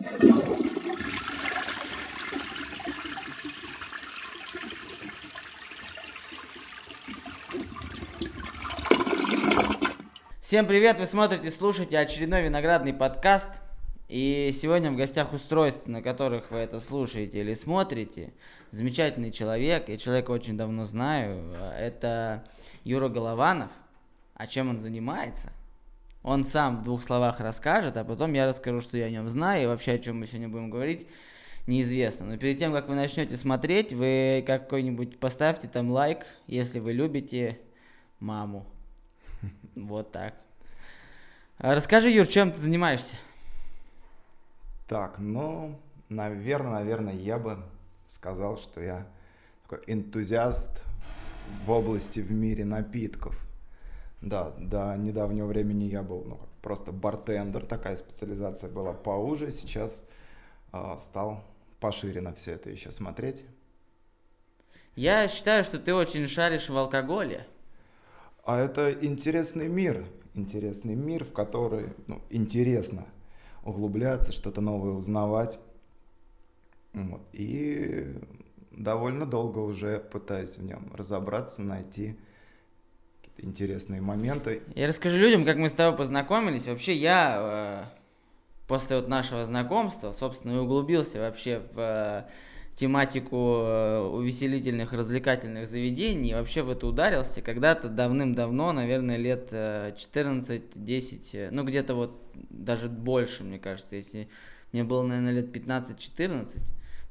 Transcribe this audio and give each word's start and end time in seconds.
Всем 0.00 0.16
привет! 10.66 10.98
Вы 10.98 11.06
смотрите, 11.06 11.48
слушаете 11.52 11.96
очередной 11.98 12.42
виноградный 12.42 12.92
подкаст. 12.92 13.50
И 14.08 14.50
сегодня 14.52 14.90
в 14.90 14.96
гостях 14.96 15.32
устройств, 15.32 15.86
на 15.86 16.02
которых 16.02 16.50
вы 16.50 16.58
это 16.58 16.80
слушаете 16.80 17.38
или 17.40 17.54
смотрите, 17.54 18.32
замечательный 18.70 19.30
человек, 19.30 19.88
я 19.88 19.96
человека 19.96 20.32
очень 20.32 20.56
давно 20.56 20.86
знаю, 20.86 21.54
это 21.78 22.42
Юра 22.82 23.08
Голованов. 23.08 23.70
А 24.34 24.48
чем 24.48 24.70
он 24.70 24.80
занимается? 24.80 25.52
Он 26.24 26.42
сам 26.42 26.78
в 26.78 26.82
двух 26.82 27.02
словах 27.02 27.38
расскажет, 27.40 27.98
а 27.98 28.04
потом 28.04 28.32
я 28.32 28.46
расскажу, 28.46 28.80
что 28.80 28.96
я 28.96 29.04
о 29.04 29.10
нем 29.10 29.28
знаю, 29.28 29.62
и 29.62 29.66
вообще 29.66 29.92
о 29.92 29.98
чем 29.98 30.18
мы 30.18 30.26
сегодня 30.26 30.48
будем 30.48 30.70
говорить, 30.70 31.06
неизвестно. 31.66 32.24
Но 32.24 32.38
перед 32.38 32.58
тем, 32.58 32.72
как 32.72 32.88
вы 32.88 32.94
начнете 32.94 33.36
смотреть, 33.36 33.92
вы 33.92 34.42
какой-нибудь 34.46 35.20
поставьте 35.20 35.68
там 35.68 35.90
лайк, 35.90 36.24
если 36.46 36.80
вы 36.80 36.94
любите 36.94 37.60
маму. 38.20 38.66
Вот 39.74 40.12
так. 40.12 40.34
А 41.58 41.74
расскажи, 41.74 42.10
Юр, 42.10 42.26
чем 42.26 42.52
ты 42.52 42.58
занимаешься? 42.58 43.16
Так, 44.88 45.18
ну, 45.18 45.78
наверное, 46.08 46.72
наверное, 46.72 47.14
я 47.14 47.38
бы 47.38 47.58
сказал, 48.08 48.56
что 48.56 48.80
я 48.80 49.06
такой 49.62 49.84
энтузиаст 49.86 50.70
в 51.66 51.70
области 51.70 52.20
в 52.20 52.32
мире 52.32 52.64
напитков. 52.64 53.38
Да, 54.24 54.54
до 54.58 54.96
недавнего 54.96 55.46
времени 55.46 55.84
я 55.84 56.02
был 56.02 56.24
ну, 56.24 56.40
просто 56.62 56.92
бартендер, 56.92 57.66
такая 57.66 57.94
специализация 57.94 58.70
была 58.70 58.94
поуже. 58.94 59.50
Сейчас 59.50 60.02
э, 60.72 60.94
стал 60.98 61.44
пошире 61.78 62.22
на 62.22 62.32
все 62.32 62.52
это 62.52 62.70
еще 62.70 62.90
смотреть. 62.90 63.44
Я 64.96 65.28
считаю, 65.28 65.62
что 65.62 65.78
ты 65.78 65.94
очень 65.94 66.26
шаришь 66.26 66.70
в 66.70 66.76
алкоголе. 66.76 67.46
А 68.44 68.58
это 68.58 68.92
интересный 68.92 69.68
мир, 69.68 70.06
интересный 70.32 70.94
мир, 70.94 71.26
в 71.26 71.32
который 71.34 71.92
ну, 72.06 72.22
интересно 72.30 73.04
углубляться, 73.62 74.32
что-то 74.32 74.62
новое 74.62 74.92
узнавать. 74.92 75.58
Вот. 76.94 77.20
И 77.34 78.16
довольно 78.70 79.26
долго 79.26 79.58
уже 79.58 79.98
пытаюсь 80.00 80.56
в 80.56 80.64
нем 80.64 80.90
разобраться, 80.94 81.60
найти 81.60 82.16
интересные 83.38 84.00
моменты. 84.00 84.62
Я 84.74 84.88
расскажу 84.88 85.18
людям, 85.18 85.44
как 85.44 85.56
мы 85.56 85.68
с 85.68 85.72
тобой 85.72 85.96
познакомились. 85.96 86.66
Вообще 86.66 86.94
я 86.94 87.88
э, 87.90 88.04
после 88.66 88.96
вот 88.96 89.08
нашего 89.08 89.44
знакомства, 89.44 90.12
собственно, 90.12 90.52
и 90.52 90.58
углубился 90.58 91.18
вообще 91.18 91.62
в 91.72 91.78
э, 91.78 92.24
тематику 92.74 93.36
э, 93.36 94.00
увеселительных, 94.00 94.92
развлекательных 94.92 95.66
заведений, 95.66 96.30
и 96.30 96.34
вообще 96.34 96.62
в 96.62 96.70
это 96.70 96.86
ударился 96.86 97.42
когда-то 97.42 97.88
давным-давно, 97.88 98.72
наверное, 98.72 99.16
лет 99.16 99.52
14-10, 99.52 101.30
э, 101.34 101.50
ну 101.50 101.64
где-то 101.64 101.94
вот 101.94 102.20
даже 102.50 102.88
больше, 102.88 103.44
мне 103.44 103.58
кажется, 103.58 103.96
если 103.96 104.28
мне 104.72 104.82
было, 104.82 105.02
наверное, 105.02 105.32
лет 105.32 105.54
15-14, 105.54 106.58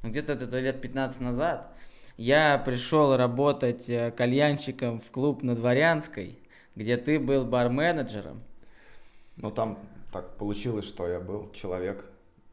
но 0.02 0.08
где-то 0.10 0.32
это 0.32 0.60
лет 0.60 0.80
15 0.82 1.20
назад, 1.20 1.74
я 2.16 2.58
пришел 2.58 3.16
работать 3.16 3.88
э, 3.90 4.10
кальянщиком 4.10 5.00
в 5.00 5.10
клуб 5.10 5.42
на 5.42 5.54
Дворянской, 5.54 6.38
где 6.76 6.96
ты 6.96 7.18
был 7.18 7.44
бар-менеджером. 7.44 8.42
Ну, 9.36 9.50
там 9.50 9.78
так 10.12 10.36
получилось, 10.36 10.86
что 10.86 11.08
я 11.08 11.18
был 11.18 11.50
человек 11.52 12.04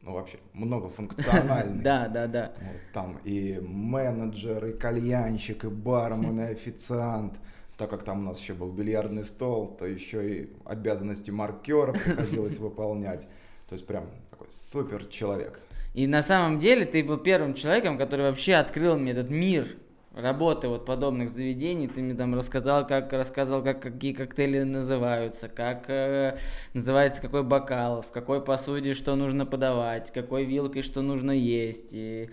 ну, 0.02 0.14
вообще 0.14 0.38
многофункциональный. 0.52 1.82
Да, 1.82 2.08
да, 2.08 2.26
да. 2.26 2.52
Там 2.92 3.18
и 3.24 3.60
менеджер, 3.60 4.64
и 4.66 4.72
кальянщик, 4.72 5.64
и 5.64 5.68
бармен, 5.68 6.40
и 6.40 6.44
официант. 6.52 7.34
Так 7.78 7.90
как 7.90 8.02
там 8.04 8.20
у 8.20 8.22
нас 8.22 8.40
еще 8.40 8.54
был 8.54 8.70
бильярдный 8.70 9.24
стол, 9.24 9.76
то 9.78 9.86
еще 9.86 10.28
и 10.42 10.56
обязанности 10.64 11.30
маркера 11.30 11.92
приходилось 11.92 12.58
выполнять. 12.60 13.28
То 13.68 13.74
есть 13.74 13.86
прям 13.86 14.06
такой 14.30 14.48
супер 14.50 15.06
человек. 15.06 15.62
И 15.94 16.06
на 16.06 16.22
самом 16.22 16.58
деле 16.58 16.86
ты 16.86 17.04
был 17.04 17.18
первым 17.18 17.54
человеком, 17.54 17.98
который 17.98 18.22
вообще 18.22 18.54
открыл 18.54 18.96
мне 18.96 19.12
этот 19.12 19.30
мир 19.30 19.76
работы 20.14 20.68
вот 20.68 20.84
подобных 20.84 21.30
заведений, 21.30 21.88
ты 21.88 22.02
мне 22.02 22.14
там 22.14 22.34
рассказал, 22.34 22.86
как 22.86 23.12
рассказал, 23.12 23.62
как 23.62 23.80
какие 23.80 24.12
коктейли 24.12 24.62
называются, 24.62 25.48
как 25.48 25.88
э, 25.88 26.38
называется 26.74 27.22
какой 27.22 27.42
бокал, 27.42 28.02
в 28.02 28.10
какой 28.10 28.42
посуде 28.42 28.94
что 28.94 29.16
нужно 29.16 29.46
подавать, 29.46 30.10
какой 30.12 30.44
вилкой 30.44 30.82
что 30.82 31.00
нужно 31.00 31.30
есть. 31.30 31.90
И, 31.92 32.30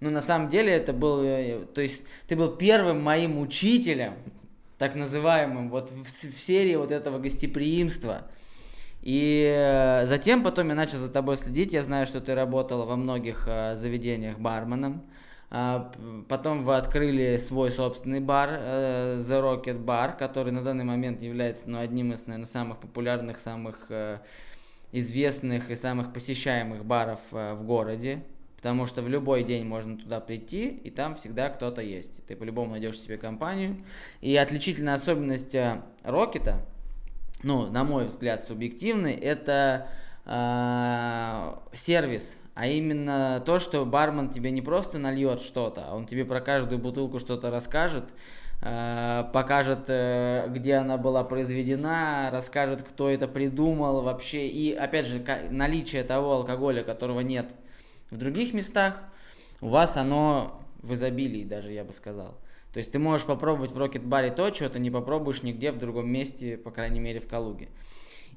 ну, 0.00 0.10
на 0.10 0.20
самом 0.20 0.48
деле 0.48 0.72
это 0.72 0.92
был, 0.92 1.22
э, 1.22 1.66
то 1.72 1.80
есть 1.80 2.02
ты 2.26 2.36
был 2.36 2.56
первым 2.56 3.00
моим 3.00 3.38
учителем, 3.38 4.14
так 4.78 4.94
называемым, 4.94 5.70
вот 5.70 5.90
в, 5.90 6.04
в 6.04 6.40
серии 6.40 6.74
вот 6.74 6.90
этого 6.90 7.18
гостеприимства. 7.18 8.28
И 9.02 9.50
э, 9.56 10.04
затем 10.06 10.42
потом 10.42 10.68
я 10.68 10.74
начал 10.74 10.98
за 10.98 11.08
тобой 11.08 11.36
следить, 11.36 11.72
я 11.72 11.82
знаю, 11.82 12.06
что 12.06 12.20
ты 12.20 12.34
работала 12.34 12.84
во 12.84 12.96
многих 12.96 13.44
э, 13.46 13.74
заведениях 13.74 14.38
барменом. 14.38 15.02
А, 15.52 15.90
потом 16.28 16.62
вы 16.62 16.76
открыли 16.76 17.36
свой 17.38 17.72
собственный 17.72 18.20
бар, 18.20 18.50
э, 18.52 19.18
The 19.20 19.40
Rocket 19.42 19.82
Bar, 19.82 20.16
который 20.18 20.52
на 20.52 20.62
данный 20.62 20.84
момент 20.84 21.22
является 21.22 21.68
ну, 21.70 21.78
одним 21.78 22.12
из, 22.12 22.26
наверное, 22.26 22.46
самых 22.46 22.78
популярных, 22.78 23.38
самых 23.38 23.90
известных 24.92 25.70
и 25.70 25.76
самых 25.76 26.12
посещаемых 26.12 26.84
баров 26.84 27.20
в 27.30 27.62
городе. 27.62 28.22
Потому 28.56 28.84
что 28.84 29.00
в 29.00 29.08
любой 29.08 29.42
день 29.42 29.64
можно 29.64 29.96
туда 29.96 30.20
прийти, 30.20 30.68
и 30.68 30.90
там 30.90 31.14
всегда 31.14 31.48
кто-то 31.48 31.80
есть. 31.80 32.26
Ты 32.26 32.36
по-любому 32.36 32.72
найдешь 32.72 33.00
себе 33.00 33.16
компанию. 33.16 33.78
И 34.20 34.36
отличительная 34.36 34.94
особенность 34.94 35.56
Рокета, 36.04 36.60
ну, 37.42 37.66
на 37.66 37.84
мой 37.84 38.06
взгляд, 38.06 38.44
субъективный, 38.44 39.14
это 39.14 39.88
э, 40.26 41.54
сервис 41.72 42.38
а 42.60 42.66
именно 42.66 43.42
то, 43.46 43.58
что 43.58 43.86
бармен 43.86 44.28
тебе 44.28 44.50
не 44.50 44.60
просто 44.60 44.98
нальет 44.98 45.40
что-то, 45.40 45.86
а 45.88 45.96
он 45.96 46.04
тебе 46.04 46.26
про 46.26 46.42
каждую 46.42 46.78
бутылку 46.78 47.18
что-то 47.18 47.50
расскажет, 47.50 48.04
э, 48.60 49.24
покажет, 49.32 49.84
э, 49.88 50.46
где 50.50 50.74
она 50.74 50.98
была 50.98 51.24
произведена, 51.24 52.28
расскажет, 52.30 52.82
кто 52.82 53.08
это 53.08 53.28
придумал 53.28 54.02
вообще. 54.02 54.46
И, 54.46 54.74
опять 54.74 55.06
же, 55.06 55.24
наличие 55.50 56.04
того 56.04 56.34
алкоголя, 56.34 56.82
которого 56.82 57.20
нет 57.20 57.46
в 58.10 58.18
других 58.18 58.52
местах, 58.52 59.00
у 59.62 59.68
вас 59.68 59.96
оно 59.96 60.60
в 60.82 60.92
изобилии 60.92 61.44
даже, 61.44 61.72
я 61.72 61.82
бы 61.82 61.94
сказал. 61.94 62.36
То 62.72 62.78
есть 62.78 62.92
ты 62.92 62.98
можешь 62.98 63.26
попробовать 63.26 63.72
в 63.72 63.78
Рокет-баре 63.78 64.30
то, 64.30 64.50
чего 64.50 64.68
ты 64.68 64.78
не 64.78 64.90
попробуешь 64.90 65.42
нигде 65.42 65.72
в 65.72 65.78
другом 65.78 66.08
месте, 66.08 66.56
по 66.56 66.70
крайней 66.70 67.00
мере 67.00 67.20
в 67.20 67.26
Калуге. 67.26 67.68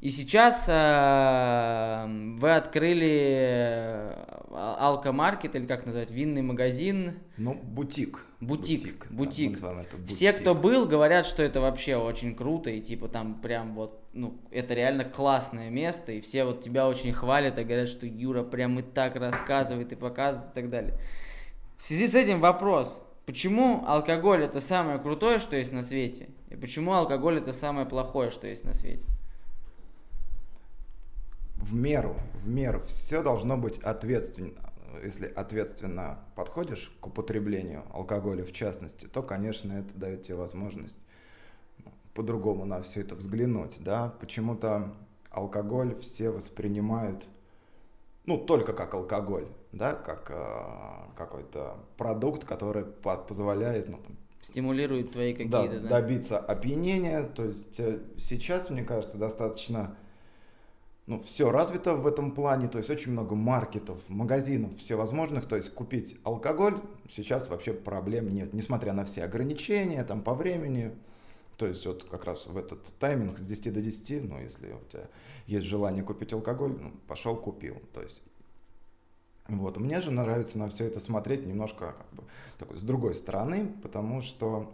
И 0.03 0.09
сейчас 0.09 0.65
э, 0.67 2.35
вы 2.37 2.53
открыли 2.53 3.31
э, 3.39 4.25
алкомаркет, 4.51 5.55
или 5.55 5.65
как 5.65 5.85
назвать, 5.85 6.11
винный 6.11 6.41
магазин. 6.41 7.13
Ну, 7.37 7.53
бутик. 7.53 8.25
Бутик, 8.41 9.07
бутик. 9.09 9.11
бутик. 9.11 9.59
Да, 9.61 9.79
это 9.79 9.95
бутик. 9.95 10.13
Все, 10.13 10.33
кто 10.33 10.55
был, 10.55 10.87
говорят, 10.87 11.25
что 11.25 11.41
это 11.41 11.61
вообще 11.61 11.95
очень 11.95 12.35
круто, 12.35 12.69
и 12.69 12.81
типа 12.81 13.07
там 13.07 13.39
прям 13.39 13.75
вот, 13.75 14.03
ну, 14.11 14.37
это 14.51 14.73
реально 14.73 15.05
классное 15.05 15.69
место, 15.69 16.11
и 16.11 16.19
все 16.19 16.43
вот 16.43 16.59
тебя 16.59 16.85
очень 16.85 17.13
хвалят 17.13 17.57
и 17.57 17.63
говорят, 17.63 17.87
что 17.87 18.05
Юра 18.05 18.43
прям 18.43 18.79
и 18.79 18.81
так 18.81 19.15
рассказывает 19.15 19.93
и 19.93 19.95
показывает 19.95 20.51
и 20.51 20.53
так 20.53 20.69
далее. 20.69 20.99
В 21.77 21.85
связи 21.85 22.07
с 22.07 22.13
этим 22.13 22.41
вопрос, 22.41 23.01
почему 23.25 23.83
алкоголь 23.87 24.43
это 24.43 24.61
самое 24.61 24.99
крутое, 24.99 25.39
что 25.39 25.55
есть 25.55 25.71
на 25.71 25.83
свете, 25.83 26.29
и 26.49 26.55
почему 26.55 26.93
алкоголь 26.93 27.37
это 27.37 27.53
самое 27.53 27.85
плохое, 27.85 28.29
что 28.29 28.47
есть 28.47 28.63
на 28.63 28.73
свете? 28.73 29.07
в 31.63 31.73
меру, 31.73 32.15
в 32.43 32.47
меру. 32.47 32.81
Все 32.81 33.23
должно 33.23 33.57
быть 33.57 33.77
ответственно. 33.79 34.59
Если 35.03 35.25
ответственно 35.25 36.19
подходишь 36.35 36.95
к 36.99 37.07
употреблению 37.07 37.83
алкоголя 37.91 38.45
в 38.45 38.51
частности, 38.51 39.07
то, 39.07 39.23
конечно, 39.23 39.73
это 39.73 39.93
дает 39.95 40.23
тебе 40.23 40.35
возможность 40.35 41.03
ну, 41.83 41.91
по-другому 42.13 42.65
на 42.65 42.81
все 42.83 43.01
это 43.01 43.15
взглянуть, 43.15 43.77
да. 43.79 44.13
Почему-то 44.19 44.93
алкоголь 45.31 45.99
все 45.99 46.29
воспринимают, 46.29 47.27
ну, 48.25 48.37
только 48.37 48.73
как 48.73 48.93
алкоголь, 48.93 49.47
да, 49.73 49.93
как 49.93 50.29
э, 50.29 51.15
какой-то 51.17 51.77
продукт, 51.97 52.45
который 52.45 52.85
позволяет, 52.85 53.89
ну, 53.89 53.99
стимулирует 54.41 55.11
твои 55.11 55.33
какие-то, 55.33 55.67
да, 55.67 55.79
да? 55.79 55.87
добиться 55.89 56.37
опьянения. 56.37 57.23
То 57.23 57.45
есть 57.45 57.79
э, 57.79 57.99
сейчас, 58.17 58.69
мне 58.69 58.83
кажется, 58.83 59.17
достаточно 59.17 59.97
ну, 61.05 61.19
все 61.21 61.51
развито 61.51 61.95
в 61.95 62.07
этом 62.07 62.31
плане, 62.31 62.67
то 62.67 62.77
есть 62.77 62.89
очень 62.89 63.11
много 63.11 63.35
маркетов, 63.35 63.99
магазинов 64.07 64.77
всевозможных, 64.77 65.47
то 65.47 65.57
есть 65.57 65.73
купить 65.73 66.17
алкоголь 66.23 66.79
сейчас 67.09 67.49
вообще 67.49 67.73
проблем 67.73 68.29
нет, 68.29 68.53
несмотря 68.53 68.93
на 68.93 69.03
все 69.03 69.23
ограничения 69.23 70.03
там 70.05 70.21
по 70.21 70.33
времени, 70.33 70.93
то 71.57 71.65
есть 71.65 71.85
вот 71.85 72.05
как 72.05 72.23
раз 72.23 72.47
в 72.47 72.57
этот 72.57 72.85
тайминг 72.99 73.37
с 73.37 73.41
10 73.41 73.73
до 73.73 73.81
10, 73.81 74.29
ну, 74.29 74.39
если 74.39 74.71
у 74.71 74.79
тебя 74.89 75.07
есть 75.45 75.65
желание 75.65 76.03
купить 76.03 76.31
алкоголь, 76.31 76.77
ну, 76.79 76.93
пошел 77.07 77.35
купил, 77.35 77.81
то 77.93 78.01
есть 78.01 78.21
Вот. 79.47 79.77
Мне 79.77 79.99
же 79.99 80.11
нравится 80.11 80.57
на 80.57 80.69
все 80.69 80.85
это 80.85 80.99
смотреть 80.99 81.45
немножко 81.45 81.95
как 81.97 82.13
бы, 82.13 82.23
такой, 82.57 82.77
с 82.77 82.81
другой 82.81 83.13
стороны, 83.13 83.73
потому 83.83 84.21
что 84.21 84.73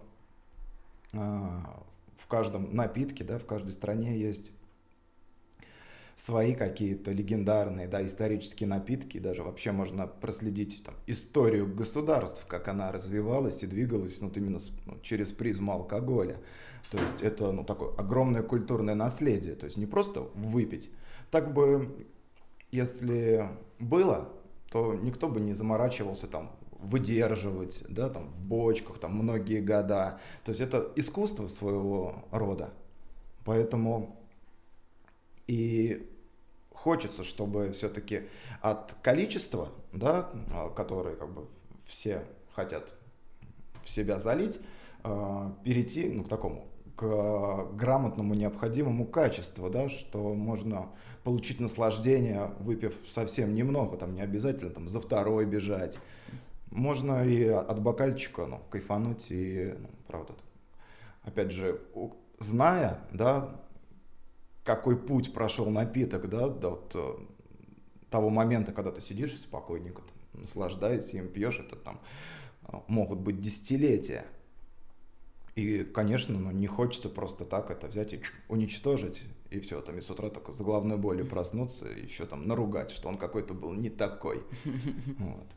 э, 1.13 1.18
в 1.18 2.27
каждом 2.27 2.75
напитке, 2.75 3.24
да, 3.24 3.39
в 3.39 3.45
каждой 3.45 3.71
стране 3.71 4.18
есть 4.18 4.51
свои 6.19 6.54
какие-то 6.54 7.12
легендарные, 7.12 7.88
да, 7.88 8.06
исторические 8.06 8.68
напитки, 8.68 9.19
даже 9.19 9.42
вообще 9.42 9.71
можно 9.71 10.06
проследить 10.06 10.83
там, 10.83 10.94
историю 11.07 11.74
государств, 11.74 12.45
как 12.45 12.68
она 12.68 12.92
развивалась 12.92 13.63
и 13.63 13.68
двигалась 13.68 14.19
вот 14.21 14.36
именно 14.36 14.60
с, 14.60 14.71
ну, 14.86 15.00
через 15.01 15.31
призму 15.31 15.71
алкоголя. 15.71 16.38
То 16.92 17.00
есть 17.00 17.21
это 17.21 17.51
ну, 17.54 17.63
такое 17.63 17.95
огромное 17.95 18.44
культурное 18.44 18.95
наследие, 18.95 19.56
то 19.56 19.66
есть 19.66 19.77
не 19.77 19.86
просто 19.86 20.21
выпить. 20.36 20.89
Так 21.31 21.54
бы, 21.54 22.06
если 22.71 23.48
было, 23.80 24.30
то 24.71 24.94
никто 24.94 25.27
бы 25.30 25.39
не 25.39 25.54
заморачивался 25.54 26.27
там 26.27 26.51
выдерживать, 26.80 27.83
да, 27.89 28.10
там 28.10 28.30
в 28.30 28.42
бочках, 28.42 29.00
там 29.00 29.16
многие 29.16 29.62
года. 29.62 30.19
То 30.44 30.51
есть 30.51 30.62
это 30.62 30.92
искусство 30.95 31.48
своего 31.48 32.25
рода. 32.31 32.69
Поэтому 33.45 34.16
и 35.48 36.10
хочется, 36.74 37.24
чтобы 37.24 37.71
все-таки 37.71 38.30
от 38.62 38.94
количества, 39.01 39.69
да, 39.92 40.30
а, 40.54 40.69
которое 40.69 41.16
как 41.16 41.33
бы 41.33 41.48
все 41.86 42.24
хотят 42.54 42.94
в 43.83 43.89
себя 43.89 44.19
залить, 44.19 44.60
а, 45.04 45.56
перейти 45.63 46.07
ну, 46.07 46.24
к 46.24 46.30
такому 46.30 46.69
к 46.95 47.69
грамотному 47.75 48.33
необходимому 48.33 49.06
качеству, 49.06 49.69
да, 49.69 49.88
что 49.88 50.36
можно 50.36 50.89
получить 51.29 51.59
наслаждение, 51.59 52.55
выпив 52.59 52.95
совсем 53.07 53.53
немного, 53.53 53.97
там 53.97 54.15
не 54.15 54.21
обязательно 54.21 54.71
там 54.71 54.89
за 54.89 54.99
второй 54.99 55.45
бежать. 55.45 55.99
Можно 56.71 57.23
и 57.23 57.43
от 57.45 57.79
бокальчика 57.79 58.47
ну, 58.47 58.59
кайфануть 58.71 59.27
и, 59.29 59.75
ну, 59.77 59.89
правда, 60.07 60.33
опять 61.21 61.51
же, 61.51 61.81
зная, 62.39 63.01
да, 63.11 63.61
какой 64.63 64.97
путь 64.97 65.31
прошел 65.31 65.69
напиток, 65.69 66.27
да, 66.29 66.49
до 66.49 66.69
вот, 66.71 66.91
э, 66.95 67.13
того 68.09 68.31
момента, 68.31 68.71
когда 68.71 68.91
ты 68.91 68.99
сидишь 68.99 69.37
спокойненько, 69.37 70.01
там, 70.01 70.41
наслаждаешься 70.41 71.17
им, 71.17 71.27
пьешь, 71.27 71.59
это 71.59 71.75
там 71.75 71.99
э, 72.63 72.75
могут 72.87 73.19
быть 73.19 73.39
десятилетия. 73.39 74.25
И, 75.53 75.83
конечно, 75.83 76.39
ну, 76.39 76.49
не 76.49 76.65
хочется 76.65 77.07
просто 77.07 77.45
так 77.45 77.69
это 77.69 77.85
взять 77.85 78.13
и 78.13 78.21
уничтожить, 78.47 79.25
и 79.49 79.59
все, 79.59 79.81
там, 79.81 79.97
и 79.97 80.01
с 80.01 80.09
утра 80.09 80.29
только 80.29 80.51
с 80.51 80.61
головной 80.61 80.97
болью 80.97 81.25
проснуться, 81.25 81.87
и 81.89 82.03
еще 82.03 82.25
там 82.25 82.47
наругать, 82.47 82.91
что 82.91 83.09
он 83.09 83.17
какой-то 83.17 83.53
был 83.53 83.73
не 83.73 83.89
такой. 83.89 84.43
Вот. 85.17 85.47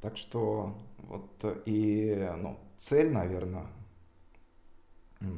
Так 0.00 0.16
что 0.16 0.76
вот 0.98 1.44
и 1.64 2.28
ну, 2.38 2.58
цель, 2.76 3.12
наверное, 3.12 3.68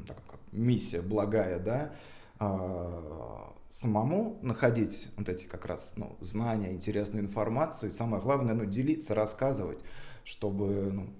так 0.07 0.17
как 0.27 0.41
миссия 0.53 1.03
благая, 1.03 1.59
да, 1.59 1.95
а, 2.39 3.53
самому 3.69 4.39
находить 4.41 5.09
вот 5.17 5.29
эти 5.29 5.45
как 5.45 5.67
раз 5.67 5.95
ну, 5.97 6.17
знания, 6.21 6.73
интересную 6.73 7.25
информацию, 7.25 7.91
и 7.91 7.93
самое 7.93 8.23
главное, 8.23 8.55
ну, 8.55 8.65
делиться, 8.65 9.15
рассказывать, 9.15 9.85
чтобы 10.25 10.93
ну, 10.93 11.11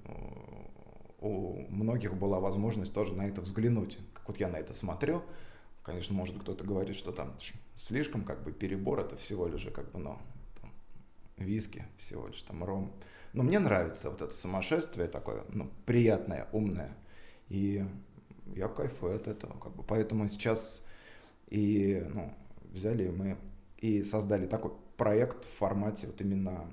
у 1.21 1.67
многих 1.69 2.17
была 2.17 2.41
возможность 2.41 2.95
тоже 2.95 3.15
на 3.15 3.27
это 3.27 3.41
взглянуть. 3.41 3.99
Как 4.15 4.29
вот 4.29 4.39
я 4.39 4.49
на 4.49 4.57
это 4.57 4.73
смотрю, 4.73 5.23
конечно, 5.85 6.15
может 6.15 6.39
кто-то 6.41 6.65
говорит, 6.65 6.97
что 6.97 7.13
там 7.13 7.37
слишком 7.77 8.25
как 8.25 8.43
бы 8.43 8.53
перебор, 8.53 9.01
это 9.01 9.17
всего 9.17 9.47
лишь 9.47 9.67
как 9.73 9.93
бы, 9.93 9.99
ну, 9.99 10.19
там, 10.61 10.73
виски, 11.37 11.85
всего 11.97 12.27
лишь 12.27 12.43
там 12.43 12.65
ром. 12.65 12.93
Но 13.33 13.43
мне 13.43 13.59
нравится 13.59 14.11
вот 14.11 14.23
это 14.23 14.33
сумасшествие 14.33 15.09
такое, 15.09 15.45
ну, 15.51 15.71
приятное, 15.87 16.49
умное. 16.53 16.97
И 17.49 17.85
я 18.55 18.69
кайфую 18.69 19.17
от 19.17 19.29
этого. 19.29 19.59
Как 19.59 19.73
бы. 19.75 19.83
Поэтому 19.83 20.29
сейчас 20.29 20.87
и 21.49 22.05
ну, 22.09 22.33
взяли 22.73 23.09
мы 23.09 23.37
и 23.79 24.03
создали 24.03 24.47
такой 24.47 24.73
проект 24.97 25.45
в 25.45 25.59
формате 25.59 26.07
вот 26.07 26.21
именно 26.21 26.71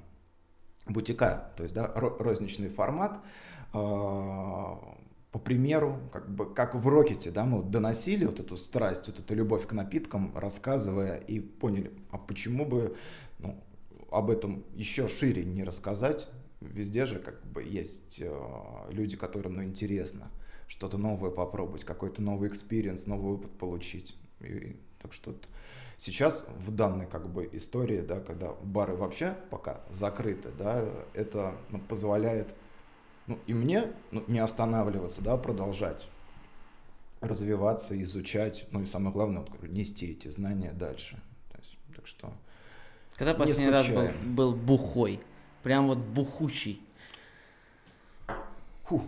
бутика, 0.87 1.51
то 1.57 1.63
есть 1.63 1.75
да, 1.75 1.91
розничный 1.95 2.69
формат. 2.69 3.19
По 5.31 5.39
примеру, 5.39 6.00
как 6.12 6.30
бы 6.30 6.54
как 6.54 6.75
в 6.75 6.88
Рокете, 6.88 7.31
да, 7.31 7.45
мы 7.45 7.57
вот 7.57 7.72
доносили 7.72 8.25
вот 8.25 8.39
эту 8.39 8.57
страсть, 8.57 9.07
вот 9.07 9.19
эту 9.19 9.33
любовь 9.33 9.66
к 9.66 9.72
напиткам, 9.72 10.38
рассказывая 10.38 11.18
и 11.18 11.39
поняли, 11.39 11.92
а 12.12 12.18
почему 12.18 12.66
бы 12.66 12.98
ну, 13.39 13.57
об 14.12 14.30
этом 14.30 14.66
еще 14.75 15.07
шире 15.07 15.45
не 15.45 15.63
рассказать? 15.63 16.28
Везде 16.60 17.06
же 17.06 17.19
как 17.19 17.45
бы 17.45 17.63
есть 17.63 18.19
э, 18.22 18.31
люди, 18.89 19.16
которым 19.16 19.56
ну, 19.56 19.63
интересно 19.63 20.30
что-то 20.68 20.98
новое 20.98 21.31
попробовать, 21.31 21.83
какой-то 21.83 22.22
новый 22.22 22.50
experience, 22.50 23.06
новый 23.06 23.33
опыт 23.33 23.51
получить. 23.51 24.16
И, 24.42 24.78
так 25.01 25.13
что 25.13 25.36
сейчас 25.98 26.45
в 26.57 26.72
данной 26.72 27.07
как 27.07 27.30
бы 27.30 27.48
истории, 27.51 28.01
да, 28.01 28.19
когда 28.19 28.54
бары 28.54 28.95
вообще 28.95 29.36
пока 29.50 29.81
закрыты, 29.89 30.50
да, 30.57 30.86
это 31.13 31.56
ну, 31.69 31.80
позволяет 31.80 32.56
ну, 33.27 33.39
и 33.47 33.53
мне 33.53 33.91
ну, 34.12 34.23
не 34.27 34.39
останавливаться, 34.39 35.21
да, 35.21 35.38
продолжать 35.38 36.07
развиваться, 37.21 38.01
изучать, 38.03 38.65
ну 38.71 38.81
и 38.81 38.85
самое 38.85 39.12
главное, 39.13 39.41
вот, 39.41 39.69
нести 39.69 40.12
эти 40.12 40.27
знания 40.29 40.71
дальше. 40.71 41.21
То 41.51 41.57
есть, 41.59 41.77
так 41.95 42.07
что 42.07 42.33
Когда 43.15 43.33
последний 43.33 43.69
раз 43.69 43.88
был, 43.88 44.09
был 44.25 44.56
бухой? 44.56 45.19
Прям 45.63 45.88
вот 45.88 46.00
бухучий. 46.00 46.81
Фу. 48.85 49.03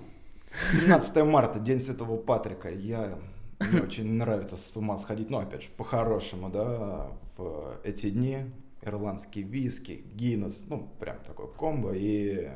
17 0.74 1.26
марта, 1.26 1.60
День 1.60 1.80
Святого 1.80 2.18
Патрика. 2.18 2.70
Я 2.70 3.18
мне 3.60 3.82
очень 3.82 4.14
нравится 4.14 4.56
с 4.56 4.76
ума 4.78 4.98
сходить, 4.98 5.30
ну, 5.30 5.40
опять 5.40 5.64
же, 5.64 5.70
по-хорошему, 5.78 6.50
да, 6.50 7.12
в 7.38 7.78
эти 7.84 8.10
дни 8.10 8.46
ирландские 8.82 9.46
виски, 9.46 10.04
Гиннес, 10.14 10.66
ну, 10.68 10.90
прям 11.00 11.18
такой 11.20 11.48
комбо, 11.54 11.94
и 11.94 12.52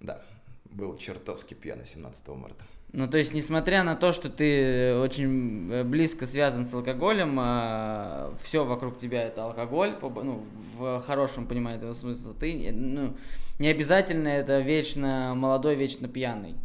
да, 0.00 0.22
был 0.64 0.96
чертовски 0.96 1.54
пьяный 1.54 1.86
17 1.86 2.28
марта. 2.28 2.64
Ну, 2.92 3.08
то 3.08 3.18
есть, 3.18 3.34
несмотря 3.34 3.84
на 3.84 3.94
то, 3.94 4.10
что 4.10 4.28
ты 4.28 4.96
очень 4.96 5.70
э, 5.70 5.84
близко 5.84 6.26
связан 6.26 6.66
с 6.66 6.74
алкоголем, 6.74 7.36
а, 7.38 8.34
все 8.42 8.64
вокруг 8.64 8.98
тебя 8.98 9.22
это 9.22 9.44
алкоголь, 9.44 9.96
ну, 10.00 10.44
в 10.76 11.00
хорошем 11.02 11.46
понимании 11.46 11.78
этого 11.78 11.92
смысла, 11.92 12.34
ты, 12.34 12.72
ну, 12.72 13.16
не 13.60 13.68
обязательно 13.68 14.26
это 14.26 14.60
вечно 14.60 15.34
молодой, 15.36 15.76
вечно 15.76 16.08
пьяный. 16.08 16.56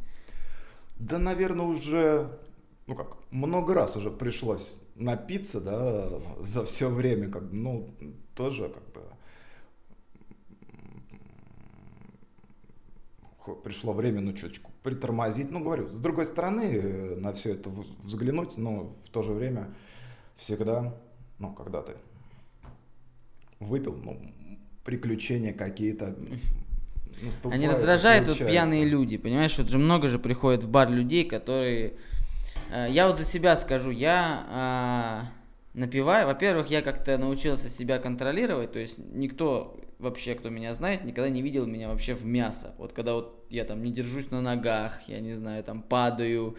Да, 0.98 1.20
наверное, 1.20 1.66
уже 1.66 2.32
ну 2.88 2.96
как, 2.96 3.18
много 3.32 3.74
раз 3.74 3.96
уже 3.96 4.12
пришлось 4.12 4.78
напиться, 4.96 5.60
да, 5.60 6.08
за 6.40 6.66
все 6.66 6.90
время, 6.90 7.30
как 7.30 7.44
ну, 7.52 7.90
тоже 8.36 8.70
как 8.70 8.84
бы 8.94 9.02
пришло 13.54 13.94
время, 13.94 14.22
ну, 14.22 14.34
чуточку 14.34 14.72
притормозить. 14.84 15.52
Ну, 15.52 15.64
говорю, 15.64 15.90
с 15.90 16.00
другой 16.00 16.26
стороны, 16.26 16.62
э, 16.62 17.16
на 17.16 17.34
все 17.34 17.52
это 17.52 17.70
взглянуть, 18.04 18.58
но 18.58 18.96
в 19.06 19.10
то 19.10 19.22
же 19.22 19.34
время 19.34 19.74
всегда, 20.38 20.96
ну, 21.40 21.54
когда 21.54 21.82
ты 21.82 21.94
выпил, 23.60 23.96
ну, 23.96 24.20
приключения 24.84 25.54
какие-то 25.54 26.16
Они 27.46 27.68
раздражают 27.68 28.28
вот 28.28 28.38
пьяные 28.38 28.86
люди, 28.86 29.18
понимаешь, 29.18 29.58
вот 29.58 29.68
же 29.68 29.78
много 29.78 30.10
же 30.10 30.20
приходит 30.20 30.64
в 30.64 30.70
бар 30.70 30.90
людей, 30.90 31.26
которые 31.26 31.94
Э, 32.70 32.88
я 32.90 33.08
вот 33.08 33.18
за 33.18 33.26
себя 33.26 33.56
скажу, 33.58 33.92
я 33.92 34.46
а, 34.50 35.26
напиваю, 35.74 36.28
во-первых, 36.28 36.68
я 36.70 36.82
как-то 36.82 37.18
научился 37.18 37.70
себя 37.70 38.00
контролировать, 38.00 38.72
то 38.72 38.80
есть 38.80 38.98
никто 38.98 39.78
вообще, 40.00 40.36
кто 40.36 40.50
меня 40.50 40.74
знает, 40.74 41.04
никогда 41.04 41.30
не 41.30 41.42
видел 41.42 41.66
меня 41.66 41.90
вообще 41.90 42.14
в 42.14 42.26
мясо. 42.26 42.74
Вот 42.78 42.94
когда 42.94 43.14
вот 43.14 43.46
я 43.50 43.64
там 43.64 43.84
не 43.84 43.92
держусь 43.92 44.32
на 44.32 44.42
ногах, 44.42 45.02
я 45.08 45.20
не 45.20 45.34
знаю, 45.34 45.64
там 45.64 45.82
падаю, 45.82 46.58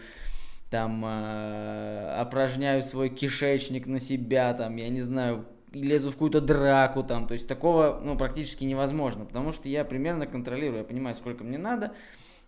там 0.69 1.03
э, 1.05 2.15
опражняю 2.19 2.81
свой 2.81 3.09
кишечник 3.09 3.85
на 3.87 3.99
себя, 3.99 4.53
там, 4.53 4.75
я 4.75 4.89
не 4.89 5.01
знаю, 5.01 5.45
лезу 5.71 6.09
в 6.09 6.13
какую-то 6.13 6.41
драку, 6.41 7.03
там, 7.03 7.27
то 7.27 7.33
есть 7.33 7.47
такого, 7.47 8.01
ну, 8.03 8.17
практически 8.17 8.63
невозможно, 8.65 9.25
потому 9.25 9.51
что 9.51 9.69
я 9.69 9.85
примерно 9.85 10.25
контролирую, 10.25 10.79
я 10.79 10.83
понимаю, 10.83 11.15
сколько 11.15 11.43
мне 11.43 11.57
надо, 11.57 11.93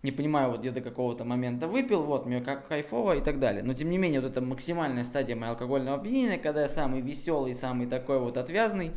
не 0.02 0.12
понимаю, 0.12 0.50
вот 0.50 0.64
я 0.64 0.72
до 0.72 0.80
какого-то 0.80 1.24
момента 1.24 1.68
выпил, 1.68 2.02
вот, 2.02 2.26
мне 2.26 2.40
как 2.40 2.68
кайфово 2.68 3.18
и 3.18 3.20
так 3.20 3.38
далее. 3.38 3.62
Но 3.62 3.74
тем 3.74 3.90
не 3.90 3.98
менее, 3.98 4.20
вот 4.20 4.30
это 4.30 4.40
максимальная 4.40 5.04
стадия 5.04 5.36
моего 5.36 5.50
алкогольного 5.50 5.98
опьянения, 5.98 6.38
когда 6.38 6.62
я 6.62 6.68
самый 6.68 7.02
веселый, 7.02 7.54
самый 7.54 7.86
такой 7.86 8.18
вот 8.18 8.38
отвязный, 8.38 8.92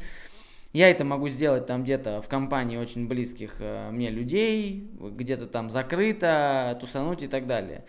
я 0.73 0.89
это 0.89 1.05
могу 1.05 1.29
сделать 1.29 1.65
там 1.67 1.83
где-то 1.83 2.21
в 2.21 2.27
компании 2.27 2.77
очень 2.77 3.07
близких 3.07 3.55
э, 3.59 3.89
мне 3.91 4.09
людей, 4.09 4.89
где-то 4.99 5.47
там 5.47 5.69
закрыто, 5.69 6.77
тусануть 6.81 7.21
и 7.21 7.27
так 7.27 7.47
далее. 7.47 7.85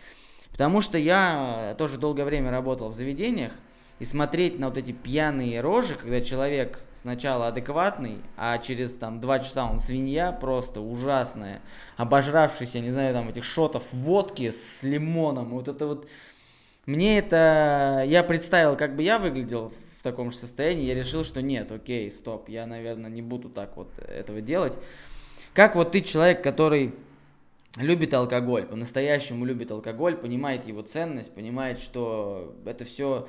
Потому 0.52 0.80
что 0.80 0.98
я 0.98 1.74
тоже 1.78 1.98
долгое 1.98 2.24
время 2.24 2.50
работал 2.50 2.90
в 2.90 2.94
заведениях, 2.94 3.52
и 4.00 4.04
смотреть 4.04 4.58
на 4.58 4.68
вот 4.68 4.76
эти 4.76 4.92
пьяные 4.92 5.60
рожи, 5.60 5.94
когда 5.94 6.20
человек 6.20 6.84
сначала 6.94 7.48
адекватный, 7.48 8.18
а 8.36 8.58
через 8.58 8.94
там 8.94 9.20
два 9.20 9.38
часа 9.38 9.70
он 9.70 9.78
свинья 9.78 10.32
просто 10.32 10.80
ужасная, 10.80 11.62
обожравшийся, 11.96 12.80
не 12.80 12.90
знаю, 12.90 13.14
там 13.14 13.28
этих 13.28 13.44
шотов 13.44 13.84
водки 13.92 14.50
с 14.50 14.82
лимоном, 14.82 15.50
вот 15.50 15.68
это 15.68 15.86
вот, 15.86 16.08
мне 16.86 17.18
это, 17.18 18.04
я 18.06 18.24
представил, 18.24 18.76
как 18.76 18.96
бы 18.96 19.02
я 19.02 19.18
выглядел 19.18 19.72
таком 20.04 20.30
же 20.30 20.37
состоянии, 20.37 20.84
я 20.84 20.94
решил, 20.94 21.25
что 21.25 21.42
нет, 21.42 21.73
окей, 21.73 22.11
стоп, 22.11 22.49
я, 22.49 22.66
наверное, 22.66 23.11
не 23.11 23.23
буду 23.23 23.49
так 23.49 23.76
вот 23.76 23.88
этого 23.99 24.40
делать. 24.40 24.78
Как 25.52 25.75
вот 25.75 25.92
ты 25.92 26.00
человек, 26.00 26.42
который 26.42 26.94
любит 27.76 28.14
алкоголь, 28.14 28.66
по-настоящему 28.66 29.44
любит 29.44 29.70
алкоголь, 29.70 30.16
понимает 30.16 30.66
его 30.66 30.82
ценность, 30.82 31.34
понимает, 31.34 31.78
что 31.78 32.54
это 32.64 32.84
все 32.84 33.26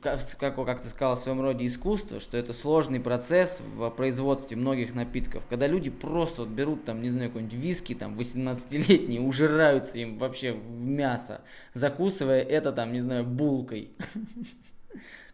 как, 0.00 0.56
как 0.56 0.80
ты 0.80 0.88
сказал, 0.88 1.14
в 1.14 1.18
своем 1.18 1.40
роде 1.40 1.66
искусство, 1.66 2.18
что 2.18 2.36
это 2.36 2.52
сложный 2.52 2.98
процесс 2.98 3.60
в 3.76 3.90
производстве 3.90 4.56
многих 4.56 4.94
напитков. 4.94 5.44
Когда 5.48 5.66
люди 5.66 5.90
просто 5.90 6.42
вот 6.42 6.50
берут 6.50 6.84
там, 6.84 7.02
не 7.02 7.10
знаю, 7.10 7.28
какой-нибудь 7.28 7.54
виски, 7.54 7.94
там, 7.94 8.18
18-летние, 8.18 9.20
ужираются 9.26 9.98
им 9.98 10.18
вообще 10.18 10.52
в 10.52 10.86
мясо, 10.86 11.42
закусывая 11.74 12.40
это 12.40 12.72
там, 12.72 12.92
не 12.92 13.00
знаю, 13.00 13.24
булкой. 13.24 13.90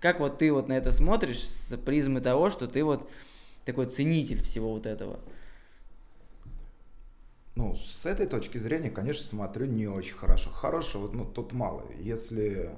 Как 0.01 0.21
вот 0.21 0.39
ты 0.39 0.53
вот 0.53 0.69
на 0.69 0.75
это 0.75 0.93
смотришь 0.93 1.47
с 1.47 1.77
призмы 1.77 2.21
того, 2.21 2.51
что 2.51 2.67
ты 2.67 2.85
вот 2.85 3.11
такой 3.65 3.87
ценитель 3.87 4.43
всего 4.43 4.73
вот 4.73 4.87
этого? 4.87 5.21
Ну, 7.55 7.75
с 7.75 8.05
этой 8.05 8.27
точки 8.27 8.59
зрения, 8.59 8.91
конечно, 8.91 9.25
смотрю 9.25 9.67
не 9.67 9.87
очень 9.87 10.15
хорошо. 10.15 10.51
Хорошего, 10.51 11.11
ну, 11.11 11.25
тут 11.25 11.53
мало. 11.53 11.83
Если 11.99 12.71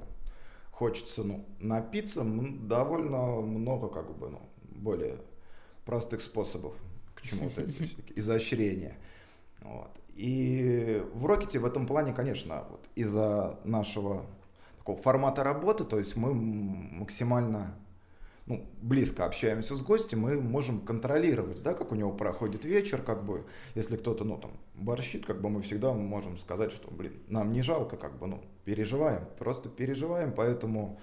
хочется, 0.71 1.23
ну, 1.23 1.45
напиться, 1.59 2.23
довольно 2.23 3.41
много, 3.41 3.89
как 3.89 4.17
бы, 4.17 4.29
ну, 4.29 4.41
более 4.61 5.17
простых 5.85 6.21
способов 6.21 6.73
к 7.13 7.21
чему-то, 7.23 7.65
изощрения. 8.15 8.95
Вот. 9.61 9.91
И 10.15 11.03
в 11.13 11.25
Рокете 11.25 11.59
в 11.59 11.65
этом 11.65 11.85
плане, 11.85 12.13
конечно, 12.13 12.65
вот 12.69 12.85
из-за 12.95 13.59
нашего 13.65 14.25
такого 14.89 14.95
формата 14.95 15.43
работы, 15.43 15.83
то 15.83 15.99
есть 15.99 16.15
мы 16.15 16.33
максимально 16.33 17.75
ну, 18.45 18.65
близко 18.81 19.25
общаемся 19.25 19.75
с 19.75 19.81
гостем, 19.83 20.21
мы 20.21 20.41
можем 20.41 20.81
контролировать, 20.81 21.61
да, 21.61 21.75
как 21.75 21.91
у 21.91 21.95
него 21.95 22.11
проходит 22.11 22.65
вечер, 22.65 23.03
как 23.03 23.23
бы, 23.23 23.45
если 23.75 23.95
кто-то, 23.95 24.23
ну, 24.23 24.37
там, 24.37 24.51
борщит, 24.73 25.23
как 25.25 25.39
бы 25.39 25.49
мы 25.49 25.61
всегда 25.61 25.93
можем 25.93 26.37
сказать, 26.39 26.71
что, 26.71 26.89
блин, 26.89 27.13
нам 27.27 27.51
не 27.51 27.61
жалко, 27.61 27.95
как 27.95 28.17
бы, 28.17 28.25
ну, 28.25 28.41
переживаем, 28.65 29.27
просто 29.37 29.69
переживаем, 29.69 30.33
поэтому, 30.33 30.99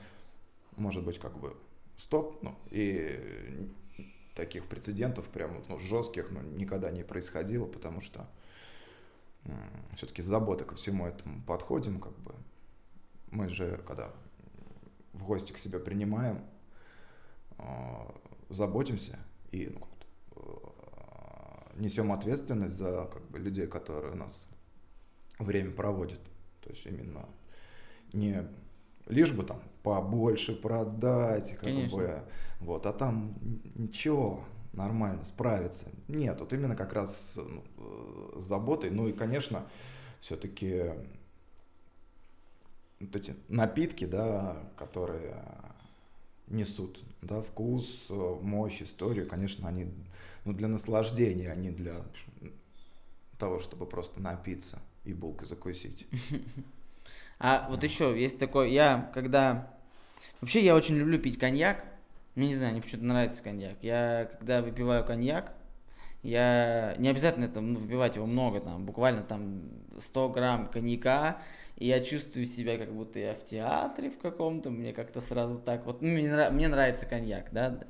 может 0.77 1.05
быть, 1.05 1.21
как 1.21 1.39
бы, 1.39 1.55
стоп, 1.99 2.43
ну, 2.43 2.57
и 2.73 3.71
таких 4.35 4.65
прецедентов 4.65 5.27
прям, 5.27 5.63
ну, 5.69 5.79
жестких, 5.79 6.33
ну, 6.33 6.41
никогда 6.41 6.91
не 6.91 7.05
происходило, 7.05 7.67
потому 7.67 8.01
что 8.01 8.27
все-таки 9.95 10.21
с 10.21 10.27
заботой 10.27 10.67
ко 10.67 10.75
всему 10.75 11.07
этому 11.07 11.41
подходим, 11.45 12.01
как 12.01 12.19
бы, 12.19 12.35
мы 13.31 13.49
же, 13.49 13.83
когда 13.87 14.13
в 15.13 15.25
гости 15.25 15.53
к 15.53 15.59
себе 15.59 15.79
принимаем, 15.79 16.41
а, 17.59 18.15
заботимся 18.49 19.19
и 19.51 19.69
ну, 19.69 19.87
а, 20.37 21.73
несем 21.77 22.13
ответственность 22.13 22.75
за 22.75 23.09
как 23.13 23.29
бы, 23.31 23.39
людей, 23.39 23.67
которые 23.67 24.13
у 24.13 24.17
нас 24.17 24.49
время 25.39 25.73
проводят. 25.73 26.21
То 26.63 26.71
есть 26.71 26.87
именно 26.87 27.27
не 28.13 28.47
лишь 29.07 29.33
бы 29.33 29.45
там 29.45 29.63
побольше 29.83 30.55
продать, 30.55 31.53
как 31.53 31.61
Конечно. 31.61 31.97
бы, 31.97 32.23
вот, 32.61 32.87
а 32.87 32.93
там 32.93 33.37
ничего, 33.75 34.41
нормально, 34.73 35.25
справиться. 35.25 35.87
Нет, 36.09 36.41
вот 36.41 36.53
именно 36.53 36.77
как 36.77 36.93
раз 36.93 37.39
ну, 37.39 37.63
с 38.37 38.43
заботой. 38.43 38.91
Ну 38.91 39.09
и, 39.09 39.13
конечно, 39.13 39.67
все-таки 40.21 40.93
вот 43.01 43.15
эти 43.17 43.35
напитки, 43.49 44.05
да, 44.05 44.57
которые 44.77 45.43
несут, 46.49 47.03
да, 47.23 47.43
вкус, 47.43 48.07
мощь, 48.09 48.83
историю, 48.83 49.29
конечно, 49.29 49.69
они 49.69 49.89
ну, 50.45 50.53
для 50.53 50.69
наслаждения, 50.69 51.51
а 51.51 51.57
не 51.57 51.71
для 51.71 51.97
того, 53.39 53.61
чтобы 53.61 53.87
просто 53.87 54.21
напиться 54.21 54.79
и 55.05 55.13
булкой 55.13 55.49
закусить. 55.49 56.07
А 57.39 57.67
вот 57.69 57.85
еще 57.85 58.19
есть 58.19 58.39
такой, 58.39 58.73
я 58.73 59.11
когда... 59.13 59.71
Вообще 60.41 60.65
я 60.65 60.75
очень 60.75 60.97
люблю 60.97 61.19
пить 61.19 61.39
коньяк. 61.39 61.85
Мне 62.35 62.49
не 62.49 62.55
знаю, 62.55 62.73
мне 62.73 62.81
почему-то 62.81 63.07
нравится 63.07 63.43
коньяк. 63.43 63.77
Я 63.83 64.31
когда 64.39 64.63
выпиваю 64.63 65.05
коньяк, 65.05 65.53
я 66.23 66.95
не 66.99 67.09
обязательно 67.09 67.45
это 67.45 67.61
ну, 67.61 67.79
выпивать 67.79 68.17
его 68.17 68.27
много, 68.27 68.61
там, 68.61 68.85
буквально 68.87 69.23
там 69.23 69.63
100 69.99 70.31
грамм 70.31 70.67
коньяка, 70.67 71.43
и 71.77 71.87
я 71.87 72.01
чувствую 72.01 72.47
себя, 72.47 72.79
как 72.79 72.93
будто 72.93 73.19
я 73.19 73.35
в 73.35 73.45
театре 73.45 74.11
в 74.11 74.19
каком-то, 74.19 74.71
мне 74.71 74.93
как-то 74.93 75.21
сразу 75.21 75.61
так 75.61 75.87
вот, 75.87 76.03
ну, 76.03 76.09
мне, 76.09 76.31
нрав, 76.31 76.53
мне 76.53 76.69
нравится 76.69 77.07
коньяк, 77.07 77.49
да. 77.53 77.81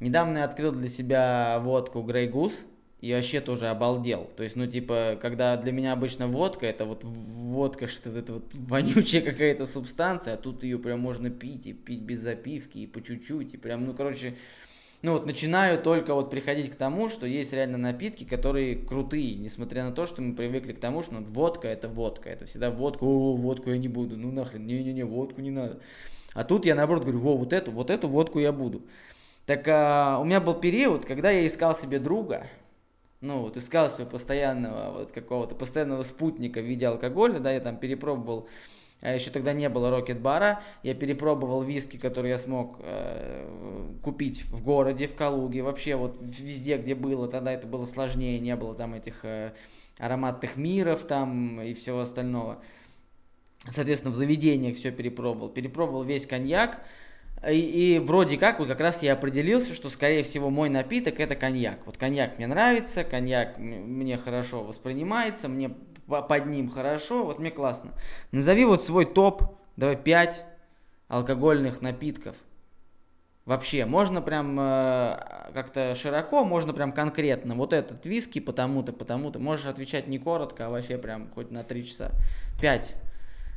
Недавно 0.00 0.38
я 0.38 0.44
открыл 0.44 0.72
для 0.72 0.88
себя 0.88 1.58
водку 1.60 2.00
Grey 2.00 2.30
Goose, 2.30 2.64
и 3.00 3.12
вообще 3.12 3.40
тоже 3.40 3.68
обалдел. 3.68 4.28
То 4.36 4.42
есть, 4.42 4.56
ну, 4.56 4.66
типа, 4.66 5.18
когда 5.22 5.56
для 5.56 5.70
меня 5.70 5.92
обычно 5.92 6.26
водка, 6.26 6.66
это 6.66 6.84
вот 6.84 7.04
водка, 7.04 7.86
что 7.86 8.10
это 8.10 8.34
вот 8.34 8.52
вонючая 8.54 9.22
какая-то 9.22 9.66
субстанция, 9.66 10.34
а 10.34 10.36
тут 10.36 10.64
ее 10.64 10.78
прям 10.78 11.00
можно 11.00 11.30
пить, 11.30 11.68
и 11.68 11.72
пить 11.72 12.00
без 12.00 12.20
запивки, 12.20 12.78
и 12.78 12.86
по 12.86 13.00
чуть-чуть, 13.00 13.54
и 13.54 13.56
прям, 13.56 13.86
ну, 13.86 13.94
короче, 13.94 14.34
ну 15.02 15.12
вот 15.12 15.26
начинаю 15.26 15.80
только 15.80 16.12
вот 16.14 16.28
приходить 16.30 16.70
к 16.72 16.76
тому, 16.76 17.08
что 17.08 17.26
есть 17.26 17.52
реально 17.52 17.78
напитки, 17.78 18.24
которые 18.24 18.74
крутые, 18.74 19.36
несмотря 19.36 19.84
на 19.84 19.92
то, 19.92 20.06
что 20.06 20.22
мы 20.22 20.34
привыкли 20.34 20.72
к 20.72 20.80
тому, 20.80 21.02
что 21.02 21.14
ну, 21.14 21.24
водка 21.24 21.68
это 21.68 21.88
водка, 21.88 22.28
это 22.28 22.46
всегда 22.46 22.70
водка, 22.70 23.04
о, 23.04 23.34
водку 23.34 23.70
я 23.70 23.78
не 23.78 23.88
буду, 23.88 24.16
ну 24.16 24.32
нахрен, 24.32 24.66
не-не-не, 24.66 25.04
водку 25.04 25.40
не 25.40 25.50
надо. 25.50 25.80
А 26.34 26.42
тут 26.42 26.66
я 26.66 26.74
наоборот 26.74 27.02
говорю, 27.02 27.20
во, 27.20 27.36
вот 27.36 27.52
эту, 27.52 27.70
вот 27.70 27.90
эту 27.90 28.08
водку 28.08 28.40
я 28.40 28.52
буду. 28.52 28.82
Так 29.46 29.66
а, 29.68 30.18
у 30.20 30.24
меня 30.24 30.40
был 30.40 30.54
период, 30.54 31.04
когда 31.04 31.30
я 31.30 31.46
искал 31.46 31.76
себе 31.76 32.00
друга, 32.00 32.48
ну 33.20 33.42
вот 33.42 33.56
искал 33.56 33.90
себе 33.90 34.06
постоянного 34.06 34.98
вот 34.98 35.12
какого-то 35.12 35.54
постоянного 35.54 36.02
спутника 36.02 36.60
в 36.60 36.64
виде 36.64 36.86
алкоголя, 36.86 37.38
да, 37.38 37.52
я 37.52 37.60
там 37.60 37.76
перепробовал 37.76 38.48
а 39.00 39.14
еще 39.14 39.30
тогда 39.30 39.52
не 39.52 39.68
было 39.68 39.90
рокет-бара. 39.90 40.60
Я 40.82 40.94
перепробовал 40.94 41.62
виски, 41.62 41.96
которые 41.96 42.32
я 42.32 42.38
смог 42.38 42.78
э, 42.80 43.96
купить 44.02 44.42
в 44.44 44.62
городе, 44.62 45.06
в 45.06 45.14
Калуге. 45.14 45.62
Вообще 45.62 45.94
вот 45.94 46.18
везде, 46.20 46.78
где 46.78 46.94
было, 46.96 47.28
тогда 47.28 47.52
это 47.52 47.66
было 47.68 47.84
сложнее, 47.86 48.40
не 48.40 48.56
было 48.56 48.74
там 48.74 48.94
этих 48.94 49.24
э, 49.24 49.52
ароматных 49.98 50.56
миров 50.56 51.06
там 51.06 51.60
и 51.60 51.74
всего 51.74 52.00
остального. 52.00 52.60
Соответственно, 53.68 54.12
в 54.12 54.16
заведениях 54.16 54.76
все 54.76 54.90
перепробовал. 54.90 55.48
Перепробовал 55.48 56.02
весь 56.02 56.26
коньяк. 56.26 56.80
И, 57.48 57.94
и 57.94 57.98
вроде 58.00 58.36
как, 58.36 58.58
вот 58.58 58.66
как 58.66 58.80
раз 58.80 59.00
я 59.02 59.12
определился, 59.12 59.74
что, 59.74 59.90
скорее 59.90 60.24
всего, 60.24 60.50
мой 60.50 60.70
напиток 60.70 61.20
это 61.20 61.36
коньяк. 61.36 61.78
Вот 61.86 61.96
коньяк 61.96 62.36
мне 62.38 62.48
нравится, 62.48 63.04
коньяк 63.04 63.58
мне 63.58 64.18
хорошо 64.18 64.64
воспринимается, 64.64 65.48
мне 65.48 65.70
под 66.08 66.46
ним 66.46 66.70
хорошо, 66.70 67.24
вот 67.24 67.38
мне 67.38 67.50
классно. 67.50 67.92
Назови 68.32 68.64
вот 68.64 68.82
свой 68.82 69.04
топ, 69.04 69.42
давай 69.76 69.96
5 69.96 70.44
алкогольных 71.08 71.82
напитков. 71.82 72.36
Вообще, 73.44 73.86
можно 73.86 74.20
прям 74.20 74.58
э, 74.60 75.50
как-то 75.54 75.94
широко, 75.94 76.44
можно 76.44 76.74
прям 76.74 76.92
конкретно. 76.92 77.54
Вот 77.54 77.72
этот 77.72 78.04
виски 78.04 78.40
потому-то, 78.40 78.92
потому-то. 78.92 79.38
Можешь 79.38 79.64
отвечать 79.64 80.06
не 80.06 80.18
коротко, 80.18 80.66
а 80.66 80.70
вообще 80.70 80.98
прям 80.98 81.30
хоть 81.30 81.50
на 81.50 81.64
3 81.64 81.86
часа. 81.86 82.10
5. 82.60 82.96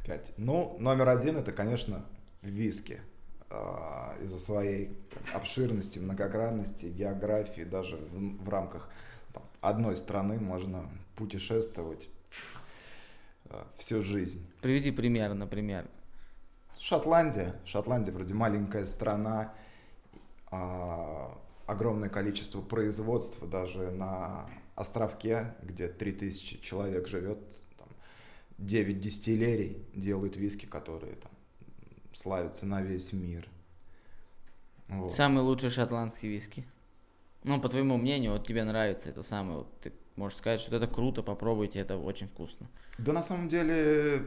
5. 0.05 0.33
Ну, 0.37 0.77
номер 0.79 1.09
один 1.09 1.35
это, 1.35 1.51
конечно, 1.51 2.05
виски. 2.41 3.01
Э, 3.49 4.23
из-за 4.23 4.39
своей 4.39 4.91
обширности, 5.33 5.99
многогранности, 5.99 6.85
географии, 6.85 7.63
даже 7.63 7.97
в, 7.97 8.45
в 8.45 8.49
рамках 8.49 8.89
там, 9.33 9.43
одной 9.59 9.97
страны 9.97 10.39
можно 10.39 10.89
путешествовать 11.17 12.09
всю 13.77 14.01
жизнь. 14.01 14.45
Приведи 14.61 14.91
пример, 14.91 15.33
например. 15.33 15.87
Шотландия. 16.77 17.55
Шотландия 17.65 18.11
вроде 18.13 18.33
маленькая 18.33 18.85
страна, 18.85 19.53
а, 20.49 21.37
огромное 21.67 22.09
количество 22.09 22.61
производства 22.61 23.47
даже 23.47 23.91
на 23.91 24.49
островке, 24.75 25.53
где 25.61 25.87
3000 25.87 26.61
человек 26.61 27.07
живет, 27.07 27.39
там, 27.77 27.87
9 28.57 28.99
дистиллерий 28.99 29.85
делают 29.93 30.37
виски, 30.37 30.65
которые 30.65 31.15
там, 31.15 31.31
славятся 32.13 32.65
на 32.65 32.81
весь 32.81 33.13
мир. 33.13 33.47
Вот. 34.87 35.13
Самый 35.13 35.43
лучший 35.43 35.69
шотландский 35.69 36.29
виски. 36.29 36.65
Ну, 37.43 37.61
по 37.61 37.69
твоему 37.69 37.97
мнению, 37.97 38.33
вот 38.33 38.45
тебе 38.45 38.63
нравится 38.63 39.09
это 39.09 39.23
самый, 39.23 39.57
вот 39.57 39.79
ты 39.81 39.93
можешь 40.15 40.37
сказать, 40.37 40.59
что 40.59 40.75
это 40.75 40.87
круто, 40.87 41.23
попробуйте, 41.23 41.79
это 41.79 41.97
очень 41.97 42.27
вкусно. 42.27 42.67
Да 42.97 43.13
на 43.13 43.21
самом 43.21 43.49
деле 43.49 44.25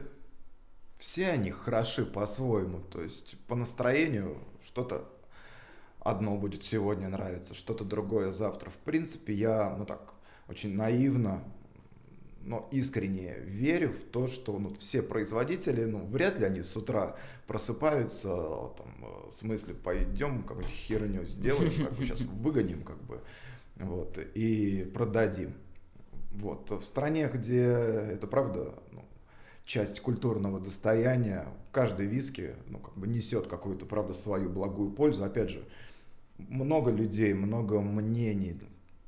все 0.97 1.29
они 1.29 1.51
хороши 1.51 2.05
по-своему. 2.05 2.81
То 2.91 3.01
есть 3.01 3.37
по 3.47 3.55
настроению 3.55 4.37
что-то 4.63 5.09
одно 5.99 6.37
будет 6.37 6.63
сегодня 6.63 7.09
нравиться, 7.09 7.53
что-то 7.53 7.83
другое 7.83 8.31
завтра. 8.31 8.69
В 8.69 8.77
принципе, 8.77 9.33
я, 9.33 9.75
ну 9.77 9.85
так, 9.85 10.13
очень 10.47 10.75
наивно, 10.75 11.43
но 12.43 12.69
искренне 12.71 13.39
верю 13.39 13.91
в 13.91 14.03
то, 14.03 14.27
что 14.27 14.57
ну, 14.59 14.73
все 14.79 15.01
производители, 15.01 15.83
ну, 15.85 16.05
вряд 16.05 16.37
ли 16.37 16.45
они 16.45 16.61
с 16.61 16.77
утра 16.77 17.17
просыпаются, 17.47 18.29
там, 18.29 19.27
в 19.27 19.31
смысле, 19.31 19.73
пойдем 19.73 20.43
какую-нибудь 20.43 20.75
херню 20.75 21.25
сделаем, 21.25 21.85
как 21.85 21.93
бы 21.93 22.03
сейчас 22.05 22.21
выгоним, 22.21 22.83
как 22.83 23.01
бы, 23.03 23.21
вот, 23.77 24.19
и 24.35 24.89
продадим. 24.93 25.55
Вот, 26.39 26.69
в 26.69 26.83
стране, 26.83 27.29
где 27.33 27.63
это 27.63 28.27
правда, 28.27 28.73
ну, 28.91 29.05
часть 29.65 30.01
культурного 30.01 30.59
достояния, 30.59 31.47
каждый 31.71 32.07
виски, 32.07 32.55
ну, 32.67 32.79
как 32.79 32.95
бы 32.97 33.07
несет 33.07 33.47
какую-то, 33.47 33.85
правда, 33.85 34.13
свою 34.13 34.49
благую 34.49 34.91
пользу. 34.91 35.23
Опять 35.23 35.49
же, 35.49 35.65
много 36.37 36.91
людей, 36.91 37.33
много 37.33 37.79
мнений, 37.79 38.59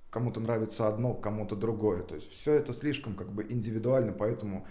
кому-то 0.09 0.39
нравится 0.39 0.87
одно, 0.87 1.13
кому-то 1.13 1.55
другое. 1.55 2.01
То 2.03 2.15
есть 2.15 2.31
все 2.31 2.53
это 2.53 2.73
слишком 2.73 3.15
как 3.15 3.31
бы 3.31 3.43
индивидуально, 3.43 4.13
поэтому 4.13 4.65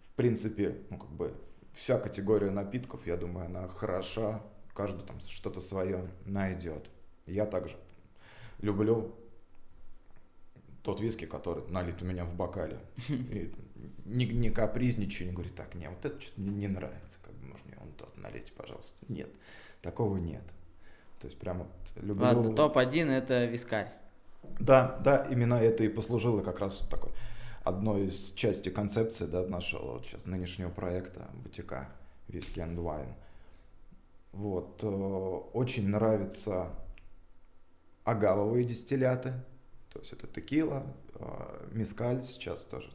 в 0.00 0.16
принципе, 0.16 0.76
ну 0.90 0.98
как 0.98 1.10
бы 1.10 1.34
вся 1.74 1.98
категория 1.98 2.50
напитков, 2.50 3.06
я 3.06 3.16
думаю, 3.16 3.46
она 3.46 3.68
хороша, 3.68 4.42
каждый 4.74 5.04
там 5.04 5.18
что-то 5.20 5.60
свое 5.60 6.08
найдет. 6.24 6.88
Я 7.26 7.44
также 7.46 7.76
люблю 8.60 9.14
тот 10.88 11.00
виски, 11.00 11.26
который 11.26 11.70
налит 11.70 12.00
у 12.00 12.06
меня 12.06 12.24
в 12.24 12.34
бокале. 12.34 12.78
И 13.08 13.52
не, 14.06 14.24
не 14.24 14.48
капризничаю, 14.48 15.28
не 15.28 15.34
говорю, 15.34 15.50
так, 15.54 15.74
не, 15.74 15.86
вот 15.86 16.02
это 16.02 16.18
что-то 16.18 16.40
не, 16.40 16.48
не 16.48 16.68
нравится, 16.68 17.18
как 17.22 17.34
бы, 17.34 17.48
может 17.48 17.66
мне 17.66 17.76
он 17.78 17.92
тот 17.92 18.16
налейте, 18.16 18.54
пожалуйста. 18.56 18.96
Нет, 19.06 19.28
такого 19.82 20.16
нет. 20.16 20.44
То 21.20 21.26
есть 21.26 21.38
прямо 21.38 21.64
вот 21.64 22.02
люблю... 22.02 22.24
Ладно, 22.24 22.54
топ-1 22.54 23.10
это 23.10 23.44
вискарь. 23.44 23.92
Да, 24.58 24.98
да, 25.04 25.26
именно 25.30 25.56
это 25.56 25.84
и 25.84 25.88
послужило 25.88 26.40
как 26.40 26.58
раз 26.58 26.78
такой 26.90 27.12
одной 27.64 28.06
из 28.06 28.32
части 28.32 28.70
концепции 28.70 29.26
да, 29.26 29.46
нашего 29.46 29.92
вот 29.92 30.06
сейчас 30.06 30.24
нынешнего 30.24 30.70
проекта 30.70 31.28
бутика 31.34 31.90
Whisky 32.28 32.64
and 32.64 32.76
Wine. 32.76 33.12
Вот. 34.32 34.82
Э, 34.82 34.86
очень 35.52 35.88
нравятся 35.88 36.70
агавовые 38.04 38.64
дистилляты, 38.64 39.34
то 39.98 40.02
есть 40.02 40.12
это 40.12 40.28
текила, 40.28 40.86
э, 41.16 41.68
мискаль 41.72 42.22
сейчас 42.22 42.64
тоже 42.64 42.88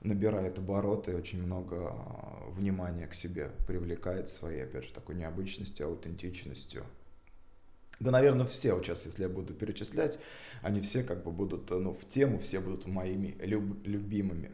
набирает 0.00 0.58
обороты, 0.58 1.16
очень 1.16 1.40
много 1.40 1.76
э, 1.76 2.50
внимания 2.50 3.06
к 3.06 3.14
себе 3.14 3.52
привлекает 3.68 4.28
своей, 4.28 4.64
опять 4.64 4.86
же, 4.86 4.92
такой 4.92 5.14
необычностью, 5.14 5.86
аутентичностью. 5.86 6.84
Да, 8.00 8.10
наверное, 8.10 8.44
все 8.44 8.74
вот 8.74 8.84
сейчас, 8.84 9.04
если 9.04 9.22
я 9.22 9.28
буду 9.28 9.54
перечислять, 9.54 10.18
они 10.62 10.80
все 10.80 11.04
как 11.04 11.22
бы 11.22 11.30
будут 11.30 11.70
ну, 11.70 11.92
в 11.92 12.04
тему, 12.08 12.40
все 12.40 12.58
будут 12.58 12.88
моими 12.88 13.36
люб- 13.38 13.86
любимыми. 13.86 14.50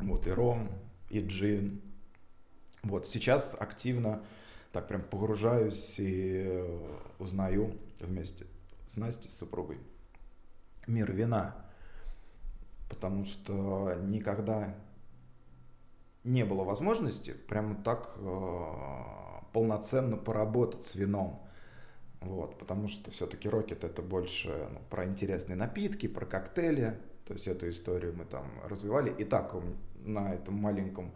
Вот 0.00 0.26
и 0.26 0.30
ром, 0.32 0.70
и 1.08 1.20
джин. 1.20 1.80
Вот 2.82 3.06
сейчас 3.06 3.56
активно 3.58 4.22
так 4.72 4.86
прям 4.86 5.00
погружаюсь 5.00 5.98
и 5.98 6.42
э, 6.44 6.98
узнаю 7.18 7.74
вместе 8.00 8.44
с 8.86 8.98
Настей, 8.98 9.30
с 9.30 9.38
супругой, 9.38 9.78
мир 10.86 11.12
вина. 11.12 11.54
Потому 12.88 13.24
что 13.24 13.94
никогда 14.02 14.74
не 16.24 16.44
было 16.44 16.64
возможности 16.64 17.32
прямо 17.32 17.76
так 17.82 18.16
э, 18.18 18.64
полноценно 19.52 20.16
поработать 20.16 20.84
с 20.84 20.94
вином. 20.94 21.40
Вот, 22.20 22.58
потому 22.58 22.88
что 22.88 23.10
все-таки 23.10 23.48
Рокет 23.48 23.84
это 23.84 24.02
больше 24.02 24.68
ну, 24.70 24.80
про 24.90 25.06
интересные 25.06 25.56
напитки, 25.56 26.06
про 26.06 26.26
коктейли. 26.26 26.98
То 27.26 27.34
есть 27.34 27.46
эту 27.46 27.70
историю 27.70 28.14
мы 28.16 28.24
там 28.24 28.44
развивали. 28.64 29.10
И 29.10 29.24
так 29.24 29.54
на 30.04 30.34
этом 30.34 30.54
маленьком 30.54 31.12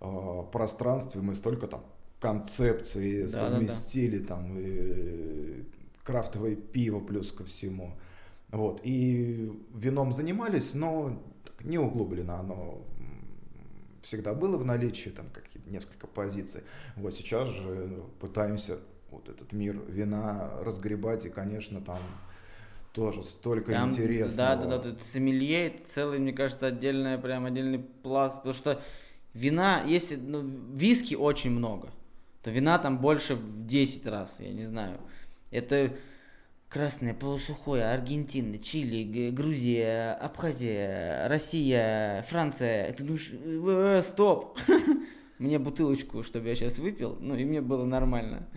э, 0.00 0.42
пространстве 0.52 1.22
мы 1.22 1.34
столько 1.34 1.66
там 1.66 1.84
концепции 2.20 3.22
да, 3.22 3.28
совместили, 3.28 4.18
да, 4.18 4.22
да. 4.22 4.34
там 4.34 4.58
и 4.58 5.64
крафтовое 6.02 6.56
пиво 6.56 7.00
плюс 7.00 7.32
ко 7.32 7.44
всему. 7.44 7.92
Вот. 8.54 8.80
И 8.84 9.50
вином 9.74 10.12
занимались, 10.12 10.74
но 10.74 11.20
не 11.60 11.76
углубленно 11.76 12.38
оно 12.38 12.82
всегда 14.02 14.32
было 14.32 14.56
в 14.56 14.64
наличии, 14.64 15.10
там 15.10 15.26
какие-то 15.34 15.68
несколько 15.70 16.06
позиций. 16.06 16.62
Вот 16.94 17.12
сейчас 17.14 17.48
же 17.48 18.04
пытаемся 18.20 18.78
вот 19.10 19.28
этот 19.28 19.52
мир 19.52 19.76
вина 19.88 20.52
разгребать, 20.62 21.26
и, 21.26 21.30
конечно, 21.30 21.80
там 21.80 21.98
тоже 22.92 23.24
столько 23.24 23.72
там, 23.72 23.90
интересного. 23.90 24.36
Да, 24.36 24.56
да, 24.56 24.78
да, 24.78 24.90
это 24.90 25.04
сомелье, 25.04 25.72
целый, 25.88 26.20
мне 26.20 26.32
кажется, 26.32 26.68
отдельная, 26.68 27.18
прям 27.18 27.46
отдельный 27.46 27.80
пласт, 27.80 28.36
потому 28.36 28.54
что 28.54 28.80
вина, 29.32 29.82
если, 29.84 30.14
ну, 30.14 30.42
виски 30.72 31.16
очень 31.16 31.50
много, 31.50 31.90
то 32.44 32.52
вина 32.52 32.78
там 32.78 33.00
больше 33.00 33.34
в 33.34 33.66
10 33.66 34.06
раз, 34.06 34.38
я 34.38 34.52
не 34.52 34.64
знаю. 34.64 35.00
Это 35.50 35.92
красное, 36.74 37.14
полусухое, 37.14 37.84
Аргентина, 37.84 38.58
Чили, 38.58 39.30
Грузия, 39.30 40.14
Абхазия, 40.14 41.28
Россия, 41.28 42.22
Франция. 42.28 42.86
Это 42.86 43.04
ну, 43.04 43.16
э, 43.16 44.02
стоп, 44.02 44.58
мне 45.38 45.60
бутылочку, 45.60 46.24
чтобы 46.24 46.48
я 46.48 46.56
сейчас 46.56 46.80
выпил, 46.80 47.16
ну 47.20 47.36
и 47.36 47.44
мне 47.44 47.60
было 47.60 47.84
нормально. 47.84 48.48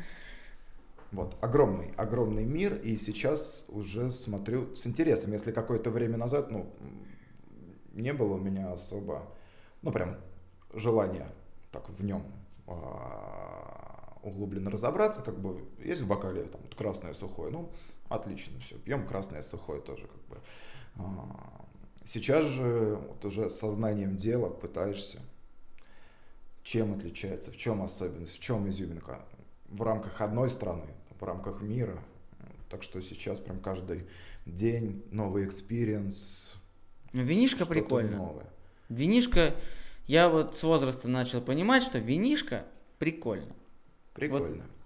Вот, 1.11 1.37
огромный, 1.41 1.93
огромный 1.95 2.43
мир, 2.43 2.73
и 2.73 2.97
сейчас 2.97 3.67
уже 3.69 4.09
смотрю 4.11 4.75
с 4.75 4.87
интересом. 4.87 5.33
Если 5.33 5.51
какое-то 5.51 5.91
время 5.91 6.17
назад, 6.17 6.49
ну, 6.49 6.73
не 7.93 8.13
было 8.13 8.33
у 8.33 8.39
меня 8.39 8.73
особо, 8.73 9.31
ну, 9.83 9.91
прям 9.91 10.17
желания 10.73 11.31
так 11.71 11.87
в 11.87 12.03
нем 12.03 12.23
а, 12.65 14.17
углубленно 14.23 14.69
разобраться, 14.69 15.21
как 15.21 15.39
бы 15.39 15.63
есть 15.83 16.01
в 16.01 16.07
бокале 16.07 16.43
там 16.43 16.61
красное 16.75 17.13
сухое, 17.13 17.51
ну 17.51 17.71
отлично, 18.09 18.59
все, 18.59 18.77
пьем 18.77 19.07
красное 19.07 19.41
сухое 19.41 19.81
тоже 19.81 20.07
как 20.07 20.21
бы. 20.27 20.41
А, 20.95 21.65
сейчас 22.05 22.45
же 22.45 22.95
вот 22.95 23.23
уже 23.25 23.49
со 23.49 23.64
знанием 23.64 24.15
дела 24.15 24.49
пытаешься, 24.49 25.19
чем 26.63 26.93
отличается, 26.93 27.51
в 27.51 27.57
чем 27.57 27.81
особенность, 27.81 28.35
в 28.35 28.39
чем 28.39 28.69
изюминка 28.69 29.21
в 29.69 29.81
рамках 29.81 30.21
одной 30.21 30.49
страны, 30.49 30.87
в 31.19 31.23
рамках 31.23 31.61
мира. 31.61 31.99
Так 32.69 32.83
что 32.83 33.01
сейчас 33.01 33.39
прям 33.39 33.59
каждый 33.59 34.07
день 34.45 35.03
новый 35.11 35.45
experience. 35.45 36.53
Ну, 37.13 37.21
винишко 37.21 37.65
прикольно. 37.65 38.17
Новое. 38.17 38.49
Винишко, 38.89 39.55
я 40.05 40.29
вот 40.29 40.55
с 40.55 40.63
возрастом 40.63 41.07
начал 41.09 41.41
понимать, 41.41 41.83
что 41.83 41.99
винишко 41.99 42.65
прикольно. 42.99 43.55
Прикольно. 44.13 44.63
Вот 44.63 44.76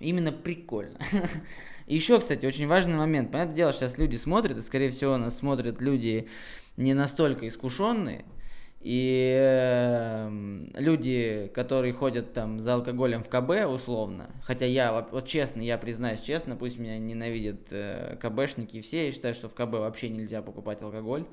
именно 0.00 0.32
прикольно. 0.32 0.98
еще, 1.86 2.18
кстати, 2.18 2.46
очень 2.46 2.66
важный 2.66 2.96
момент. 2.96 3.30
Понятное 3.32 3.56
дело, 3.56 3.72
сейчас 3.72 3.98
люди 3.98 4.16
смотрят, 4.16 4.58
и, 4.58 4.62
скорее 4.62 4.90
всего, 4.90 5.16
нас 5.16 5.38
смотрят 5.38 5.80
люди 5.82 6.28
не 6.76 6.94
настолько 6.94 7.48
искушенные, 7.48 8.24
и 8.80 9.36
э, 9.36 10.30
люди, 10.76 11.50
которые 11.52 11.92
ходят 11.92 12.32
там 12.32 12.60
за 12.60 12.74
алкоголем 12.74 13.24
в 13.24 13.28
КБ 13.28 13.66
условно, 13.68 14.30
хотя 14.44 14.66
я, 14.66 14.92
вот 15.10 15.26
честно, 15.26 15.60
я 15.60 15.78
признаюсь 15.78 16.20
честно, 16.20 16.54
пусть 16.54 16.78
меня 16.78 16.96
ненавидят 16.98 17.72
э, 17.72 18.16
КБшники 18.20 18.80
все, 18.80 19.06
я 19.06 19.12
считаю, 19.12 19.34
что 19.34 19.48
в 19.48 19.54
КБ 19.54 19.72
вообще 19.72 20.08
нельзя 20.08 20.42
покупать 20.42 20.82
алкоголь. 20.82 21.26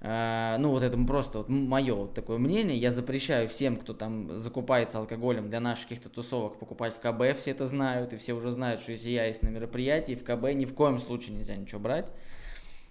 Э, 0.00 0.56
ну 0.58 0.70
вот 0.70 0.82
это 0.82 0.98
просто 0.98 1.38
вот 1.38 1.48
мое 1.48 1.94
вот 1.94 2.14
такое 2.14 2.38
мнение, 2.38 2.76
я 2.76 2.92
запрещаю 2.92 3.48
всем, 3.48 3.76
кто 3.76 3.94
там 3.94 4.38
закупается 4.38 4.98
алкоголем 4.98 5.48
для 5.48 5.60
наших 5.60 5.84
каких-то 5.84 6.08
тусовок 6.08 6.58
покупать 6.58 6.94
в 6.94 7.00
КБ, 7.00 7.38
все 7.38 7.50
это 7.52 7.66
знают, 7.66 8.12
и 8.12 8.16
все 8.16 8.34
уже 8.34 8.52
знают, 8.52 8.80
что 8.80 8.92
если 8.92 9.10
я 9.10 9.26
есть 9.26 9.42
на 9.42 9.48
мероприятии, 9.48 10.14
в 10.14 10.24
КБ 10.24 10.52
ни 10.54 10.64
в 10.64 10.74
коем 10.74 10.98
случае 10.98 11.36
нельзя 11.36 11.56
ничего 11.56 11.80
брать 11.80 12.12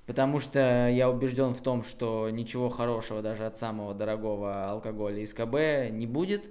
потому 0.06 0.40
что 0.40 0.90
я 0.90 1.10
убежден 1.10 1.54
в 1.54 1.62
том, 1.62 1.84
что 1.84 2.30
ничего 2.30 2.70
хорошего 2.70 3.22
даже 3.22 3.46
от 3.46 3.58
самого 3.58 3.94
дорогого 3.94 4.66
алкоголя 4.70 5.22
из 5.22 5.34
КБ 5.34 5.92
не 5.92 6.08
будет. 6.08 6.50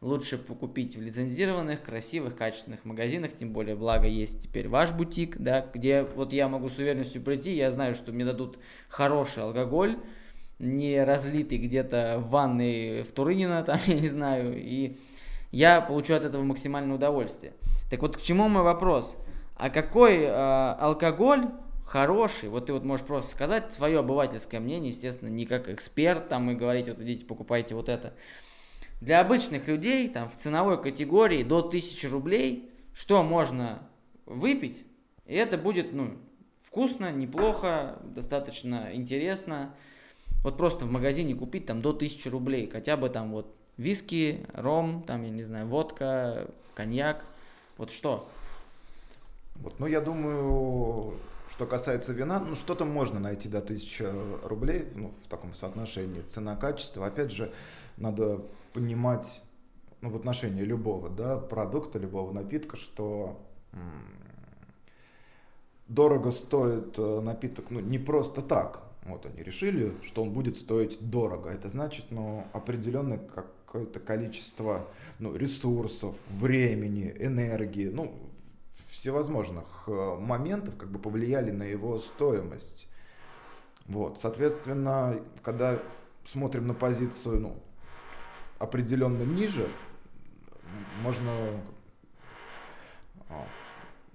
Лучше 0.00 0.38
покупить 0.38 0.96
в 0.96 1.02
лицензированных, 1.02 1.82
красивых, 1.82 2.36
качественных 2.36 2.84
магазинах, 2.84 3.32
тем 3.34 3.52
более, 3.52 3.74
благо, 3.74 4.06
есть 4.06 4.40
теперь 4.40 4.68
ваш 4.68 4.92
бутик, 4.92 5.36
да, 5.38 5.66
где 5.74 6.02
вот 6.02 6.32
я 6.32 6.48
могу 6.48 6.68
с 6.68 6.78
уверенностью 6.78 7.20
прийти, 7.20 7.52
я 7.54 7.72
знаю, 7.72 7.96
что 7.96 8.12
мне 8.12 8.24
дадут 8.24 8.58
хороший 8.88 9.42
алкоголь, 9.42 9.98
не 10.60 11.02
разлитый 11.02 11.58
где-то 11.58 12.16
в 12.18 12.30
ванной 12.30 13.02
в 13.02 13.10
Турынина, 13.10 13.62
там, 13.66 13.80
я 13.86 13.94
не 13.94 14.08
знаю, 14.08 14.54
и 14.56 14.98
я 15.50 15.80
получу 15.80 16.14
от 16.14 16.22
этого 16.22 16.42
максимальное 16.42 16.94
удовольствие. 16.94 17.52
Так 17.90 18.00
вот, 18.02 18.16
к 18.16 18.22
чему 18.22 18.48
мой 18.48 18.62
вопрос? 18.62 19.16
А 19.56 19.70
какой 19.70 20.18
э, 20.18 20.28
алкоголь 20.30 21.46
хороший, 21.84 22.50
вот 22.50 22.66
ты 22.66 22.72
вот 22.72 22.84
можешь 22.84 23.04
просто 23.04 23.32
сказать 23.32 23.72
свое 23.72 23.98
обывательское 23.98 24.60
мнение, 24.60 24.90
естественно, 24.90 25.28
не 25.28 25.46
как 25.46 25.68
эксперт 25.68 26.28
там 26.28 26.50
и 26.50 26.54
говорить, 26.54 26.88
вот 26.88 27.00
идите 27.00 27.24
покупайте 27.24 27.74
вот 27.74 27.88
это. 27.88 28.14
Для 29.00 29.20
обычных 29.20 29.68
людей, 29.68 30.08
там, 30.08 30.28
в 30.28 30.34
ценовой 30.34 30.82
категории 30.82 31.42
до 31.42 31.58
1000 31.58 32.08
рублей, 32.08 32.70
что 32.92 33.22
можно 33.22 33.80
выпить, 34.26 34.84
и 35.26 35.34
это 35.34 35.56
будет, 35.56 35.92
ну, 35.92 36.16
вкусно, 36.62 37.12
неплохо, 37.12 37.98
достаточно 38.02 38.90
интересно. 38.92 39.74
Вот 40.42 40.56
просто 40.56 40.84
в 40.84 40.90
магазине 40.90 41.34
купить 41.34 41.66
там 41.66 41.80
до 41.80 41.90
1000 41.90 42.30
рублей, 42.30 42.68
хотя 42.70 42.96
бы 42.96 43.08
там 43.08 43.32
вот 43.32 43.54
виски, 43.76 44.46
ром, 44.52 45.04
там, 45.06 45.22
я 45.22 45.30
не 45.30 45.42
знаю, 45.42 45.66
водка, 45.66 46.48
коньяк, 46.74 47.24
вот 47.76 47.90
что? 47.90 48.28
Вот, 49.56 49.78
ну, 49.78 49.86
я 49.86 50.00
думаю, 50.00 51.14
что 51.50 51.66
касается 51.66 52.12
вина, 52.12 52.40
ну, 52.40 52.54
что-то 52.54 52.84
можно 52.84 53.20
найти 53.20 53.48
до 53.48 53.58
1000 53.58 54.12
рублей, 54.44 54.88
ну, 54.94 55.12
в 55.24 55.28
таком 55.28 55.54
соотношении 55.54 56.22
цена-качество. 56.22 57.06
Опять 57.06 57.32
же, 57.32 57.52
надо 57.96 58.40
понимать, 58.78 59.42
ну, 60.02 60.10
в 60.10 60.16
отношении 60.16 60.62
любого, 60.62 61.08
да, 61.08 61.36
продукта, 61.36 61.98
любого 61.98 62.32
напитка, 62.32 62.76
что 62.76 63.40
дорого 65.88 66.30
стоит 66.30 66.96
э, 66.96 67.20
напиток, 67.20 67.70
ну, 67.70 67.80
не 67.80 67.98
просто 67.98 68.40
так. 68.40 68.84
Вот 69.04 69.26
они 69.26 69.42
решили, 69.42 69.94
что 70.02 70.22
он 70.22 70.30
будет 70.30 70.54
стоить 70.56 70.98
дорого. 71.00 71.50
Это 71.50 71.68
значит, 71.68 72.06
ну, 72.10 72.44
определенное 72.52 73.18
какое-то 73.18 73.98
количество 73.98 74.86
ну, 75.18 75.34
ресурсов, 75.34 76.14
времени, 76.28 77.12
энергии, 77.18 77.88
ну, 77.88 78.14
всевозможных 78.90 79.88
э, 79.88 80.16
моментов 80.20 80.76
как 80.76 80.88
бы 80.90 81.00
повлияли 81.00 81.50
на 81.50 81.64
его 81.64 81.98
стоимость. 81.98 82.86
Вот, 83.86 84.20
соответственно, 84.20 85.20
когда 85.42 85.80
смотрим 86.24 86.68
на 86.68 86.74
позицию, 86.74 87.40
ну, 87.40 87.62
определенно 88.58 89.22
ниже, 89.22 89.68
можно 91.02 91.32
а, 93.28 93.46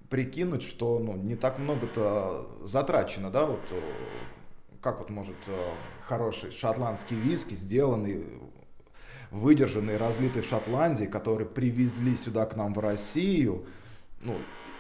прикинуть, 0.10 0.64
что 0.64 1.00
ну, 1.00 1.16
не 1.16 1.36
так 1.36 1.60
много-то 1.60 2.48
затрачено, 2.64 3.32
да, 3.32 3.46
вот 3.46 3.62
э, 3.72 3.82
как 4.82 5.00
вот 5.00 5.10
может 5.10 5.38
э, 5.48 5.72
хороший 6.02 6.52
шотландский 6.52 7.16
виски, 7.16 7.54
сделанный, 7.54 8.26
выдержанный, 9.32 9.98
разлитый 9.98 10.44
в 10.44 10.46
Шотландии, 10.46 11.06
который 11.06 11.48
привезли 11.48 12.16
сюда 12.16 12.46
к 12.46 12.56
нам 12.56 12.74
в 12.74 12.80
Россию, 12.80 13.66
ну, 14.22 14.38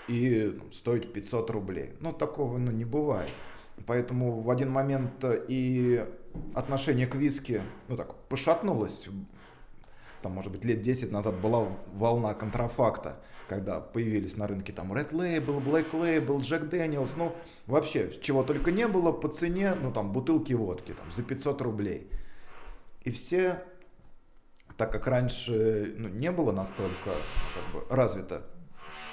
и 0.07 0.59
стоит 0.71 1.13
500 1.13 1.49
рублей. 1.49 1.93
Ну, 1.99 2.13
такого 2.13 2.57
ну, 2.57 2.71
не 2.71 2.85
бывает. 2.85 3.31
Поэтому 3.87 4.41
в 4.41 4.49
один 4.51 4.69
момент 4.69 5.23
и 5.47 6.05
отношение 6.53 7.07
к 7.07 7.15
виски, 7.15 7.63
ну 7.87 7.97
так, 7.97 8.15
пошатнулось. 8.29 9.07
Там, 10.23 10.31
может 10.31 10.51
быть, 10.51 10.65
лет 10.65 10.81
10 10.81 11.11
назад 11.11 11.39
была 11.39 11.67
волна 11.93 12.33
контрафакта 12.33 13.17
когда 13.47 13.81
появились 13.81 14.37
на 14.37 14.47
рынке 14.47 14.73
там 14.73 14.93
Red 14.93 15.11
Label, 15.11 15.63
Black 15.63 15.91
Label, 15.91 16.37
Jack 16.39 16.69
Daniels, 16.69 17.11
ну 17.17 17.35
вообще 17.67 18.11
чего 18.21 18.43
только 18.43 18.71
не 18.71 18.87
было 18.87 19.11
по 19.11 19.27
цене, 19.27 19.75
ну 19.75 19.91
там 19.91 20.11
бутылки 20.11 20.53
водки 20.53 20.93
там 20.93 21.11
за 21.11 21.23
500 21.23 21.61
рублей. 21.61 22.09
И 23.03 23.11
все, 23.11 23.61
так 24.77 24.91
как 24.91 25.07
раньше 25.07 25.93
ну, 25.97 26.07
не 26.07 26.31
было 26.31 26.51
настолько 26.51 27.11
как 27.53 27.73
бы, 27.73 27.95
развито 27.95 28.43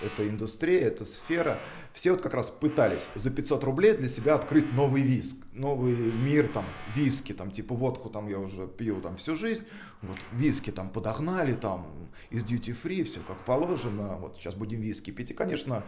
эта 0.03 0.29
индустрия, 0.29 0.81
эта 0.81 1.05
сфера, 1.05 1.59
все 1.93 2.13
вот 2.13 2.21
как 2.21 2.35
раз 2.35 2.51
пытались 2.51 3.09
за 3.15 3.31
500 3.31 3.65
рублей 3.65 3.97
для 3.97 4.09
себя 4.09 4.35
открыть 4.35 4.73
новый 4.73 5.03
виск, 5.03 5.37
новый 5.53 5.95
мир, 5.95 6.49
там, 6.49 6.65
виски, 6.95 7.33
там, 7.33 7.51
типа 7.51 7.75
водку 7.75 8.11
там 8.11 8.29
я 8.29 8.39
уже 8.39 8.67
пью 8.67 9.01
там 9.01 9.17
всю 9.17 9.35
жизнь, 9.35 9.65
вот 10.03 10.19
виски 10.33 10.71
там 10.71 10.91
подогнали, 10.91 11.55
там, 11.55 11.87
из 12.31 12.45
duty 12.45 12.77
free, 12.81 13.05
все 13.05 13.21
как 13.21 13.45
положено, 13.45 14.17
вот 14.17 14.37
сейчас 14.37 14.55
будем 14.55 14.81
виски 14.81 15.11
пить, 15.11 15.31
и, 15.31 15.35
конечно, 15.35 15.85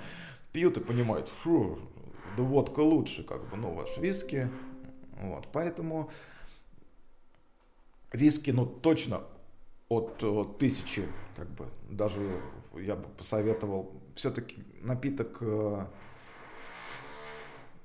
пьют 0.53 0.77
и 0.77 0.81
понимают, 0.81 1.29
фу, 1.42 1.79
да 2.37 2.42
водка 2.42 2.81
лучше, 2.81 3.25
как 3.25 3.48
бы, 3.48 3.57
ну, 3.57 3.72
ваш 3.72 3.96
виски, 3.98 4.51
вот, 5.20 5.48
поэтому 5.53 6.11
виски, 8.12 8.51
ну, 8.51 8.66
точно 8.66 9.22
от 9.88 10.59
тысячи, 10.59 11.07
как 11.37 11.51
бы, 11.51 11.68
даже 11.90 12.40
я 12.75 12.96
бы 12.96 13.09
посоветовал 13.11 14.02
все-таки 14.14 14.62
напиток 14.81 15.38
э, 15.40 15.87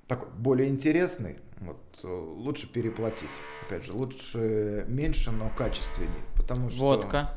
такой 0.08 0.30
более 0.30 0.70
интересный, 0.70 1.40
вот, 1.60 1.82
э, 2.04 2.08
лучше 2.08 2.72
переплатить. 2.72 3.30
Опять 3.66 3.86
же, 3.86 3.94
лучше 3.94 4.86
меньше, 4.88 5.32
но 5.32 5.50
качественнее. 5.50 6.24
Потому 6.36 6.70
что... 6.70 6.80
Водка. 6.80 7.34